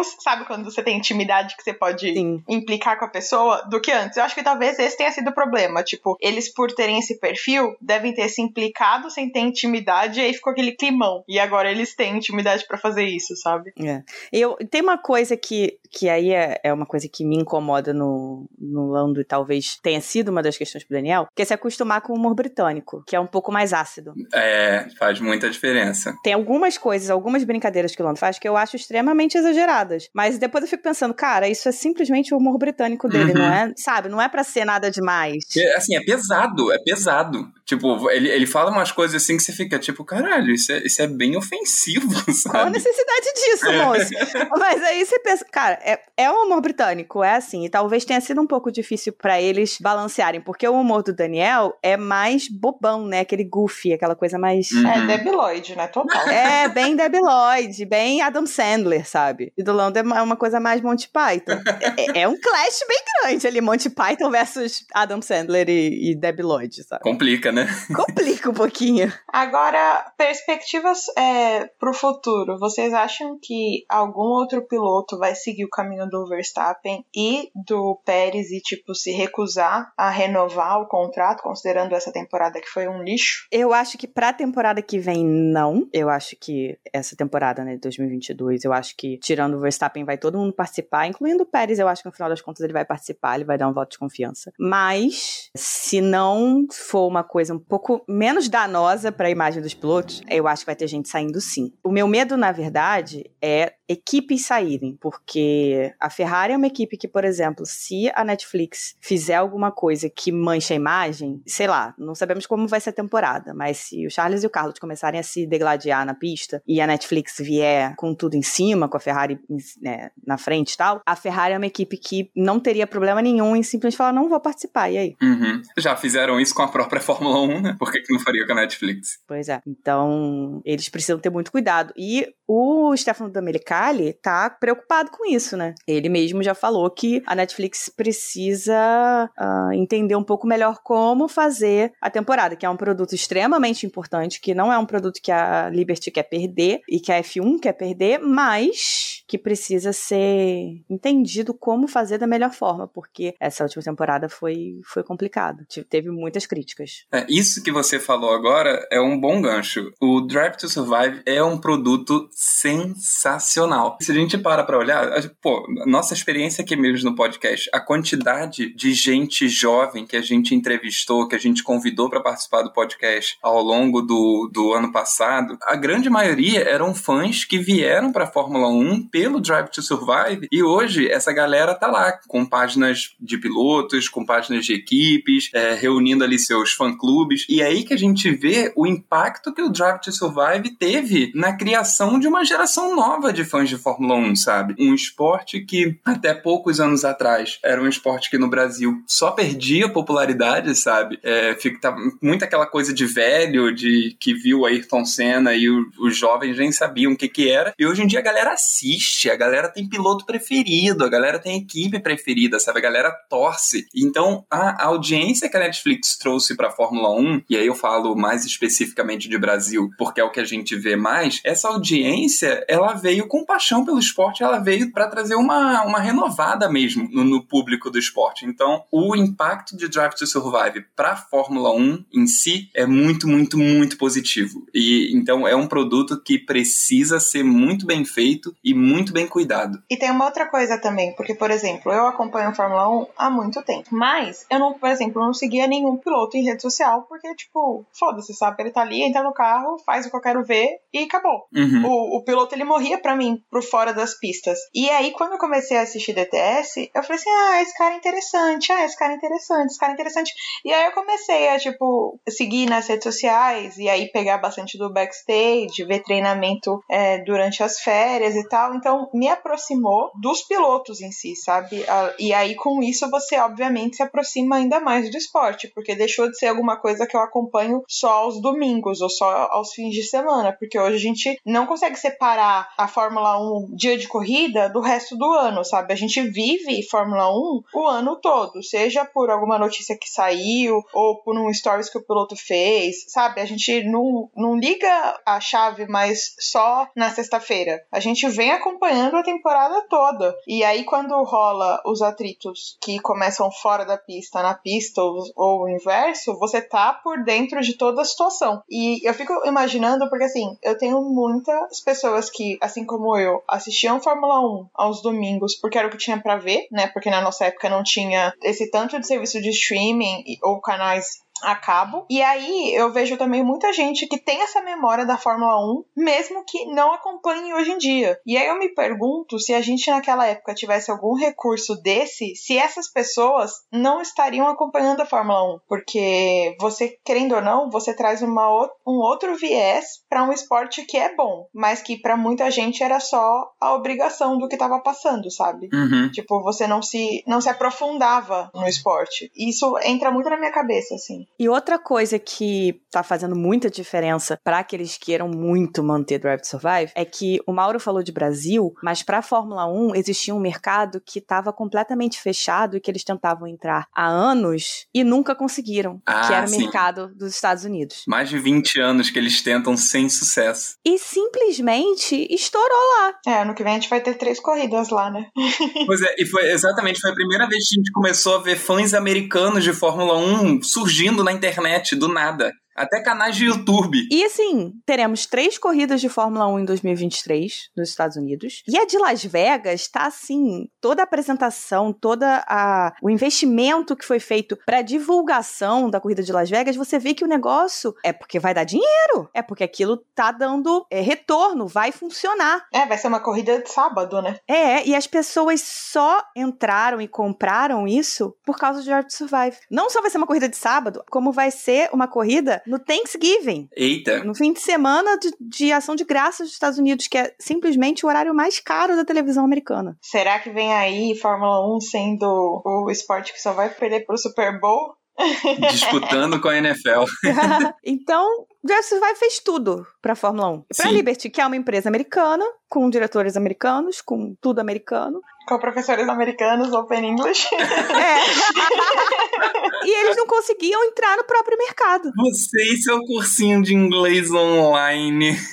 amigos, 0.02 0.18
sabe? 0.20 0.46
Quando 0.46 0.66
você 0.66 0.82
tem 0.84 0.98
intimidade 0.98 1.56
que 1.56 1.64
você 1.64 1.74
pode 1.74 2.14
Sim. 2.14 2.44
implicar 2.48 2.98
com 2.98 3.06
a 3.06 3.08
pessoa, 3.08 3.64
do 3.70 3.80
que 3.80 3.92
antes. 3.92 4.18
Eu 4.18 4.24
acho 4.24 4.36
que 4.36 4.44
talvez 4.44 4.78
esse 4.80 4.98
tenha 4.98 5.12
sido 5.12 5.30
o 5.30 5.34
problema. 5.34 5.84
Tipo, 5.84 6.18
eles 6.20 6.52
por 6.52 6.72
terem 6.72 7.00
esse 7.00 7.20
perfil, 7.20 7.76
devem 7.80 8.14
ter 8.14 8.28
se 8.30 8.42
implicado 8.42 9.10
sem 9.10 9.32
ter 9.32 9.40
intimidade, 9.40 10.20
e 10.20 10.24
aí 10.24 10.34
ficou 10.34 10.52
aquele 10.52 10.74
climão. 10.74 11.24
E 11.28 11.40
agora 11.40 11.72
eles 11.72 11.96
têm 11.96 12.18
intimidade 12.18 12.66
pra 12.68 12.78
fazer 12.78 13.06
isso, 13.06 13.36
sabe? 13.36 13.74
É. 13.80 14.02
Eu, 14.32 14.58
tem 14.70 14.82
uma 14.82 14.98
coisa 14.98 15.38
que, 15.38 15.78
que 15.92 16.10
aí 16.10 16.32
é, 16.32 16.60
é 16.64 16.74
uma 16.74 16.86
coisa 16.86 17.08
que 17.08 17.24
me 17.24 17.38
incomoda 17.38 17.94
no, 17.94 18.50
no 18.60 18.90
Lando 18.92 19.22
e 19.22 19.26
talvez 19.26 19.78
tenha 19.82 20.02
sido 20.02 20.30
uma 20.30 20.42
das 20.42 20.58
questões 20.58 20.84
pro 20.84 20.96
Daniel, 20.96 21.28
que 21.36 21.42
é 21.42 21.46
se 21.46 21.54
acostumar 21.54 22.02
com 22.02 22.14
o 22.14 22.16
humor 22.16 22.36
britânico, 22.36 23.04
que 23.06 23.16
é 23.16 23.20
um 23.20 23.28
pouco 23.28 23.52
mais 23.52 23.74
ácido. 23.74 24.14
É, 24.34 24.88
faz 24.98 25.20
muita 25.20 25.50
diferença. 25.50 26.16
Tem 26.24 26.34
algumas 26.34 26.78
coisas, 26.78 27.10
algumas 27.10 27.44
brincadeiras 27.44 27.96
que 27.96 28.02
o 28.02 28.06
Lando 28.06 28.20
faz 28.20 28.40
que 28.40 28.48
eu 28.48 28.58
acho 28.58 28.76
extremamente 28.76 29.38
exageradas. 29.38 29.91
Mas 30.14 30.38
depois 30.38 30.64
eu 30.64 30.70
fico 30.70 30.84
pensando, 30.84 31.14
cara, 31.14 31.48
isso 31.48 31.68
é 31.68 31.72
simplesmente 31.72 32.34
o 32.34 32.38
humor 32.38 32.58
britânico 32.58 33.08
dele, 33.08 33.32
Uhum. 33.34 33.40
não 33.40 33.46
é? 33.54 33.74
Sabe, 33.78 34.10
não 34.10 34.22
é 34.22 34.28
pra 34.30 34.44
ser 34.44 34.66
nada 34.66 34.90
demais. 34.92 35.44
É, 35.58 35.76
assim, 35.76 35.96
é 35.96 36.02
pesado, 36.04 36.72
é 36.74 36.78
pesado. 36.84 37.48
Tipo, 37.72 38.10
ele, 38.10 38.28
ele 38.30 38.46
fala 38.46 38.72
umas 38.72 38.92
coisas 38.92 39.22
assim 39.22 39.38
que 39.38 39.44
você 39.44 39.54
fica, 39.54 39.80
tipo, 39.80 40.04
caralho, 40.04 40.52
isso 40.52 40.72
é, 40.72 40.80
isso 40.80 41.02
é 41.02 41.08
bem 41.08 41.38
ofensivo, 41.38 42.10
Qual 42.26 42.26
a 42.28 42.34
sabe? 42.34 42.72
necessidade 42.72 43.34
disso, 43.36 43.72
moço? 43.72 44.50
Mas 44.60 44.84
aí 44.84 45.06
você 45.06 45.20
pensa, 45.20 45.46
cara, 45.46 45.80
é, 45.84 46.00
é 46.18 46.32
um 46.32 46.46
humor 46.46 46.62
britânico, 46.62 47.24
é 47.24 47.36
assim, 47.36 47.66
e 47.66 47.70
talvez 47.70 48.04
tenha 48.04 48.20
sido 48.20 48.42
um 48.42 48.48
pouco 48.48 48.72
difícil 48.72 49.14
pra 49.14 49.42
eles 49.42 49.78
balancearem, 49.80 50.42
porque 50.42 50.68
o 50.68 50.74
humor 50.74 51.04
do 51.04 51.14
Daniel 51.14 51.78
é 51.84 51.96
mais 51.96 52.48
bobão, 52.50 53.06
né? 53.06 53.22
Aquele 53.22 53.44
goofy, 53.44 53.94
aquela 53.94 54.16
coisa 54.16 54.38
mais. 54.38 54.72
Uhum. 54.72 54.88
É 54.88 55.18
debiloide, 55.18 55.76
né? 55.76 55.88
Total. 55.88 56.28
É, 56.28 56.68
bem 56.68 56.96
Debbie 56.96 57.20
Lloyd, 57.20 57.86
bem 57.86 58.22
Adam 58.22 58.46
Sandler, 58.46 59.08
sabe? 59.08 59.54
E 59.58 59.64
do 59.64 59.72
Lando 59.72 60.00
é 60.00 60.02
uma 60.02 60.32
uma 60.32 60.38
coisa 60.38 60.60
mais 60.60 60.82
Monty 60.82 61.10
Python. 61.10 61.62
É, 61.98 62.22
é 62.22 62.28
um 62.28 62.40
clash 62.40 62.80
bem 62.88 63.00
grande 63.22 63.48
ali, 63.48 63.62
Monty 63.62 63.90
Python 63.90 64.32
versus 64.32 64.86
Adam 64.94 65.22
Sandler 65.22 65.70
e, 65.70 66.12
e 66.12 66.16
Debbie 66.16 66.44
Lloyd, 66.44 66.84
sabe? 66.84 67.04
Complica, 67.04 67.52
né? 67.52 67.61
Complica 67.96 68.50
um 68.50 68.54
pouquinho. 68.54 69.12
Agora, 69.28 70.12
perspectivas 70.18 71.06
é, 71.18 71.66
pro 71.80 71.94
futuro. 71.94 72.58
Vocês 72.60 72.94
acham 72.94 73.38
que 73.42 73.86
algum 73.90 74.22
outro 74.22 74.62
piloto 74.68 75.18
vai 75.18 75.36
seguir 75.36 75.66
o 75.66 75.70
caminho 75.70 76.08
do 76.08 76.28
Verstappen 76.28 77.06
e 77.16 77.50
do 77.56 78.00
Pérez 78.06 78.52
e, 78.52 78.60
tipo, 78.60 78.94
se 78.94 79.12
recusar 79.12 79.92
a 79.98 80.10
renovar 80.10 80.82
o 80.82 80.88
contrato, 80.88 81.42
considerando 81.42 81.94
essa 81.94 82.12
temporada 82.12 82.60
que 82.60 82.70
foi 82.70 82.88
um 82.88 83.04
lixo? 83.04 83.48
Eu 83.52 83.74
acho 83.74 83.98
que 83.98 84.08
pra 84.08 84.34
temporada 84.34 84.82
que 84.82 85.00
vem, 85.00 85.26
não. 85.26 85.88
Eu 85.94 86.10
acho 86.10 86.36
que 86.40 86.78
essa 86.94 87.16
temporada, 87.16 87.64
né, 87.64 87.76
de 87.76 87.82
2022, 87.82 88.64
eu 88.64 88.74
acho 88.74 88.96
que, 88.96 89.18
tirando 89.18 89.56
o 89.56 89.60
Verstappen, 89.60 90.04
vai 90.04 90.18
todo 90.18 90.38
mundo 90.38 90.54
participar, 90.54 91.08
incluindo 91.08 91.44
o 91.44 91.46
Pérez, 91.46 91.80
eu 91.80 91.88
acho 91.88 92.04
que 92.04 92.10
no 92.10 92.14
final 92.14 92.30
das 92.30 92.42
contas 92.42 92.64
ele 92.64 92.74
vai 92.74 92.86
participar, 92.86 93.36
ele 93.36 93.46
vai 93.46 93.58
dar 93.58 93.68
um 93.68 93.74
voto 93.74 93.92
de 93.92 94.00
confiança. 94.00 94.52
Mas, 94.60 95.50
se 95.56 96.02
não 96.02 96.66
for 96.72 97.08
uma 97.08 97.24
coisa 97.24 97.41
um 97.50 97.60
pouco 97.60 98.04
menos 98.08 98.48
danosa 98.48 99.12
pra 99.12 99.30
imagem 99.30 99.62
dos 99.62 99.74
pilotos, 99.74 100.22
eu 100.30 100.48
acho 100.48 100.64
que 100.64 100.68
vai 100.68 100.76
ter 100.76 100.88
gente 100.88 101.10
saindo 101.10 101.40
sim. 101.42 101.74
O 101.84 101.92
meu 101.92 102.08
medo, 102.08 102.38
na 102.38 102.52
verdade, 102.52 103.30
é 103.42 103.74
equipes 103.92 104.46
saírem, 104.46 104.98
porque 105.00 105.94
a 106.00 106.10
Ferrari 106.10 106.54
é 106.54 106.58
uma 106.58 106.68
equipe 106.68 106.98
que, 106.98 107.08
por 107.08 107.24
exemplo, 107.24 107.66
se 107.66 108.12
a 108.16 108.24
Netflix 108.24 108.96
fizer 109.00 109.36
alguma 109.36 109.72
coisa 109.72 110.10
que 110.10 110.32
mancha 110.32 110.74
a 110.74 110.78
imagem, 110.78 111.42
sei 111.46 111.68
lá, 111.68 111.94
não 111.98 112.16
sabemos 112.16 112.46
como 112.46 112.68
vai 112.68 112.80
ser 112.80 112.92
a 112.92 112.94
temporada, 112.94 113.54
mas 113.54 113.78
se 113.78 114.06
o 114.06 114.10
Charles 114.10 114.44
e 114.44 114.48
o 114.48 114.50
Carlos 114.50 114.80
começarem 114.80 115.20
a 115.20 115.24
se 115.24 115.46
degladiar 115.46 116.06
na 116.06 116.14
pista 116.14 116.62
e 116.68 116.80
a 116.82 116.88
Netflix 116.88 117.36
vier 117.40 117.96
com 117.96 118.14
tudo 118.14 118.36
em 118.36 118.42
cima, 118.42 118.88
com 118.88 118.98
a 118.98 119.00
Ferrari 119.00 119.40
né, 119.82 120.12
na 120.26 120.38
frente 120.38 120.74
e 120.74 120.78
tal, 120.78 121.02
a 121.06 121.16
Ferrari 121.16 121.54
é 121.54 121.58
uma 121.58 121.68
equipe 121.68 121.98
que 121.98 122.32
não 122.36 122.60
teria 122.60 122.88
problema 122.88 123.22
nenhum 123.22 123.56
em 123.56 123.64
simplesmente 123.64 123.98
falar, 123.98 124.14
não 124.14 124.30
vou 124.30 124.40
participar, 124.40 124.90
e 124.90 124.98
aí? 124.98 125.16
Uhum. 125.22 125.62
Já 125.78 125.96
fizeram 125.96 126.40
isso 126.40 126.54
com 126.54 126.62
a 126.62 126.68
própria 126.68 127.02
Fórmula 127.02 127.42
1, 127.42 127.62
né? 127.62 127.76
Por 127.78 127.92
que, 127.92 128.02
que 128.02 128.14
não 128.14 128.20
faria 128.20 128.46
com 128.46 128.54
a 128.54 128.56
Netflix? 128.56 129.20
Pois 129.28 129.50
é. 129.50 129.62
Então, 129.66 130.62
eles 130.66 130.90
precisam 130.90 131.20
ter 131.20 131.30
muito 131.30 131.52
cuidado. 131.52 131.94
E 131.98 132.28
o 132.48 132.96
Stefano 132.96 133.30
Domenicali 133.30 133.81
tá 134.22 134.50
preocupado 134.50 135.10
com 135.12 135.26
isso, 135.30 135.56
né? 135.58 135.74
Ele 135.88 136.10
mesmo 136.10 136.42
já 136.44 136.54
falou 136.54 136.90
que 136.90 137.22
a 137.26 137.34
Netflix 137.36 137.90
precisa 137.90 139.30
ah, 139.38 139.70
entender 139.74 140.16
um 140.16 140.24
pouco 140.24 140.46
melhor 140.48 140.80
como 140.84 141.28
fazer 141.28 141.94
a 142.02 142.10
temporada, 142.10 142.56
que 142.56 142.66
é 142.66 142.70
um 142.70 142.78
produto 142.78 143.14
extremamente 143.16 143.86
importante, 143.86 144.40
que 144.40 144.54
não 144.54 144.72
é 144.72 144.78
um 144.78 144.86
produto 144.86 145.20
que 145.22 145.32
a 145.32 145.70
Liberty 145.70 146.12
quer 146.12 146.24
perder 146.24 146.82
e 146.90 147.00
que 147.00 147.12
a 147.12 147.22
F1 147.22 147.60
quer 147.60 147.74
perder, 147.74 148.20
mas 148.20 149.24
que 149.28 149.38
precisa 149.38 149.94
ser 149.94 150.82
entendido 150.90 151.54
como 151.54 151.88
fazer 151.88 152.18
da 152.18 152.28
melhor 152.28 152.52
forma, 152.52 152.88
porque 152.88 153.34
essa 153.40 153.64
última 153.64 153.82
temporada 153.84 154.28
foi, 154.28 154.82
foi 154.86 155.04
complicado. 155.04 155.66
Tive- 155.70 155.88
Teve 155.92 156.10
muitas 156.12 156.46
críticas. 156.46 157.06
É, 157.12 157.26
isso 157.30 157.62
que 157.64 157.72
você 157.72 158.00
falou 158.00 158.34
agora 158.34 158.86
é 158.92 159.00
um 159.00 159.20
bom 159.20 159.42
gancho. 159.42 159.92
O 160.02 160.22
Drive 160.22 160.56
to 160.58 160.68
Survive 160.70 161.22
é 161.26 161.44
um 161.44 161.58
produto 161.58 162.28
sensacional. 162.32 163.71
Se 164.02 164.12
a 164.12 164.16
gente 164.16 164.38
para 164.38 164.64
pra 164.64 164.78
olhar, 164.78 165.10
pô, 165.42 165.66
nossa 165.86 166.14
experiência 166.14 166.64
aqui 166.64 166.76
mesmo 166.76 167.10
no 167.10 167.16
podcast, 167.16 167.70
a 167.74 167.80
quantidade 167.80 168.74
de 168.76 168.94
gente 168.94 169.48
jovem 169.48 170.06
que 170.06 170.16
a 170.16 170.22
gente 170.22 170.54
entrevistou, 170.56 171.28
que 171.28 171.36
a 171.36 171.40
gente 171.40 171.64
convidou 171.64 172.10
para 172.10 172.22
participar 172.22 172.62
do 172.62 172.74
podcast 172.74 173.38
ao 173.42 173.62
longo 173.62 174.02
do, 174.02 174.50
do 174.52 174.74
ano 174.74 174.92
passado, 174.92 175.58
a 175.64 175.76
grande 175.76 176.10
maioria 176.10 176.62
eram 176.62 176.94
fãs 176.94 177.44
que 177.44 177.58
vieram 177.58 178.12
pra 178.12 178.28
Fórmula 178.28 178.68
1 178.68 179.08
pelo 179.10 179.40
Drive 179.40 179.70
to 179.70 179.82
Survive 179.82 180.48
e 180.52 180.64
hoje 180.64 181.10
essa 181.10 181.32
galera 181.32 181.74
tá 181.76 181.88
lá 181.88 182.14
com 182.28 182.46
páginas 182.46 183.16
de 183.20 183.38
pilotos, 183.38 184.10
com 184.10 184.26
páginas 184.26 184.66
de 184.66 184.74
equipes, 184.74 185.50
é, 185.54 185.74
reunindo 185.74 186.24
ali 186.24 186.38
seus 186.38 186.74
fã-clubes. 186.74 187.46
E 187.50 187.62
é 187.62 187.66
aí 187.66 187.84
que 187.84 187.94
a 187.94 187.98
gente 187.98 188.30
vê 188.32 188.72
o 188.76 188.86
impacto 188.86 189.54
que 189.54 189.62
o 189.62 189.70
Drive 189.70 190.02
to 190.02 190.12
Survive 190.12 190.76
teve 190.78 191.32
na 191.34 191.56
criação 191.56 192.20
de 192.20 192.28
uma 192.28 192.44
geração 192.44 192.96
nova 192.96 193.32
de 193.32 193.44
fãs 193.52 193.70
de 193.70 193.78
Fórmula 193.78 194.16
1, 194.16 194.36
sabe? 194.38 194.76
Um 194.80 194.96
esporte 194.96 195.60
que 195.60 196.00
até 196.06 196.34
poucos 196.34 196.80
anos 196.80 197.04
atrás 197.04 197.60
era 197.64 197.82
um 197.82 197.88
esporte 197.88 198.30
que 198.30 198.38
no 198.38 198.50
Brasil 198.50 199.04
só 199.06 199.32
perdia 199.32 199.90
popularidade, 199.90 200.74
sabe? 200.74 201.20
É, 201.22 201.54
fica, 201.56 201.80
tá 201.82 201.96
muito 202.22 202.44
aquela 202.44 202.66
coisa 202.66 202.94
de 202.94 203.06
velho, 203.06 203.76
de 203.76 204.16
que 204.20 204.34
viu 204.34 204.66
Ayrton 204.66 205.06
Senna 205.06 205.54
e 205.54 205.70
os 205.70 206.18
jovens 206.18 206.58
nem 206.58 206.72
sabiam 206.72 207.12
o 207.12 207.18
que 207.18 207.28
que 207.28 207.50
era. 207.50 207.74
E 207.78 207.86
hoje 207.86 208.02
em 208.02 208.08
dia 208.08 208.20
a 208.20 208.24
galera 208.24 208.54
assiste, 208.54 209.30
a 209.30 209.36
galera 209.36 209.68
tem 209.68 209.88
piloto 209.88 210.26
preferido, 210.26 211.04
a 211.04 211.10
galera 211.10 211.38
tem 211.38 211.58
equipe 211.58 212.00
preferida, 212.00 212.60
sabe? 212.60 212.80
A 212.80 212.84
galera 212.84 213.12
torce. 213.30 213.88
Então, 213.94 214.46
a 214.50 214.86
audiência 214.86 215.50
que 215.50 215.58
a 215.58 215.60
Netflix 215.60 216.18
trouxe 216.18 216.56
pra 216.56 216.72
Fórmula 216.72 217.12
1, 217.12 217.44
e 217.50 217.58
aí 217.58 217.68
eu 217.68 217.76
falo 217.76 218.16
mais 218.16 218.46
especificamente 218.46 219.28
de 219.28 219.38
Brasil, 219.38 219.90
porque 219.98 220.22
é 220.22 220.24
o 220.24 220.32
que 220.32 220.40
a 220.40 220.46
gente 220.46 220.76
vê 220.76 220.96
mais, 220.96 221.42
essa 221.44 221.68
audiência, 221.68 222.64
ela 222.68 222.94
veio 222.94 223.28
com 223.28 223.41
com 223.42 223.46
paixão 223.46 223.84
pelo 223.84 224.00
esporte, 224.00 224.44
ela 224.44 224.60
veio 224.60 224.92
para 224.92 225.08
trazer 225.08 225.36
uma, 225.36 225.84
uma 225.84 226.00
renovada 226.00 226.70
mesmo 226.70 227.08
no, 227.12 227.24
no, 227.24 227.44
público 227.44 227.90
do 227.90 227.98
esporte. 227.98 228.46
Então, 228.46 228.84
o 228.92 229.16
impacto 229.16 229.76
de 229.76 229.88
Drive 229.88 230.14
to 230.14 230.28
Survive 230.28 230.86
para 230.96 231.14
a 231.14 231.16
Fórmula 231.16 231.74
1 231.74 232.06
em 232.14 232.28
si 232.28 232.70
é 232.74 232.86
muito, 232.86 233.28
muito, 233.28 233.58
muito 233.58 233.98
positivo. 233.98 234.66
E 234.74 235.12
então 235.16 235.48
é 235.48 235.56
um 235.56 235.68
produto 235.68 236.22
que 236.22 236.38
precisa 236.38 237.20
ser 237.20 237.44
muito 237.44 237.86
bem 237.86 238.06
feito 238.06 238.56
e 238.64 238.74
muito 238.74 239.12
bem 239.12 239.28
cuidado. 239.28 239.82
E 239.90 239.98
tem 239.98 240.12
uma 240.12 240.26
outra 240.26 240.46
coisa 240.46 240.78
também, 240.78 241.16
porque, 241.16 241.34
por 241.34 241.50
exemplo, 241.50 241.92
eu 241.92 242.06
acompanho 242.06 242.50
a 242.50 242.54
Fórmula 242.54 242.90
1 242.90 243.08
há 243.18 243.30
muito 243.30 243.62
tempo, 243.64 243.90
mas 243.92 244.46
eu 244.50 244.60
não, 244.60 244.74
por 244.74 244.90
exemplo, 244.90 245.22
não 245.22 245.34
seguia 245.34 245.68
nenhum 245.68 245.98
piloto 245.98 246.38
em 246.38 246.44
rede 246.44 246.62
social, 246.62 247.06
porque, 247.10 247.34
tipo, 247.36 247.86
foda-se, 247.92 248.34
sabe? 248.34 248.62
Ele 248.62 248.72
tá 248.72 248.82
ali, 248.82 249.02
entra 249.02 249.24
no 249.24 249.34
carro, 249.34 249.78
faz 249.86 250.06
o 250.06 250.10
que 250.10 250.16
eu 250.16 250.22
quero 250.22 250.44
ver 250.44 250.80
e 250.94 251.00
acabou. 251.00 251.48
Uhum. 251.54 251.86
O, 251.86 252.18
o 252.18 252.24
piloto, 252.24 252.54
ele 252.54 252.64
morria 252.64 252.98
para 253.00 253.16
mim 253.16 253.31
por 253.50 253.64
fora 253.64 253.94
das 253.94 254.18
pistas. 254.18 254.60
E 254.74 254.90
aí, 254.90 255.12
quando 255.12 255.34
eu 255.34 255.38
comecei 255.38 255.78
a 255.78 255.82
assistir 255.82 256.14
DTS, 256.14 256.92
eu 256.94 257.04
falei 257.04 257.20
assim: 257.20 257.30
ah, 257.30 257.62
esse 257.62 257.78
cara 257.78 257.94
é 257.94 257.98
interessante, 257.98 258.72
ah, 258.72 258.86
esse 258.86 258.98
cara 258.98 259.14
é 259.14 259.16
interessante, 259.16 259.68
esse 259.68 259.80
cara 259.80 259.92
é 259.92 259.96
interessante. 259.96 260.34
E 260.66 260.74
aí 260.74 260.86
eu 260.86 260.92
comecei 260.92 261.50
a, 261.50 261.60
tipo, 261.60 262.20
seguir 262.30 262.70
nas 262.70 262.88
redes 262.88 263.04
sociais 263.04 263.78
e 263.78 263.90
aí 263.90 264.12
pegar 264.12 264.38
bastante 264.38 264.78
do 264.78 264.92
backstage, 264.92 265.84
ver 265.86 266.04
treinamento 266.04 266.84
é, 266.90 267.20
durante 267.20 267.64
as 267.64 267.80
férias 267.80 268.36
e 268.36 268.48
tal. 268.48 268.76
Então, 268.76 269.10
me 269.14 269.28
aproximou 269.28 270.12
dos 270.20 270.42
pilotos 270.42 271.02
em 271.02 271.12
si, 271.12 271.36
sabe? 271.36 271.86
E 272.20 272.34
aí, 272.34 272.56
com 272.56 272.82
isso, 272.82 273.10
você, 273.10 273.38
obviamente, 273.38 273.98
se 273.98 274.04
aproxima 274.04 274.58
ainda 274.58 274.80
mais 274.80 275.10
do 275.10 275.18
esporte, 275.18 275.68
porque 275.74 275.96
deixou 275.96 276.30
de 276.30 276.38
ser 276.38 276.48
alguma 276.48 276.78
coisa 276.78 277.06
que 277.06 277.16
eu 277.16 277.22
acompanho 277.22 277.84
só 277.88 278.12
aos 278.12 278.42
domingos 278.42 279.02
ou 279.02 279.10
só 279.10 279.50
aos 279.52 279.74
fins 279.74 279.94
de 279.94 280.04
semana, 280.04 280.56
porque 280.58 280.80
hoje 280.80 280.96
a 280.96 281.00
gente 281.00 281.40
não 281.46 281.66
consegue 281.66 281.96
separar 281.96 282.70
a 282.78 282.88
Fórmula 282.88 283.21
1 283.40 283.76
dia 283.76 283.98
de 283.98 284.08
corrida 284.08 284.70
do 284.70 284.82
resto 284.82 285.16
do 285.16 285.32
ano, 285.32 285.64
sabe? 285.64 285.94
A 285.94 285.96
gente 285.96 286.22
vive 286.22 286.84
Fórmula 286.90 287.30
1 287.32 287.64
o 287.74 287.88
ano 287.88 288.16
todo, 288.16 288.64
seja 288.64 289.06
por 289.06 289.30
alguma 289.30 289.58
notícia 289.58 289.98
que 289.98 290.10
saiu 290.10 290.84
ou 290.94 291.22
por 291.22 291.38
um 291.38 291.54
stories 291.54 291.90
que 291.90 291.98
o 291.98 292.06
piloto 292.06 292.36
fez, 292.36 293.06
sabe? 293.08 293.42
A 293.42 293.46
gente 293.46 293.84
não, 293.84 294.30
não 294.36 294.56
liga 294.58 295.20
a 295.26 295.40
chave 295.40 295.88
mais 295.88 296.36
só 296.40 296.88
na 296.96 297.10
sexta-feira. 297.10 297.84
A 297.92 298.00
gente 298.00 298.28
vem 298.30 298.52
acompanhando 298.52 299.18
a 299.18 299.24
temporada 299.24 299.86
toda. 299.90 300.36
E 300.48 300.64
aí, 300.64 300.84
quando 300.84 301.22
rola 301.24 301.82
os 301.86 302.02
atritos 302.02 302.78
que 302.82 303.00
começam 303.00 303.52
fora 303.52 303.86
da 303.86 303.98
pista, 303.98 304.42
na 304.42 304.54
pista 304.54 305.02
ou, 305.02 305.24
ou 305.36 305.64
o 305.64 305.70
inverso, 305.70 306.38
você 306.38 306.62
tá 306.62 306.94
por 306.94 307.24
dentro 307.24 307.62
de 307.62 307.74
toda 307.74 308.02
a 308.02 308.06
situação. 308.06 308.62
E 308.70 309.08
eu 309.08 309.14
fico 309.14 309.34
imaginando, 309.46 310.10
porque 310.10 310.26
assim, 310.26 310.58
eu 310.62 310.78
tenho 310.78 311.02
muitas 311.02 311.82
pessoas 311.82 312.30
que, 312.30 312.58
assim 312.62 312.86
como 312.86 313.11
eu, 313.18 313.44
assistiam 313.48 314.02
Fórmula 314.02 314.40
1 314.40 314.70
aos 314.74 315.02
domingos 315.02 315.56
porque 315.56 315.78
era 315.78 315.88
o 315.88 315.92
que 315.92 315.98
tinha 315.98 316.22
para 316.22 316.38
ver, 316.38 316.68
né? 316.72 316.88
Porque 316.88 317.10
na 317.10 317.22
nossa 317.22 317.46
época 317.46 317.70
não 317.70 317.84
tinha 317.84 318.34
esse 318.42 318.70
tanto 318.70 319.00
de 319.00 319.08
serviço 319.08 319.42
de 319.42 319.50
streaming 319.50 320.24
ou 320.44 320.62
canais 320.62 321.22
a 321.42 321.56
cabo. 321.56 322.06
E 322.10 322.22
aí 322.22 322.74
eu 322.76 322.92
vejo 322.92 323.18
também 323.18 323.44
muita 323.44 323.72
gente 323.74 324.08
que 324.08 324.20
tem 324.20 324.42
essa 324.42 324.62
memória 324.62 325.06
da 325.06 325.18
Fórmula 325.18 325.58
1, 325.60 325.84
mesmo 325.96 326.44
que 326.46 326.66
não 326.66 326.94
acompanhe 326.94 327.54
hoje 327.54 327.72
em 327.72 327.78
dia. 327.78 328.20
E 328.26 328.38
aí 328.38 328.48
eu 328.48 328.58
me 328.58 328.70
pergunto 328.70 329.40
se 329.40 329.54
a 329.54 329.62
gente 329.62 329.90
naquela 329.90 330.26
época 330.26 330.54
tivesse 330.54 330.92
algum 330.92 331.16
recurso 331.16 331.76
desse, 331.82 332.36
se 332.36 332.58
essas 332.58 332.92
pessoas 332.92 333.52
não 333.72 334.02
estariam 334.02 334.48
acompanhando 334.48 335.02
a 335.02 335.06
Fórmula 335.06 335.56
1. 335.56 335.60
Porque 335.68 336.56
você, 336.60 336.98
querendo 337.04 337.36
ou 337.36 337.42
não, 337.42 337.70
você 337.70 337.94
traz 337.94 338.22
uma, 338.22 338.70
um 338.86 339.00
outro 339.00 339.36
viés 339.36 340.04
para 340.10 340.24
um 340.24 340.32
esporte 340.32 340.86
que 340.86 340.98
é 340.98 341.16
bom, 341.16 341.48
mas 341.54 341.82
que 341.82 341.98
para 341.98 342.18
muita 342.18 342.50
gente 342.52 342.84
era 342.84 343.00
só 343.00 343.52
a 343.60 343.74
obrigação 343.74 344.38
do 344.38 344.48
que 344.48 344.56
estava 344.56 344.80
passando, 344.80 345.32
sabe? 345.32 345.70
Uhum. 345.74 346.12
Tipo, 346.12 346.42
você 346.42 346.68
não 346.68 346.82
se, 346.82 347.24
não 347.28 347.42
se 347.42 347.50
aprofundava 347.50 348.52
no 348.54 348.68
esporte. 348.68 349.32
Isso 349.36 349.78
entra 349.84 350.12
muito 350.12 350.30
na 350.30 350.38
minha 350.38 350.52
cabeça, 350.52 350.96
assim. 350.96 351.26
E 351.40 351.50
outra 351.50 351.80
coisa 351.80 352.20
que 352.20 352.82
tá 352.92 353.04
fazendo 353.04 353.36
muita 353.36 353.70
diferença 353.70 354.40
para 354.44 354.60
aqueles 354.60 354.98
que 354.98 355.12
queiram 355.12 355.28
muito 355.28 355.84
manter 355.84 356.20
Drive 356.20 356.42
to 356.42 356.48
Survive 356.48 356.92
é 356.96 357.04
que 357.04 357.40
o 357.48 357.54
Mauro 357.54 357.80
falou 357.80 358.04
de 358.04 358.12
Brasil, 358.12 358.74
mas 358.84 359.02
para 359.02 359.18
a 359.18 359.22
Fórmula 359.22 359.66
1 359.66 359.96
existia 359.96 360.36
um 360.36 360.40
mercado 360.40 361.02
que 361.04 361.20
estava 361.20 361.52
completamente 361.52 362.22
fechado 362.22 362.78
e 362.78 362.80
que 362.80 362.90
eles 362.90 363.04
tentavam 363.04 363.48
entrar 363.48 363.88
há 363.94 364.08
anos 364.08 364.86
e 364.94 365.04
nunca 365.04 365.34
conseguiram, 365.34 366.02
ah, 366.06 366.28
que 366.28 366.34
era 366.34 366.46
o 366.46 366.48
sim. 366.48 366.60
mercado 366.60 367.08
dos 367.16 367.34
Estados 367.34 367.64
Unidos. 367.64 368.04
Mais 368.08 368.30
de 368.30 368.38
20 368.38 368.80
anos 368.80 369.10
que 369.10 369.18
eles 369.18 369.42
tentam 369.42 369.76
sem 369.76 370.10
sucesso. 370.10 370.76
E 370.86 370.98
simplesmente 370.98 372.28
estourou 372.30 372.70
lá. 372.70 373.14
É, 373.26 373.42
ano 373.42 373.56
que 373.56 373.64
vem 373.64 373.74
a 373.74 373.80
gente 373.80 373.90
vai 373.90 374.02
ter 374.02 374.16
três 374.16 374.40
corridas 374.40 374.90
lá, 374.90 375.10
né? 375.10 375.28
pois 375.86 376.02
é, 376.02 376.16
e 376.20 376.26
foi 376.26 376.52
exatamente, 376.52 377.00
foi 377.00 377.12
a 377.12 377.16
primeira 377.16 377.48
vez 377.48 377.68
que 377.68 377.76
a 377.76 377.78
gente 377.78 377.92
começou 377.92 378.36
a 378.36 378.42
ver 378.42 378.58
fãs 378.58 378.94
americanos 378.94 379.64
de 379.64 379.74
Fórmula 379.74 380.18
1 380.18 380.62
surgindo 380.62 381.21
na 381.24 381.32
internet 381.32 381.96
do 381.96 382.08
nada. 382.08 382.52
Até 382.76 383.02
canais 383.02 383.36
de 383.36 383.46
YouTube. 383.46 384.08
E 384.10 384.24
assim, 384.24 384.74
teremos 384.86 385.26
três 385.26 385.58
corridas 385.58 386.00
de 386.00 386.10
Fórmula 386.10 386.48
1 386.48 386.60
em 386.60 386.66
2023 386.66 387.70
nos 387.76 387.90
Estados 387.90 388.18
Unidos. 388.18 388.64
E 388.68 388.78
a 388.78 388.86
de 388.86 388.98
Las 388.98 389.24
Vegas 389.24 389.88
tá 389.88 390.06
assim, 390.06 390.70
toda 390.80 391.02
a 391.02 391.04
apresentação, 391.04 391.92
toda 391.92 392.44
a 392.48 392.94
o 393.02 393.10
investimento 393.10 393.96
que 393.96 394.06
foi 394.06 394.20
feito 394.20 394.58
para 394.66 394.82
divulgação 394.82 395.90
da 395.90 396.00
corrida 396.00 396.24
de 396.24 396.32
Las 396.32 396.50
Vegas, 396.50 396.76
você 396.76 396.98
vê 396.98 397.14
que 397.14 397.24
o 397.24 397.28
negócio 397.28 397.94
é 398.04 398.14
porque 398.14 398.40
vai 398.40 398.54
dar 398.54 398.64
dinheiro, 398.64 399.30
é 399.34 399.42
porque 399.42 399.64
aquilo 399.64 399.98
tá 400.16 400.32
dando 400.32 400.86
é, 400.90 401.02
retorno, 401.02 401.68
vai 401.68 401.92
funcionar. 401.92 402.66
É, 402.74 402.86
vai 402.86 402.98
ser 402.98 403.08
uma 403.08 403.20
corrida 403.20 403.62
de 403.62 403.70
sábado, 403.70 404.22
né? 404.22 404.38
É, 404.48 404.86
e 404.86 404.96
as 404.96 405.08
pessoas 405.08 405.62
só 405.62 406.24
entraram 406.36 407.02
e 407.02 407.08
compraram 407.08 407.88
isso 407.88 408.36
por 408.46 408.58
causa 408.58 408.82
de 408.82 408.90
Drive 408.90 409.06
to 409.06 409.14
Survive. 409.14 409.58
Não 409.70 409.90
só 409.90 410.02
vai 410.02 410.10
ser 410.10 410.18
uma 410.18 410.28
corrida 410.28 410.48
de 410.48 410.58
sábado, 410.58 411.04
como 411.10 411.32
vai 411.32 411.52
ser 411.52 411.90
uma 411.94 412.08
corrida 412.08 412.61
no 412.66 412.80
Thanksgiving. 412.80 413.68
Eita. 413.76 414.24
No 414.24 414.36
fim 414.36 414.54
de 414.54 414.60
semana 414.60 415.18
de, 415.18 415.32
de 415.40 415.72
ação 415.72 415.96
de 415.96 416.04
graças 416.04 416.48
dos 416.48 416.54
Estados 416.54 416.80
Unidos, 416.80 417.08
que 417.08 417.18
é 417.18 417.34
simplesmente 417.40 418.06
o 418.06 418.10
horário 418.10 418.34
mais 418.34 418.60
caro 418.60 418.96
da 418.96 419.06
televisão 419.06 419.44
americana. 419.46 419.98
Será 420.02 420.40
que 420.40 420.50
vem 420.50 420.74
aí 420.74 421.16
Fórmula 421.16 421.76
1 421.76 421.80
sendo 421.82 422.62
o 422.66 422.90
esporte 422.90 423.34
que 423.34 423.42
só 423.42 423.54
vai 423.54 423.70
perder 423.70 424.06
pro 424.06 424.18
Super 424.18 424.60
Bowl? 424.60 424.96
Disputando 425.72 426.40
com 426.42 426.48
a 426.48 426.58
NFL. 426.58 427.04
então, 427.84 428.46
Drive 428.64 428.84
Survive 428.84 429.16
fez 429.16 429.40
tudo 429.40 429.86
pra 430.02 430.16
Fórmula 430.16 430.50
1. 430.50 430.62
Pra 430.76 430.88
Sim. 430.88 430.94
Liberty, 430.94 431.30
que 431.30 431.42
é 431.42 431.46
uma 431.46 431.56
empresa 431.56 431.90
americana, 431.90 432.46
com 432.70 432.90
diretores 432.90 433.36
americanos, 433.36 434.02
com 434.02 434.36
tudo 434.42 434.60
americano. 434.60 435.22
Com 435.52 435.60
professores 435.60 436.08
americanos, 436.08 436.72
Open 436.72 437.06
English. 437.06 437.46
É. 437.54 437.58
e 439.84 440.00
eles 440.00 440.16
não 440.16 440.26
conseguiam 440.26 440.82
entrar 440.86 441.18
no 441.18 441.26
próprio 441.26 441.58
mercado. 441.58 442.10
Você 442.16 442.74
e 442.74 442.78
seu 442.78 443.02
cursinho 443.02 443.62
de 443.62 443.76
inglês 443.76 444.32
online. 444.32 445.38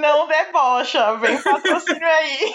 Não 0.00 0.26
debocha, 0.26 1.16
vem 1.16 1.40
patrocínio 1.40 2.06
aí. 2.06 2.54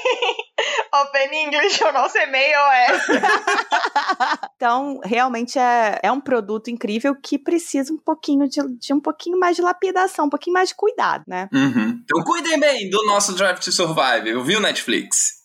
Open 1.01 1.47
English, 1.47 1.83
o 1.83 1.91
nosso 1.91 2.17
e-mail 2.17 2.57
é. 2.57 2.87
Então, 4.55 4.99
realmente 5.03 5.59
é, 5.59 5.99
é 6.03 6.11
um 6.11 6.19
produto 6.19 6.69
incrível 6.69 7.15
que 7.15 7.37
precisa 7.37 7.93
um 7.93 7.97
pouquinho 7.97 8.47
de, 8.47 8.61
de 8.77 8.93
um 8.93 8.99
pouquinho 8.99 9.37
mais 9.37 9.55
de 9.55 9.61
lapidação, 9.61 10.25
um 10.25 10.29
pouquinho 10.29 10.53
mais 10.53 10.69
de 10.69 10.75
cuidado, 10.75 11.23
né? 11.27 11.47
Uhum. 11.53 12.01
Então 12.03 12.23
cuidem 12.23 12.59
bem 12.59 12.89
do 12.89 13.05
nosso 13.05 13.33
Drive 13.33 13.59
to 13.59 13.71
Survive, 13.71 14.41
viu, 14.43 14.59
Netflix? 14.59 15.38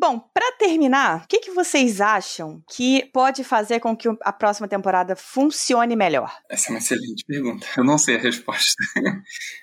Bom, 0.00 0.18
para 0.32 0.52
terminar, 0.52 1.24
o 1.24 1.28
que, 1.28 1.40
que 1.40 1.50
vocês 1.50 2.00
acham 2.00 2.62
que 2.70 3.04
pode 3.12 3.44
fazer 3.44 3.80
com 3.80 3.94
que 3.94 4.08
a 4.22 4.32
próxima 4.32 4.66
temporada 4.66 5.14
funcione 5.14 5.94
melhor? 5.94 6.34
Essa 6.48 6.68
é 6.68 6.70
uma 6.70 6.78
excelente 6.78 7.22
pergunta. 7.26 7.66
Eu 7.76 7.84
não 7.84 7.98
sei 7.98 8.16
a 8.16 8.18
resposta. 8.18 8.82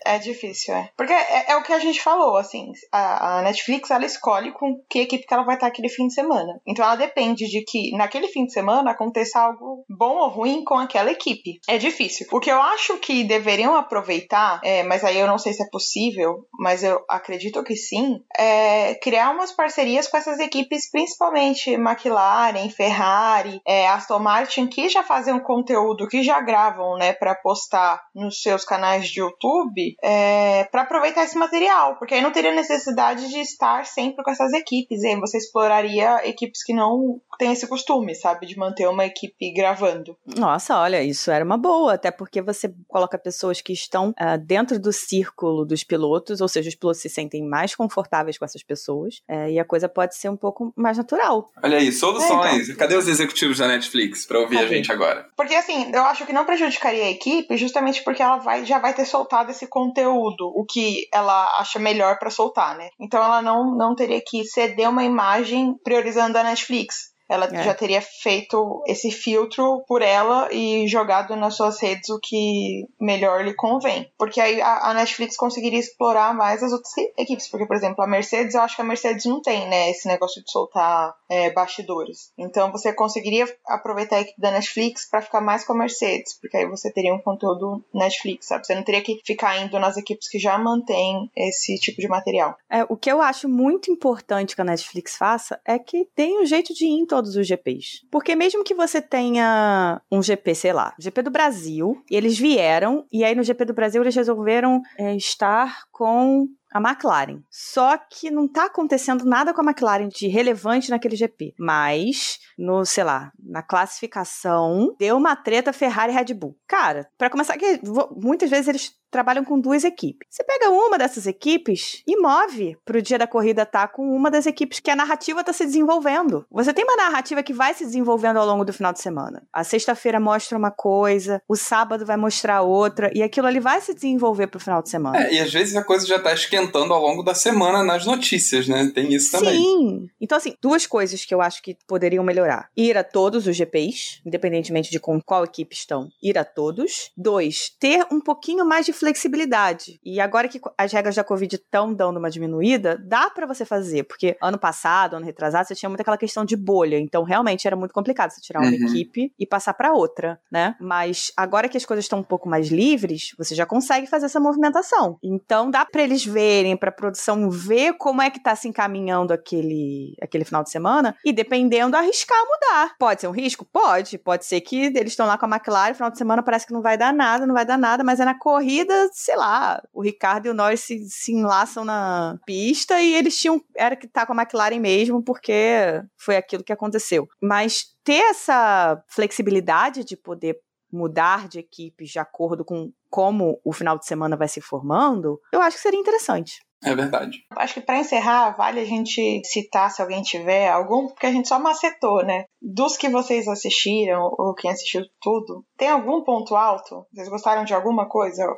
É 0.05 0.19
difícil, 0.19 0.75
é. 0.75 0.91
Porque 0.95 1.11
é, 1.11 1.51
é 1.51 1.57
o 1.57 1.63
que 1.63 1.73
a 1.73 1.79
gente 1.79 2.01
falou, 2.01 2.37
assim, 2.37 2.71
a, 2.91 3.39
a, 3.39 3.41
Netflix, 3.41 3.89
ela 3.89 4.05
escolhe 4.05 4.51
com 4.51 4.79
que 4.87 4.99
equipe 4.99 5.25
que 5.25 5.33
ela 5.33 5.43
vai 5.43 5.55
estar 5.55 5.67
aquele 5.67 5.89
fim 5.89 6.07
de 6.07 6.13
semana. 6.13 6.61
Então 6.67 6.85
ela 6.85 6.95
depende 6.95 7.47
de 7.47 7.63
que 7.63 7.91
naquele 7.97 8.27
fim 8.27 8.45
de 8.45 8.53
semana 8.53 8.91
aconteça 8.91 9.39
algo 9.39 9.85
bom 9.89 10.17
ou 10.17 10.29
ruim 10.29 10.63
com 10.63 10.75
aquela 10.75 11.11
equipe. 11.11 11.59
É 11.67 11.79
difícil. 11.79 12.27
O 12.31 12.39
que 12.39 12.51
eu 12.51 12.61
acho 12.61 12.97
que 12.99 13.23
deveriam 13.23 13.75
aproveitar, 13.75 14.61
é, 14.63 14.83
mas 14.83 15.03
aí 15.03 15.17
eu 15.17 15.27
não 15.27 15.39
sei 15.39 15.51
se 15.53 15.63
é 15.63 15.69
possível, 15.71 16.47
mas 16.59 16.83
eu 16.83 17.03
acredito 17.09 17.63
que 17.63 17.75
sim, 17.75 18.21
é 18.37 18.95
criar 19.01 19.31
umas 19.31 19.51
parcerias 19.51 20.07
com 20.07 20.17
essas 20.17 20.26
essas 20.27 20.39
equipes, 20.39 20.91
principalmente 20.91 21.71
McLaren, 21.71 22.69
Ferrari, 22.69 23.61
é, 23.65 23.87
Aston 23.87 24.19
Martin, 24.19 24.67
que 24.67 24.89
já 24.89 25.03
fazem 25.03 25.33
um 25.33 25.39
conteúdo, 25.39 26.07
que 26.07 26.21
já 26.21 26.41
gravam, 26.41 26.97
né, 26.97 27.13
para 27.13 27.33
postar 27.35 28.01
nos 28.13 28.41
seus 28.41 28.65
canais 28.65 29.07
de 29.07 29.21
YouTube, 29.21 29.95
é, 30.03 30.65
para 30.65 30.81
aproveitar 30.81 31.23
esse 31.23 31.37
material, 31.37 31.95
porque 31.97 32.13
aí 32.13 32.21
não 32.21 32.31
teria 32.31 32.53
necessidade 32.53 33.29
de 33.29 33.39
estar 33.39 33.85
sempre 33.85 34.23
com 34.23 34.31
essas 34.31 34.51
equipes, 34.53 35.03
aí 35.03 35.15
você 35.15 35.37
exploraria 35.37 36.27
equipes 36.27 36.63
que 36.63 36.73
não 36.73 37.21
têm 37.37 37.53
esse 37.53 37.67
costume, 37.67 38.15
sabe, 38.15 38.45
de 38.47 38.57
manter 38.57 38.87
uma 38.87 39.05
equipe 39.05 39.53
gravando. 39.53 40.17
Nossa, 40.25 40.77
olha, 40.79 41.03
isso 41.03 41.31
era 41.31 41.45
uma 41.45 41.57
boa, 41.57 41.93
até 41.93 42.11
porque 42.11 42.41
você 42.41 42.73
coloca 42.87 43.17
pessoas 43.17 43.61
que 43.61 43.71
estão 43.71 44.09
uh, 44.09 44.37
dentro 44.43 44.79
do 44.79 44.91
círculo 44.91 45.65
dos 45.65 45.83
pilotos, 45.83 46.41
ou 46.41 46.47
seja, 46.47 46.69
os 46.69 46.75
pilotos 46.75 47.01
se 47.01 47.09
sentem 47.09 47.47
mais 47.47 47.75
confortáveis 47.75 48.37
com 48.37 48.45
essas 48.45 48.63
pessoas, 48.63 49.21
uh, 49.29 49.47
e 49.49 49.59
a 49.59 49.65
coisa 49.65 49.87
pode 49.87 50.16
ser 50.17 50.29
um 50.29 50.37
pouco 50.37 50.73
mais 50.75 50.97
natural. 50.97 51.49
Olha 51.63 51.77
aí, 51.77 51.91
soluções. 51.91 52.61
É, 52.61 52.63
então. 52.63 52.75
Cadê 52.75 52.95
os 52.95 53.07
executivos 53.07 53.57
da 53.57 53.67
Netflix 53.67 54.25
para 54.25 54.39
ouvir 54.39 54.59
a 54.59 54.67
gente 54.67 54.91
agora? 54.91 55.27
Porque 55.35 55.55
assim, 55.55 55.91
eu 55.93 56.03
acho 56.03 56.25
que 56.25 56.33
não 56.33 56.45
prejudicaria 56.45 57.05
a 57.05 57.11
equipe, 57.11 57.57
justamente 57.57 58.03
porque 58.03 58.21
ela 58.21 58.37
vai, 58.37 58.65
já 58.65 58.79
vai 58.79 58.93
ter 58.93 59.05
soltado 59.05 59.51
esse 59.51 59.67
conteúdo, 59.67 60.47
o 60.55 60.65
que 60.65 61.07
ela 61.13 61.59
acha 61.59 61.79
melhor 61.79 62.17
para 62.19 62.29
soltar, 62.29 62.77
né? 62.77 62.89
Então 62.99 63.23
ela 63.23 63.41
não, 63.41 63.75
não 63.75 63.95
teria 63.95 64.21
que 64.25 64.43
ceder 64.45 64.89
uma 64.89 65.03
imagem 65.03 65.75
priorizando 65.83 66.37
a 66.37 66.43
Netflix. 66.43 67.16
Ela 67.29 67.45
é. 67.51 67.63
já 67.63 67.73
teria 67.73 68.01
feito 68.01 68.83
esse 68.87 69.11
filtro 69.11 69.83
por 69.87 70.01
ela 70.01 70.49
e 70.51 70.87
jogado 70.87 71.35
nas 71.35 71.55
suas 71.55 71.79
redes 71.81 72.09
o 72.09 72.19
que 72.19 72.85
melhor 72.99 73.43
lhe 73.43 73.53
convém. 73.53 74.09
Porque 74.17 74.39
aí 74.39 74.61
a, 74.61 74.93
Netflix 74.93 75.35
conseguiria 75.35 75.79
explorar 75.79 76.33
mais 76.33 76.63
as 76.63 76.71
outras 76.71 76.93
equipes. 77.17 77.47
Porque, 77.47 77.65
por 77.65 77.75
exemplo, 77.75 78.03
a 78.03 78.07
Mercedes, 78.07 78.55
eu 78.55 78.61
acho 78.61 78.75
que 78.75 78.81
a 78.81 78.85
Mercedes 78.85 79.25
não 79.25 79.41
tem, 79.41 79.67
né, 79.67 79.89
esse 79.89 80.07
negócio 80.07 80.43
de 80.43 80.51
soltar 80.51 81.13
é, 81.29 81.51
bastidores. 81.51 82.31
Então 82.37 82.71
você 82.71 82.93
conseguiria 82.93 83.45
aproveitar 83.67 84.17
a 84.17 84.21
equipe 84.21 84.39
da 84.39 84.51
Netflix 84.51 85.09
para 85.09 85.21
ficar 85.21 85.41
mais 85.41 85.65
com 85.65 85.73
a 85.73 85.77
Mercedes. 85.77 86.39
Porque 86.39 86.57
aí 86.57 86.67
você 86.67 86.91
teria 86.91 87.13
um 87.13 87.19
conteúdo 87.19 87.83
Netflix, 87.93 88.47
sabe? 88.47 88.65
Você 88.65 88.75
não 88.75 88.83
teria 88.83 89.01
que 89.01 89.19
ficar 89.25 89.57
indo 89.57 89.77
nas 89.79 89.97
equipes 89.97 90.29
que 90.29 90.39
já 90.39 90.57
mantêm 90.57 91.29
esse 91.35 91.75
tipo 91.75 91.99
de 92.01 92.07
material. 92.07 92.57
É, 92.69 92.83
o 92.87 92.95
que 92.95 93.11
eu 93.11 93.21
acho 93.21 93.49
muito 93.49 93.91
importante 93.91 94.55
que 94.55 94.61
a 94.61 94.65
Netflix 94.65 95.17
faça 95.17 95.59
é 95.65 95.77
que 95.77 96.05
tem 96.15 96.41
um 96.41 96.45
jeito 96.45 96.73
de 96.73 96.85
ir 96.85 96.99
todos 97.17 97.35
os 97.35 97.47
GPs. 97.47 98.05
Porque 98.11 98.35
mesmo 98.35 98.63
que 98.63 98.75
você 98.75 99.01
tenha 99.01 99.99
um 100.11 100.21
GP, 100.21 100.53
sei 100.53 100.71
lá, 100.71 100.93
GP 100.99 101.23
do 101.23 101.31
Brasil, 101.31 101.99
e 102.11 102.15
eles 102.15 102.37
vieram, 102.37 103.07
e 103.11 103.23
aí 103.23 103.33
no 103.33 103.43
GP 103.43 103.65
do 103.65 103.73
Brasil 103.73 104.03
eles 104.03 104.15
resolveram 104.15 104.83
é, 104.99 105.15
estar 105.15 105.85
com 105.91 106.47
a 106.73 106.79
McLaren. 106.79 107.41
Só 107.49 107.97
que 107.97 108.29
não 108.29 108.47
tá 108.47 108.65
acontecendo 108.65 109.25
nada 109.25 109.53
com 109.53 109.61
a 109.61 109.63
McLaren 109.63 110.09
de 110.09 110.27
relevante 110.27 110.89
naquele 110.89 111.15
GP. 111.15 111.53
Mas, 111.57 112.39
no, 112.57 112.85
sei 112.85 113.03
lá, 113.03 113.31
na 113.39 113.61
classificação, 113.61 114.95
deu 114.99 115.17
uma 115.17 115.35
treta 115.35 115.73
Ferrari 115.73 116.11
Red 116.11 116.33
Bull. 116.33 116.57
Cara, 116.67 117.09
para 117.17 117.29
começar, 117.29 117.57
que 117.57 117.79
muitas 118.15 118.49
vezes 118.49 118.67
eles 118.67 118.97
trabalham 119.09 119.43
com 119.43 119.59
duas 119.59 119.83
equipes. 119.83 120.27
Você 120.29 120.43
pega 120.43 120.69
uma 120.69 120.97
dessas 120.97 121.25
equipes 121.25 122.03
e 122.05 122.19
move 122.19 122.77
pro 122.85 123.01
dia 123.01 123.17
da 123.17 123.27
corrida 123.27 123.65
tá 123.65 123.87
com 123.87 124.03
uma 124.03 124.29
das 124.29 124.45
equipes 124.45 124.79
que 124.79 124.91
a 124.91 124.95
narrativa 124.95 125.43
tá 125.43 125.53
se 125.53 125.65
desenvolvendo. 125.65 126.45
Você 126.51 126.73
tem 126.73 126.83
uma 126.83 126.95
narrativa 126.95 127.41
que 127.41 127.53
vai 127.53 127.73
se 127.73 127.85
desenvolvendo 127.85 128.37
ao 128.37 128.45
longo 128.45 128.65
do 128.65 128.73
final 128.73 128.93
de 128.93 128.99
semana. 128.99 129.43
A 129.51 129.63
sexta-feira 129.63 130.19
mostra 130.19 130.57
uma 130.57 130.71
coisa, 130.71 131.41
o 131.47 131.55
sábado 131.55 132.05
vai 132.05 132.17
mostrar 132.17 132.61
outra, 132.61 133.11
e 133.13 133.23
aquilo 133.23 133.47
ali 133.47 133.59
vai 133.59 133.81
se 133.81 133.93
desenvolver 133.93 134.47
pro 134.47 134.59
final 134.59 134.81
de 134.81 134.89
semana. 134.89 135.17
É, 135.17 135.33
e 135.33 135.39
às 135.39 135.51
vezes 135.51 135.75
a 135.75 135.83
coisa 135.83 136.05
já 136.05 136.19
tá 136.19 136.31
esquentando 136.57 136.93
ao 136.93 137.01
longo 137.01 137.23
da 137.23 137.33
semana 137.33 137.83
nas 137.83 138.05
notícias, 138.05 138.67
né? 138.67 138.91
Tem 138.93 139.13
isso 139.13 139.31
também. 139.31 139.57
Sim. 139.57 140.09
Então, 140.19 140.37
assim, 140.37 140.55
duas 140.61 140.85
coisas 140.85 141.23
que 141.23 141.33
eu 141.33 141.41
acho 141.41 141.61
que 141.61 141.77
poderiam 141.87 142.23
melhorar. 142.23 142.69
Ir 142.75 142.97
a 142.97 143.03
todos 143.03 143.47
os 143.47 143.55
GPs, 143.55 144.21
independentemente 144.25 144.89
de 144.89 144.99
com 144.99 145.21
qual 145.21 145.43
equipe 145.43 145.75
estão, 145.75 146.09
ir 146.21 146.37
a 146.37 146.43
todos. 146.43 147.11
Dois, 147.15 147.71
ter 147.79 148.05
um 148.11 148.19
pouquinho 148.19 148.65
mais 148.65 148.85
de 148.85 148.93
flexibilidade. 148.93 149.99
E 150.03 150.19
agora 150.19 150.47
que 150.47 150.59
as 150.77 150.91
regras 150.91 151.15
da 151.15 151.23
Covid 151.23 151.55
estão 151.55 151.93
dando 151.93 152.17
uma 152.17 152.29
diminuída, 152.29 152.97
dá 152.97 153.29
para 153.29 153.45
você 153.45 153.65
fazer, 153.65 154.03
porque 154.03 154.35
ano 154.41 154.57
passado, 154.57 155.15
ano 155.15 155.25
retrasado, 155.25 155.67
você 155.67 155.75
tinha 155.75 155.89
muito 155.89 156.01
aquela 156.01 156.17
questão 156.17 156.43
de 156.43 156.55
bolha, 156.55 156.99
então 156.99 157.23
realmente 157.23 157.67
era 157.67 157.75
muito 157.75 157.93
complicado 157.93 158.31
você 158.31 158.41
tirar 158.41 158.61
uma 158.61 158.69
uhum. 158.69 158.87
equipe 158.87 159.31
e 159.37 159.45
passar 159.45 159.73
para 159.73 159.93
outra, 159.93 160.39
né? 160.51 160.75
Mas 160.79 161.31
agora 161.35 161.69
que 161.69 161.77
as 161.77 161.85
coisas 161.85 162.05
estão 162.05 162.19
um 162.19 162.23
pouco 162.23 162.49
mais 162.49 162.69
livres, 162.69 163.33
você 163.37 163.53
já 163.53 163.65
consegue 163.65 164.07
fazer 164.07 164.25
essa 164.25 164.39
movimentação. 164.39 165.17
Então 165.21 165.69
dá 165.69 165.85
para 165.85 166.03
eles 166.03 166.25
verem, 166.25 166.46
para 166.79 166.89
a 166.89 166.93
produção 166.93 167.49
ver 167.49 167.93
como 167.93 168.21
é 168.21 168.29
que 168.29 168.41
tá 168.41 168.55
se 168.55 168.67
encaminhando 168.67 169.33
aquele 169.33 170.15
aquele 170.21 170.45
final 170.45 170.63
de 170.63 170.69
semana 170.69 171.15
e 171.25 171.33
dependendo 171.33 171.95
arriscar 171.95 172.37
mudar. 172.45 172.95
Pode 172.99 173.21
ser 173.21 173.27
um 173.27 173.31
risco? 173.31 173.65
Pode. 173.65 174.17
Pode 174.17 174.45
ser 174.45 174.61
que 174.61 174.85
eles 174.85 175.13
estão 175.13 175.27
lá 175.27 175.37
com 175.37 175.45
a 175.45 175.49
McLaren, 175.49 175.93
final 175.93 176.11
de 176.11 176.17
semana 176.17 176.43
parece 176.43 176.65
que 176.65 176.73
não 176.73 176.81
vai 176.81 176.97
dar 176.97 177.13
nada, 177.13 177.45
não 177.45 177.53
vai 177.53 177.65
dar 177.65 177.77
nada, 177.77 178.03
mas 178.03 178.19
é 178.19 178.25
na 178.25 178.37
corrida 178.37 179.07
sei 179.11 179.35
lá, 179.35 179.81
o 179.93 180.01
Ricardo 180.01 180.47
e 180.47 180.49
o 180.49 180.53
Norris 180.53 180.81
se, 180.81 181.09
se 181.09 181.33
enlaçam 181.33 181.83
na 181.83 182.37
pista 182.45 183.01
e 183.01 183.13
eles 183.13 183.37
tinham. 183.37 183.61
Era 183.75 183.95
que 183.95 184.07
tá 184.07 184.25
com 184.25 184.33
a 184.33 184.41
McLaren 184.41 184.79
mesmo, 184.79 185.23
porque 185.23 186.01
foi 186.17 186.37
aquilo 186.37 186.63
que 186.63 186.73
aconteceu. 186.73 187.27
Mas 187.41 187.85
ter 188.03 188.21
essa 188.29 189.01
flexibilidade 189.07 190.03
de 190.03 190.15
poder 190.15 190.57
mudar 190.91 191.47
de 191.47 191.59
equipes 191.59 192.09
de 192.09 192.19
acordo 192.19 192.63
com 192.63 192.91
como 193.09 193.59
o 193.63 193.73
final 193.73 193.97
de 193.97 194.05
semana 194.05 194.37
vai 194.37 194.47
se 194.47 194.61
formando, 194.61 195.39
eu 195.51 195.61
acho 195.61 195.77
que 195.77 195.83
seria 195.83 195.99
interessante. 195.99 196.59
É 196.83 196.95
verdade. 196.95 197.39
Acho 197.57 197.73
que 197.73 197.81
para 197.81 197.99
encerrar, 197.99 198.55
vale 198.55 198.79
a 198.79 198.85
gente 198.85 199.41
citar, 199.43 199.89
se 199.89 200.01
alguém 200.01 200.21
tiver 200.21 200.69
algum, 200.69 201.07
porque 201.07 201.25
a 201.25 201.31
gente 201.31 201.47
só 201.47 201.59
macetou, 201.59 202.23
né? 202.23 202.45
Dos 202.61 202.95
que 202.95 203.09
vocês 203.09 203.47
assistiram, 203.47 204.29
ou 204.37 204.53
quem 204.53 204.69
assistiu 204.69 205.01
tudo, 205.19 205.63
tem 205.75 205.89
algum 205.89 206.23
ponto 206.23 206.55
alto? 206.55 207.05
Vocês 207.11 207.29
gostaram 207.29 207.63
de 207.63 207.73
alguma 207.73 208.07
coisa? 208.07 208.55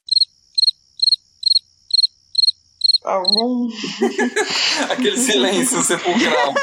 Algum. 3.03 3.67
Aquele 4.91 5.17
silêncio 5.17 5.81
sepulcral. 5.81 6.53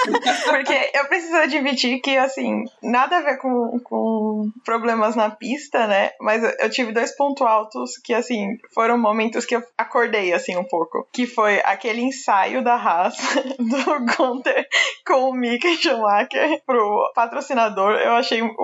Porque 0.44 0.90
eu 0.94 1.04
preciso 1.06 1.36
admitir 1.36 2.00
que, 2.00 2.16
assim, 2.16 2.64
nada 2.82 3.18
a 3.18 3.22
ver 3.22 3.38
com, 3.38 3.78
com 3.82 4.50
problemas 4.64 5.16
na 5.16 5.30
pista, 5.30 5.86
né? 5.86 6.10
Mas 6.20 6.42
eu 6.60 6.70
tive 6.70 6.92
dois 6.92 7.16
pontos 7.16 7.46
altos 7.46 7.98
que, 7.98 8.12
assim, 8.12 8.58
foram 8.74 8.98
momentos 8.98 9.44
que 9.44 9.56
eu 9.56 9.62
acordei, 9.76 10.32
assim, 10.32 10.56
um 10.56 10.64
pouco. 10.64 11.06
Que 11.12 11.26
foi 11.26 11.60
aquele 11.64 12.02
ensaio 12.02 12.62
da 12.62 12.74
Haas 12.74 13.16
do 13.58 14.16
Gunter 14.16 14.66
com 15.06 15.30
o 15.30 15.34
Mickey 15.34 15.76
Schumacher 15.76 16.60
pro 16.66 17.12
patrocinador. 17.14 17.92
Eu 17.92 18.12
achei 18.12 18.42
um, 18.42 18.54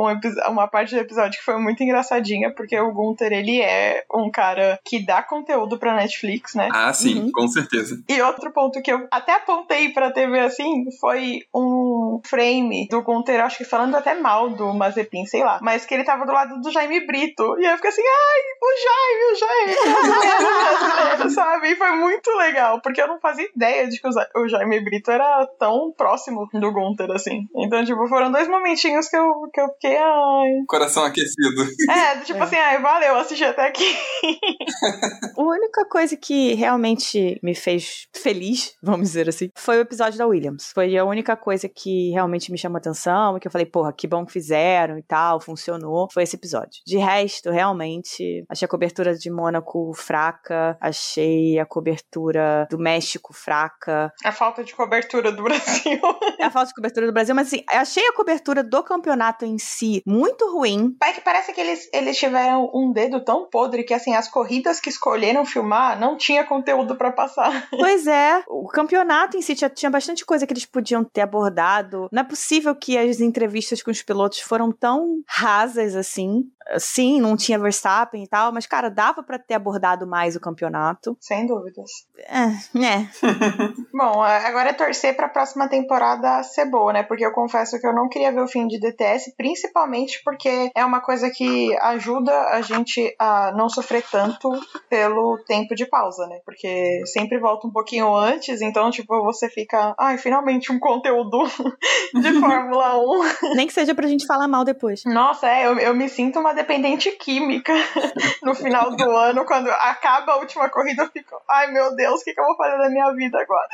uma 0.49 0.69
parte 0.69 0.95
do 0.95 1.01
episódio 1.01 1.39
que 1.39 1.45
foi 1.45 1.59
muito 1.59 1.83
engraçadinha, 1.83 2.53
porque 2.55 2.79
o 2.79 2.93
Gunter, 2.93 3.33
ele 3.33 3.61
é 3.61 4.05
um 4.13 4.31
cara 4.31 4.79
que 4.85 5.05
dá 5.05 5.23
conteúdo 5.23 5.79
pra 5.79 5.97
Netflix, 5.97 6.55
né? 6.55 6.69
Ah, 6.73 6.93
sim, 6.93 7.21
uhum. 7.21 7.33
com 7.33 7.49
certeza 7.49 7.62
certeza. 7.63 8.03
E 8.09 8.21
outro 8.23 8.53
ponto 8.53 8.81
que 8.83 8.93
eu 8.93 9.07
até 9.11 9.35
apontei 9.35 9.91
pra 9.91 10.11
TV 10.11 10.41
assim 10.41 10.85
foi 11.01 11.41
um 11.55 12.21
frame 12.25 12.87
do 12.89 13.03
Gunter, 13.03 13.41
acho 13.41 13.59
que 13.59 13.65
falando 13.65 13.97
até 13.97 14.15
mal 14.15 14.51
do 14.51 14.73
Mazepin, 14.73 15.27
sei 15.27 15.43
lá, 15.43 15.59
mas 15.63 15.85
que 15.85 15.95
ele 15.95 16.05
tava 16.05 16.27
do 16.27 16.33
lado 16.33 16.61
do 16.61 16.71
Jaime 16.71 17.07
Brito. 17.07 17.57
E 17.59 17.65
eu 17.65 17.77
fiquei 17.77 17.91
assim, 17.91 18.03
ai, 18.03 18.41
o 18.63 18.73
Jaime, 18.85 19.25
o 19.33 19.37
Jaime. 19.39 21.31
sabe? 21.31 21.73
E 21.73 21.77
foi 21.77 21.91
muito 21.93 22.31
legal, 22.37 22.81
porque 22.81 23.01
eu 23.01 23.09
não 23.09 23.21
fazia 23.21 23.49
ideia 23.55 23.89
de 23.89 24.01
que 24.01 24.09
o 24.37 24.49
Jaime 24.49 24.81
Brito 24.81 25.11
era 25.11 25.47
tão 25.59 25.93
próximo 25.97 26.49
do 26.53 26.73
Gunter, 26.73 27.11
assim. 27.11 27.47
Então, 27.57 27.85
tipo, 27.85 28.07
foram 28.09 28.31
dois 28.31 28.49
momentinhos 28.49 29.09
que 29.09 29.17
eu, 29.17 29.49
que 29.53 29.61
eu 29.61 29.69
fiquei, 29.75 29.97
ai. 29.97 30.65
Coração 30.67 31.05
aquecido. 31.05 31.63
É, 31.89 32.17
tipo 32.21 32.39
é. 32.39 32.43
assim, 32.43 32.57
ai, 32.57 32.81
valeu, 32.81 33.17
assisti 33.17 33.45
até 33.45 33.67
aqui. 33.67 33.97
a 35.37 35.43
única 35.43 35.85
coisa 35.87 36.17
que 36.17 36.55
realmente 36.55 37.39
me 37.43 37.52
fez 37.55 38.07
feliz, 38.15 38.75
vamos 38.83 39.09
dizer 39.09 39.29
assim, 39.29 39.51
foi 39.55 39.79
o 39.79 39.83
episódio 39.83 40.19
da 40.19 40.27
Williams. 40.27 40.71
Foi 40.75 40.97
a 40.97 41.05
única 41.05 41.37
coisa 41.37 41.69
que 41.69 42.11
realmente 42.11 42.51
me 42.51 42.59
chamou 42.59 42.79
atenção, 42.79 43.39
que 43.39 43.47
eu 43.47 43.53
falei, 43.53 43.67
porra, 43.67 43.93
que 43.93 44.07
bom 44.07 44.25
que 44.25 44.33
fizeram 44.33 44.99
e 44.99 45.03
tal, 45.03 45.41
funcionou. 45.41 46.09
Foi 46.13 46.23
esse 46.23 46.37
episódio. 46.37 46.81
De 46.87 46.97
resto, 46.97 47.51
realmente, 47.51 48.45
achei 48.49 48.67
a 48.67 48.69
cobertura 48.69 49.15
de 49.15 49.31
Mônaco 49.31 49.93
fraca, 49.95 50.77
achei 50.81 51.59
a 51.59 51.67
cobertura 51.67 52.67
do 52.71 52.79
México 52.79 53.33
fraca. 53.33 54.13
A 54.25 54.33
falta 54.33 54.63
de 54.65 54.75
cobertura 54.75 55.33
do 55.33 55.43
Brasil. 55.45 56.01
a 56.41 56.51
falta 56.51 56.69
de 56.69 56.75
cobertura 56.75 57.07
do 57.07 57.13
Brasil, 57.13 57.35
mas 57.35 57.49
assim, 57.49 57.65
achei 57.69 58.07
a 58.07 58.13
cobertura 58.13 58.63
do 58.63 58.83
campeonato 58.83 59.45
em 59.45 59.59
si 59.59 60.03
muito 60.07 60.53
ruim. 60.53 60.97
É 61.03 61.13
que 61.13 61.21
parece 61.21 61.53
que 61.53 61.61
eles, 61.61 61.89
eles 61.93 62.17
tiveram 62.17 62.71
um 62.75 62.93
dedo 62.93 63.25
tão 63.25 63.49
podre 63.49 63.85
que, 63.85 63.95
assim, 63.95 64.15
as 64.15 64.29
corridas 64.29 64.81
que 64.81 64.89
escolheram 64.89 65.45
filmar 65.45 65.99
não 65.99 66.17
tinha 66.17 66.45
conteúdo 66.45 66.97
para 66.97 67.13
passar. 67.13 67.42
Pois 67.71 68.07
é, 68.07 68.43
o 68.49 68.69
campeonato 68.69 69.37
em 69.37 69.43
si 69.43 69.55
tinha, 69.55 69.71
tinha 69.71 69.91
bastante 69.91 70.25
coisa 70.25 70.47
que 70.47 70.53
eles 70.53 70.67
podiam 70.67 71.03
ter 71.05 71.23
abordado. 71.23 72.09
Não 72.13 72.21
é 72.23 72.25
possível 72.25 72.75
que 72.75 72.97
as 72.97 73.21
entrevistas 73.21 73.83
com 73.83 73.91
os 73.91 74.03
pilotos 74.03 74.41
foram 74.41 74.71
tão 74.71 75.23
rasas 75.27 75.95
assim. 75.97 76.45
Sim, 76.79 77.21
não 77.21 77.37
tinha 77.37 77.59
Verstappen 77.59 78.23
e 78.23 78.29
tal, 78.29 78.53
mas, 78.53 78.67
cara, 78.67 78.89
dava 78.89 79.23
para 79.23 79.39
ter 79.39 79.55
abordado 79.55 80.07
mais 80.07 80.37
o 80.37 80.41
campeonato. 80.41 81.17
Sem 81.21 81.47
dúvidas. 81.47 81.91
É, 82.19 82.79
né. 82.79 83.11
Bom, 83.93 84.23
agora 84.23 84.71
é 84.71 84.73
torcer 84.73 85.17
pra 85.17 85.29
próxima 85.29 85.69
temporada 85.69 86.43
ser 86.43 86.67
boa, 86.67 86.93
né? 86.93 87.03
Porque 87.03 87.25
eu 87.25 87.33
confesso 87.33 87.79
que 87.81 87.87
eu 87.87 87.95
não 87.95 88.09
queria 88.09 88.33
ver 88.33 88.43
o 88.43 88.49
fim 88.49 88.67
de 88.67 88.79
DTS, 88.79 89.35
principalmente 89.37 90.21
porque 90.25 90.71
é 90.75 90.85
uma 90.85 91.01
coisa 91.01 91.31
que 91.31 91.77
ajuda 91.81 92.33
a 92.49 92.61
gente 92.61 93.15
a 93.19 93.53
não 93.57 93.69
sofrer 93.69 94.05
tanto 94.11 94.51
pelo 94.89 95.39
tempo 95.47 95.75
de 95.75 95.87
pausa, 95.87 96.27
né? 96.27 96.41
Porque 96.45 97.03
sempre 97.07 97.39
volta 97.39 97.67
um 97.67 97.73
pouquinho 97.73 98.15
antes, 98.15 98.61
então, 98.61 98.91
tipo, 98.91 99.23
você 99.23 99.49
fica, 99.49 99.95
ai, 99.99 100.19
finalmente 100.19 100.73
um 100.73 100.79
conteúdo 100.79 101.39
de 102.15 102.41
Fórmula 102.41 102.99
1. 102.99 103.55
Nem 103.55 103.67
que 103.67 103.73
seja 103.73 103.95
pra 103.95 104.07
gente 104.07 104.27
falar 104.27 104.49
mal 104.49 104.65
depois. 104.65 105.03
Nossa, 105.05 105.49
é, 105.49 105.67
eu, 105.67 105.79
eu 105.79 105.95
me 105.95 106.09
sinto 106.09 106.39
uma 106.39 106.52
dependente 106.53 107.11
química 107.13 107.73
no 108.43 108.55
final 108.55 108.95
do 108.95 109.11
ano, 109.11 109.45
quando 109.45 109.71
acaba 109.71 110.33
a 110.33 110.37
última 110.37 110.69
corrida, 110.69 111.03
eu 111.03 111.11
fico, 111.11 111.41
ai 111.51 111.71
meu 111.73 111.95
Deus, 111.95 112.21
o 112.21 112.25
que, 112.25 112.33
que 112.33 112.41
eu 112.41 112.45
vou 112.45 112.57
fazer 112.57 112.79
da 112.79 112.91
minha 112.91 113.13
vida 113.15 113.39
agora? 113.41 113.69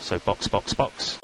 So, 0.00 0.20
box, 0.24 0.46
box, 0.48 0.74
box. 0.74 1.18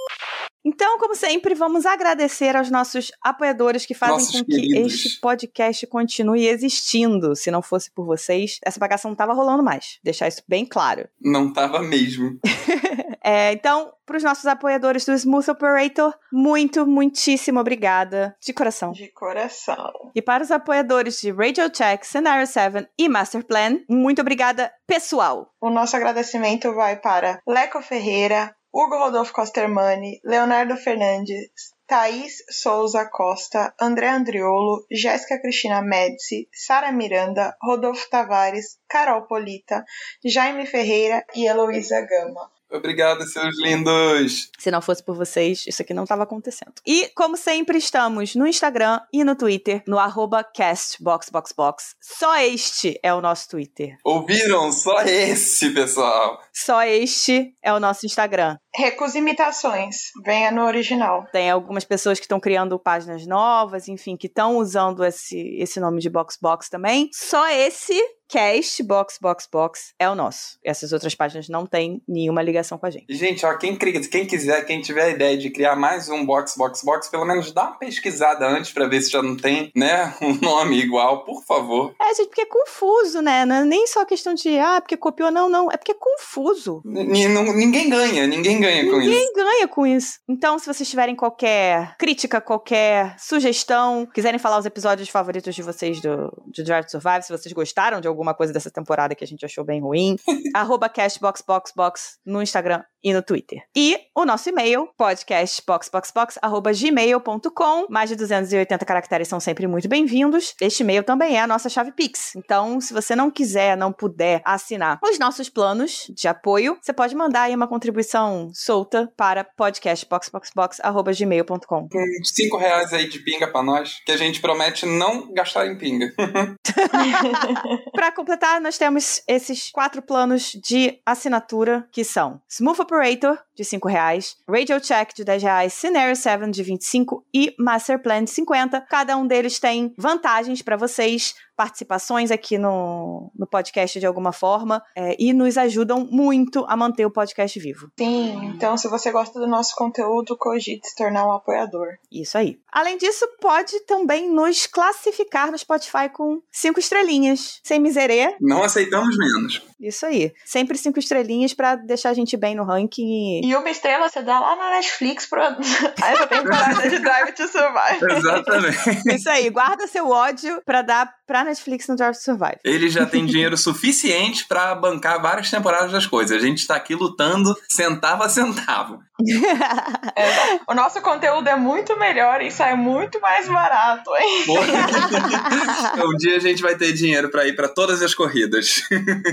Então, 0.64 0.96
como 0.96 1.16
sempre, 1.16 1.56
vamos 1.56 1.84
agradecer 1.84 2.56
aos 2.56 2.70
nossos 2.70 3.10
apoiadores 3.20 3.84
que 3.84 3.94
fazem 3.94 4.14
nossos 4.14 4.40
com 4.40 4.46
que 4.46 4.60
queridos. 4.60 4.94
este 4.94 5.20
podcast 5.20 5.86
continue 5.88 6.46
existindo. 6.46 7.34
Se 7.34 7.50
não 7.50 7.60
fosse 7.60 7.90
por 7.90 8.06
vocês, 8.06 8.58
essa 8.64 8.78
bagaça 8.78 9.08
não 9.08 9.16
tava 9.16 9.32
rolando 9.34 9.62
mais. 9.62 9.98
Deixar 10.04 10.28
isso 10.28 10.42
bem 10.46 10.64
claro. 10.64 11.08
Não 11.20 11.52
tava 11.52 11.80
mesmo. 11.80 12.38
é, 13.24 13.52
então, 13.52 13.92
para 14.04 14.16
os 14.16 14.22
nossos 14.22 14.46
apoiadores 14.46 15.04
do 15.04 15.12
Smooth 15.12 15.50
Operator, 15.50 16.12
muito, 16.32 16.86
muitíssimo 16.86 17.60
obrigada. 17.60 18.36
De 18.40 18.52
coração. 18.52 18.92
De 18.92 19.08
coração. 19.08 20.10
E 20.14 20.20
para 20.20 20.42
os 20.42 20.50
apoiadores 20.50 21.20
de 21.20 21.30
Radio 21.30 21.70
Check, 21.70 22.04
Scenario 22.04 22.46
7 22.46 22.88
e 22.98 23.08
Master 23.08 23.44
Plan, 23.44 23.78
muito 23.88 24.20
obrigada, 24.20 24.72
pessoal. 24.86 25.52
O 25.60 25.70
nosso 25.70 25.96
agradecimento 25.96 26.74
vai 26.74 26.96
para 26.96 27.40
Leco 27.46 27.80
Ferreira, 27.80 28.54
Hugo 28.72 28.96
Rodolfo 28.96 29.32
Costermani, 29.32 30.20
Leonardo 30.24 30.76
Fernandes, 30.76 31.50
Thaís 31.86 32.42
Souza 32.50 33.04
Costa, 33.10 33.74
André 33.78 34.08
Andriolo, 34.08 34.86
Jéssica 34.90 35.38
Cristina 35.38 35.82
Médici, 35.82 36.48
Sara 36.50 36.90
Miranda, 36.90 37.54
Rodolfo 37.62 38.08
Tavares, 38.08 38.78
Carol 38.88 39.26
Polita, 39.26 39.84
Jaime 40.24 40.64
Ferreira 40.64 41.22
e 41.34 41.46
Heloísa 41.46 42.00
Gama. 42.00 42.50
Obrigado, 42.72 43.24
seus 43.26 43.54
lindos! 43.60 44.50
Se 44.58 44.70
não 44.70 44.80
fosse 44.80 45.04
por 45.04 45.14
vocês, 45.16 45.64
isso 45.66 45.82
aqui 45.82 45.92
não 45.92 46.04
estava 46.04 46.22
acontecendo. 46.22 46.72
E, 46.86 47.08
como 47.14 47.36
sempre, 47.36 47.78
estamos 47.78 48.34
no 48.34 48.46
Instagram 48.46 49.00
e 49.12 49.22
no 49.22 49.36
Twitter, 49.36 49.82
no 49.86 49.98
arroba 49.98 50.42
castboxboxbox. 50.42 51.96
Só 52.00 52.36
este 52.38 52.98
é 53.02 53.12
o 53.12 53.20
nosso 53.20 53.48
Twitter. 53.50 53.96
Ouviram? 54.04 54.72
Só 54.72 55.02
esse, 55.02 55.70
pessoal! 55.70 56.40
Só 56.52 56.82
este 56.82 57.54
é 57.62 57.72
o 57.72 57.80
nosso 57.80 58.06
Instagram. 58.06 58.56
Recusa 58.74 59.18
imitações. 59.18 59.96
Venha 60.24 60.50
no 60.50 60.64
original. 60.64 61.26
Tem 61.30 61.50
algumas 61.50 61.84
pessoas 61.84 62.18
que 62.18 62.24
estão 62.24 62.40
criando 62.40 62.78
páginas 62.78 63.26
novas, 63.26 63.86
enfim, 63.86 64.16
que 64.16 64.26
estão 64.26 64.56
usando 64.56 65.04
esse, 65.04 65.56
esse 65.58 65.78
nome 65.78 66.00
de 66.00 66.08
Boxbox 66.08 66.70
também. 66.70 67.10
Só 67.12 67.48
esse 67.48 68.00
cast 68.32 68.82
Box 68.82 69.18
Box 69.20 69.46
Box 69.52 69.92
é 69.98 70.08
o 70.08 70.14
nosso. 70.14 70.58
Essas 70.64 70.90
outras 70.90 71.14
páginas 71.14 71.50
não 71.50 71.66
têm 71.66 72.02
nenhuma 72.08 72.40
ligação 72.40 72.78
com 72.78 72.86
a 72.86 72.90
gente. 72.90 73.04
Gente, 73.10 73.44
ó, 73.44 73.54
quem, 73.58 73.76
quem 73.76 74.26
quiser, 74.26 74.64
quem 74.64 74.80
tiver 74.80 75.02
a 75.04 75.10
ideia 75.10 75.36
de 75.36 75.50
criar 75.50 75.76
mais 75.76 76.08
um 76.08 76.24
Box 76.24 76.54
Box 76.56 76.82
Box, 76.82 77.10
pelo 77.10 77.26
menos 77.26 77.52
dá 77.52 77.64
uma 77.64 77.78
pesquisada 77.78 78.48
antes 78.48 78.72
para 78.72 78.88
ver 78.88 79.02
se 79.02 79.10
já 79.10 79.22
não 79.22 79.36
tem, 79.36 79.70
né, 79.76 80.14
um 80.22 80.32
nome 80.40 80.78
igual, 80.78 81.26
por 81.26 81.44
favor. 81.44 81.94
É, 82.00 82.14
gente, 82.14 82.28
porque 82.28 82.40
é 82.40 82.46
confuso, 82.46 83.20
né? 83.20 83.44
Não 83.44 83.56
é 83.56 83.64
nem 83.64 83.86
só 83.86 84.02
questão 84.06 84.32
de, 84.32 84.58
ah, 84.58 84.80
porque 84.80 84.96
copiou, 84.96 85.30
não, 85.30 85.50
não. 85.50 85.70
É 85.70 85.76
porque 85.76 85.92
é 85.92 85.96
confuso. 85.98 86.80
N 86.86 87.04
ninguém 87.04 87.90
ganha, 87.90 88.26
ninguém 88.26 88.58
ganha 88.60 88.82
com 88.84 88.96
ninguém 88.96 89.10
isso. 89.10 89.10
Ninguém 89.10 89.32
ganha 89.34 89.68
com 89.68 89.86
isso. 89.86 90.18
Então, 90.26 90.58
se 90.58 90.64
vocês 90.64 90.88
tiverem 90.88 91.14
qualquer 91.14 91.96
crítica, 91.98 92.40
qualquer 92.40 93.14
sugestão, 93.18 94.08
quiserem 94.14 94.38
falar 94.38 94.58
os 94.58 94.64
episódios 94.64 95.10
favoritos 95.10 95.54
de 95.54 95.62
vocês 95.62 96.00
do, 96.00 96.32
de 96.46 96.62
Drive 96.62 96.86
to 96.86 96.92
Survive, 96.92 97.22
se 97.24 97.32
vocês 97.32 97.52
gostaram 97.52 98.00
de 98.00 98.08
algum 98.08 98.21
alguma 98.22 98.34
coisa 98.34 98.52
dessa 98.52 98.70
temporada 98.70 99.14
que 99.14 99.24
a 99.24 99.26
gente 99.26 99.42
achou 99.44 99.64
bem 99.64 99.80
ruim. 99.80 100.16
arroba 100.54 100.88
cashboxboxbox 100.88 102.18
no 102.24 102.40
Instagram 102.40 102.84
e 103.02 103.12
no 103.12 103.20
Twitter. 103.20 103.64
E 103.76 103.98
o 104.14 104.24
nosso 104.24 104.48
e-mail, 104.48 104.88
podcastboxboxbox.gmail.com. 104.96 107.86
Mais 107.90 108.08
de 108.08 108.14
280 108.14 108.84
caracteres 108.84 109.26
são 109.26 109.40
sempre 109.40 109.66
muito 109.66 109.88
bem-vindos. 109.88 110.54
Este 110.60 110.84
e-mail 110.84 111.02
também 111.02 111.36
é 111.36 111.40
a 111.40 111.46
nossa 111.46 111.68
chave 111.68 111.90
Pix. 111.90 112.36
Então, 112.36 112.80
se 112.80 112.94
você 112.94 113.16
não 113.16 113.28
quiser, 113.28 113.76
não 113.76 113.92
puder 113.92 114.40
assinar 114.44 115.00
os 115.02 115.18
nossos 115.18 115.48
planos 115.48 116.06
de 116.14 116.28
apoio, 116.28 116.78
você 116.80 116.92
pode 116.92 117.16
mandar 117.16 117.42
aí 117.42 117.56
uma 117.56 117.66
contribuição 117.66 118.52
solta 118.54 119.12
para 119.16 119.42
podcastboxboxbox.gmail.com. 119.42 121.88
Cinco 122.22 122.56
reais 122.56 122.92
aí 122.92 123.08
de 123.08 123.18
pinga 123.18 123.48
para 123.48 123.64
nós, 123.64 124.00
que 124.04 124.12
a 124.12 124.16
gente 124.16 124.40
promete 124.40 124.86
não 124.86 125.34
gastar 125.34 125.66
em 125.66 125.76
pinga. 125.76 126.14
para 127.92 128.11
completar, 128.12 128.60
nós 128.60 128.78
temos 128.78 129.22
esses 129.26 129.70
quatro 129.70 130.02
planos 130.02 130.52
de 130.52 131.00
assinatura 131.04 131.88
que 131.90 132.04
são 132.04 132.40
Smooth 132.48 132.80
Operator, 132.80 133.38
de 133.54 133.64
5 133.64 133.88
reais, 133.88 134.36
Radio 134.48 134.80
Check, 134.80 135.14
de 135.14 135.24
10 135.24 135.42
reais, 135.42 135.72
Scenario 135.72 136.16
7, 136.16 136.50
de 136.50 136.62
25 136.62 137.24
e 137.34 137.54
Master 137.58 138.00
Plan, 138.00 138.24
de 138.24 138.30
50. 138.30 138.80
Cada 138.82 139.16
um 139.16 139.26
deles 139.26 139.58
tem 139.58 139.94
vantagens 139.98 140.62
para 140.62 140.76
vocês 140.76 141.34
participações 141.56 142.30
aqui 142.30 142.58
no, 142.58 143.30
no 143.38 143.46
podcast 143.46 144.00
de 144.00 144.06
alguma 144.06 144.32
forma 144.32 144.82
é, 144.96 145.14
e 145.18 145.32
nos 145.32 145.56
ajudam 145.56 146.06
muito 146.10 146.64
a 146.66 146.76
manter 146.76 147.06
o 147.06 147.10
podcast 147.10 147.58
vivo. 147.60 147.88
Sim, 147.98 148.34
então 148.46 148.76
se 148.76 148.88
você 148.88 149.12
gosta 149.12 149.38
do 149.38 149.46
nosso 149.46 149.74
conteúdo, 149.76 150.36
cogite 150.36 150.88
se 150.88 150.96
tornar 150.96 151.26
um 151.26 151.32
apoiador. 151.32 151.88
Isso 152.10 152.36
aí. 152.38 152.58
Além 152.72 152.96
disso, 152.96 153.26
pode 153.40 153.78
também 153.80 154.30
nos 154.30 154.66
classificar 154.66 155.50
no 155.50 155.58
Spotify 155.58 156.08
com 156.12 156.40
cinco 156.50 156.80
estrelinhas, 156.80 157.60
sem 157.62 157.78
miserê. 157.78 158.34
Não 158.40 158.62
aceitamos 158.62 159.16
menos. 159.16 159.62
Isso 159.78 160.06
aí. 160.06 160.32
Sempre 160.44 160.78
cinco 160.78 160.98
estrelinhas 160.98 161.52
para 161.52 161.74
deixar 161.74 162.10
a 162.10 162.14
gente 162.14 162.36
bem 162.36 162.54
no 162.54 162.64
ranking. 162.64 163.40
E... 163.40 163.41
e 163.42 163.56
uma 163.56 163.68
estrela 163.68 164.08
você 164.08 164.22
dá 164.22 164.38
lá 164.38 164.54
na 164.54 164.70
Netflix 164.70 165.26
pra 165.26 165.56
essa 166.00 166.26
temporada 166.28 166.88
de 166.88 166.98
Drive 167.00 167.32
to 167.32 167.48
Survive. 167.48 168.16
Exatamente. 168.16 169.14
Isso 169.14 169.28
aí. 169.28 169.50
Guarda 169.50 169.88
seu 169.88 170.08
ódio 170.08 170.62
para 170.64 170.82
dar 170.82 171.12
pra 171.26 171.42
Netflix 171.42 171.88
no 171.88 171.96
Drive 171.96 172.14
to 172.14 172.22
Survive. 172.22 172.58
Ele 172.64 172.88
já 172.88 173.04
tem 173.04 173.26
dinheiro 173.26 173.56
suficiente 173.56 174.46
para 174.46 174.74
bancar 174.76 175.20
várias 175.20 175.50
temporadas 175.50 175.90
das 175.90 176.06
coisas. 176.06 176.36
A 176.36 176.40
gente 176.40 176.66
tá 176.66 176.76
aqui 176.76 176.94
lutando 176.94 177.56
centavo 177.68 178.22
a 178.22 178.28
centavo. 178.28 179.00
é, 180.16 180.60
o 180.68 180.74
nosso 180.74 181.00
conteúdo 181.00 181.48
é 181.48 181.56
muito 181.56 181.98
melhor 181.98 182.42
e 182.42 182.50
sai 182.50 182.74
muito 182.76 183.20
mais 183.20 183.48
barato, 183.48 184.10
hein? 184.16 184.44
um 186.04 186.16
dia 186.16 186.36
a 186.36 186.40
gente 186.40 186.62
vai 186.62 186.76
ter 186.76 186.92
dinheiro 186.92 187.28
para 187.28 187.46
ir 187.46 187.54
para 187.54 187.68
todas 187.68 188.02
as 188.02 188.14
corridas. 188.14 188.82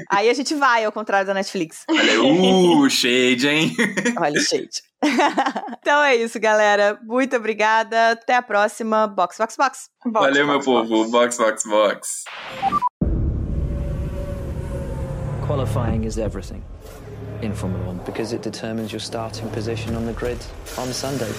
Aí 0.10 0.30
a 0.30 0.34
gente 0.34 0.56
vai, 0.56 0.86
ao 0.86 0.92
contrário 0.92 1.28
da 1.28 1.34
Netflix. 1.34 1.84
Olha, 1.90 2.24
uh, 2.24 2.90
shade, 2.90 3.48
hein? 3.48 3.76
Olha, 4.20 4.40
shade. 4.40 4.82
então 5.82 6.04
é 6.04 6.16
isso, 6.16 6.40
galera. 6.40 7.00
Muito 7.04 7.36
obrigada. 7.36 8.12
Até 8.12 8.36
a 8.36 8.42
próxima. 8.42 9.08
Box, 9.08 9.38
box, 9.38 9.56
box. 9.56 9.90
box 10.06 10.26
Valeu, 10.26 10.48
box, 10.48 10.66
meu 10.68 10.76
box. 10.76 10.90
povo. 10.90 11.12
Box, 11.12 11.38
box, 11.38 11.64
box. 11.64 12.26
Qualifying 15.46 16.06
is 16.06 16.18
everything 16.18 16.64
in 17.42 17.54
Formula 17.54 17.84
One 17.86 18.00
because 18.06 18.34
it 18.34 18.42
determines 18.42 18.92
your 18.92 19.00
starting 19.00 19.50
position 19.50 19.96
on 19.96 20.06
the 20.06 20.14
grid 20.14 20.38
on 20.78 20.94
Sunday. 20.94 21.32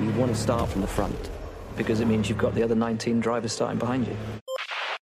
You 0.00 0.10
want 0.18 0.34
to 0.34 0.38
start 0.38 0.68
from 0.68 0.80
the 0.80 0.86
front 0.86 1.30
because 1.76 2.00
it 2.00 2.06
means 2.06 2.28
you've 2.28 2.38
got 2.38 2.54
the 2.54 2.62
other 2.62 2.74
19 2.74 3.20
drivers 3.20 3.52
starting 3.52 3.78
behind 3.78 4.06
you. 4.06 4.16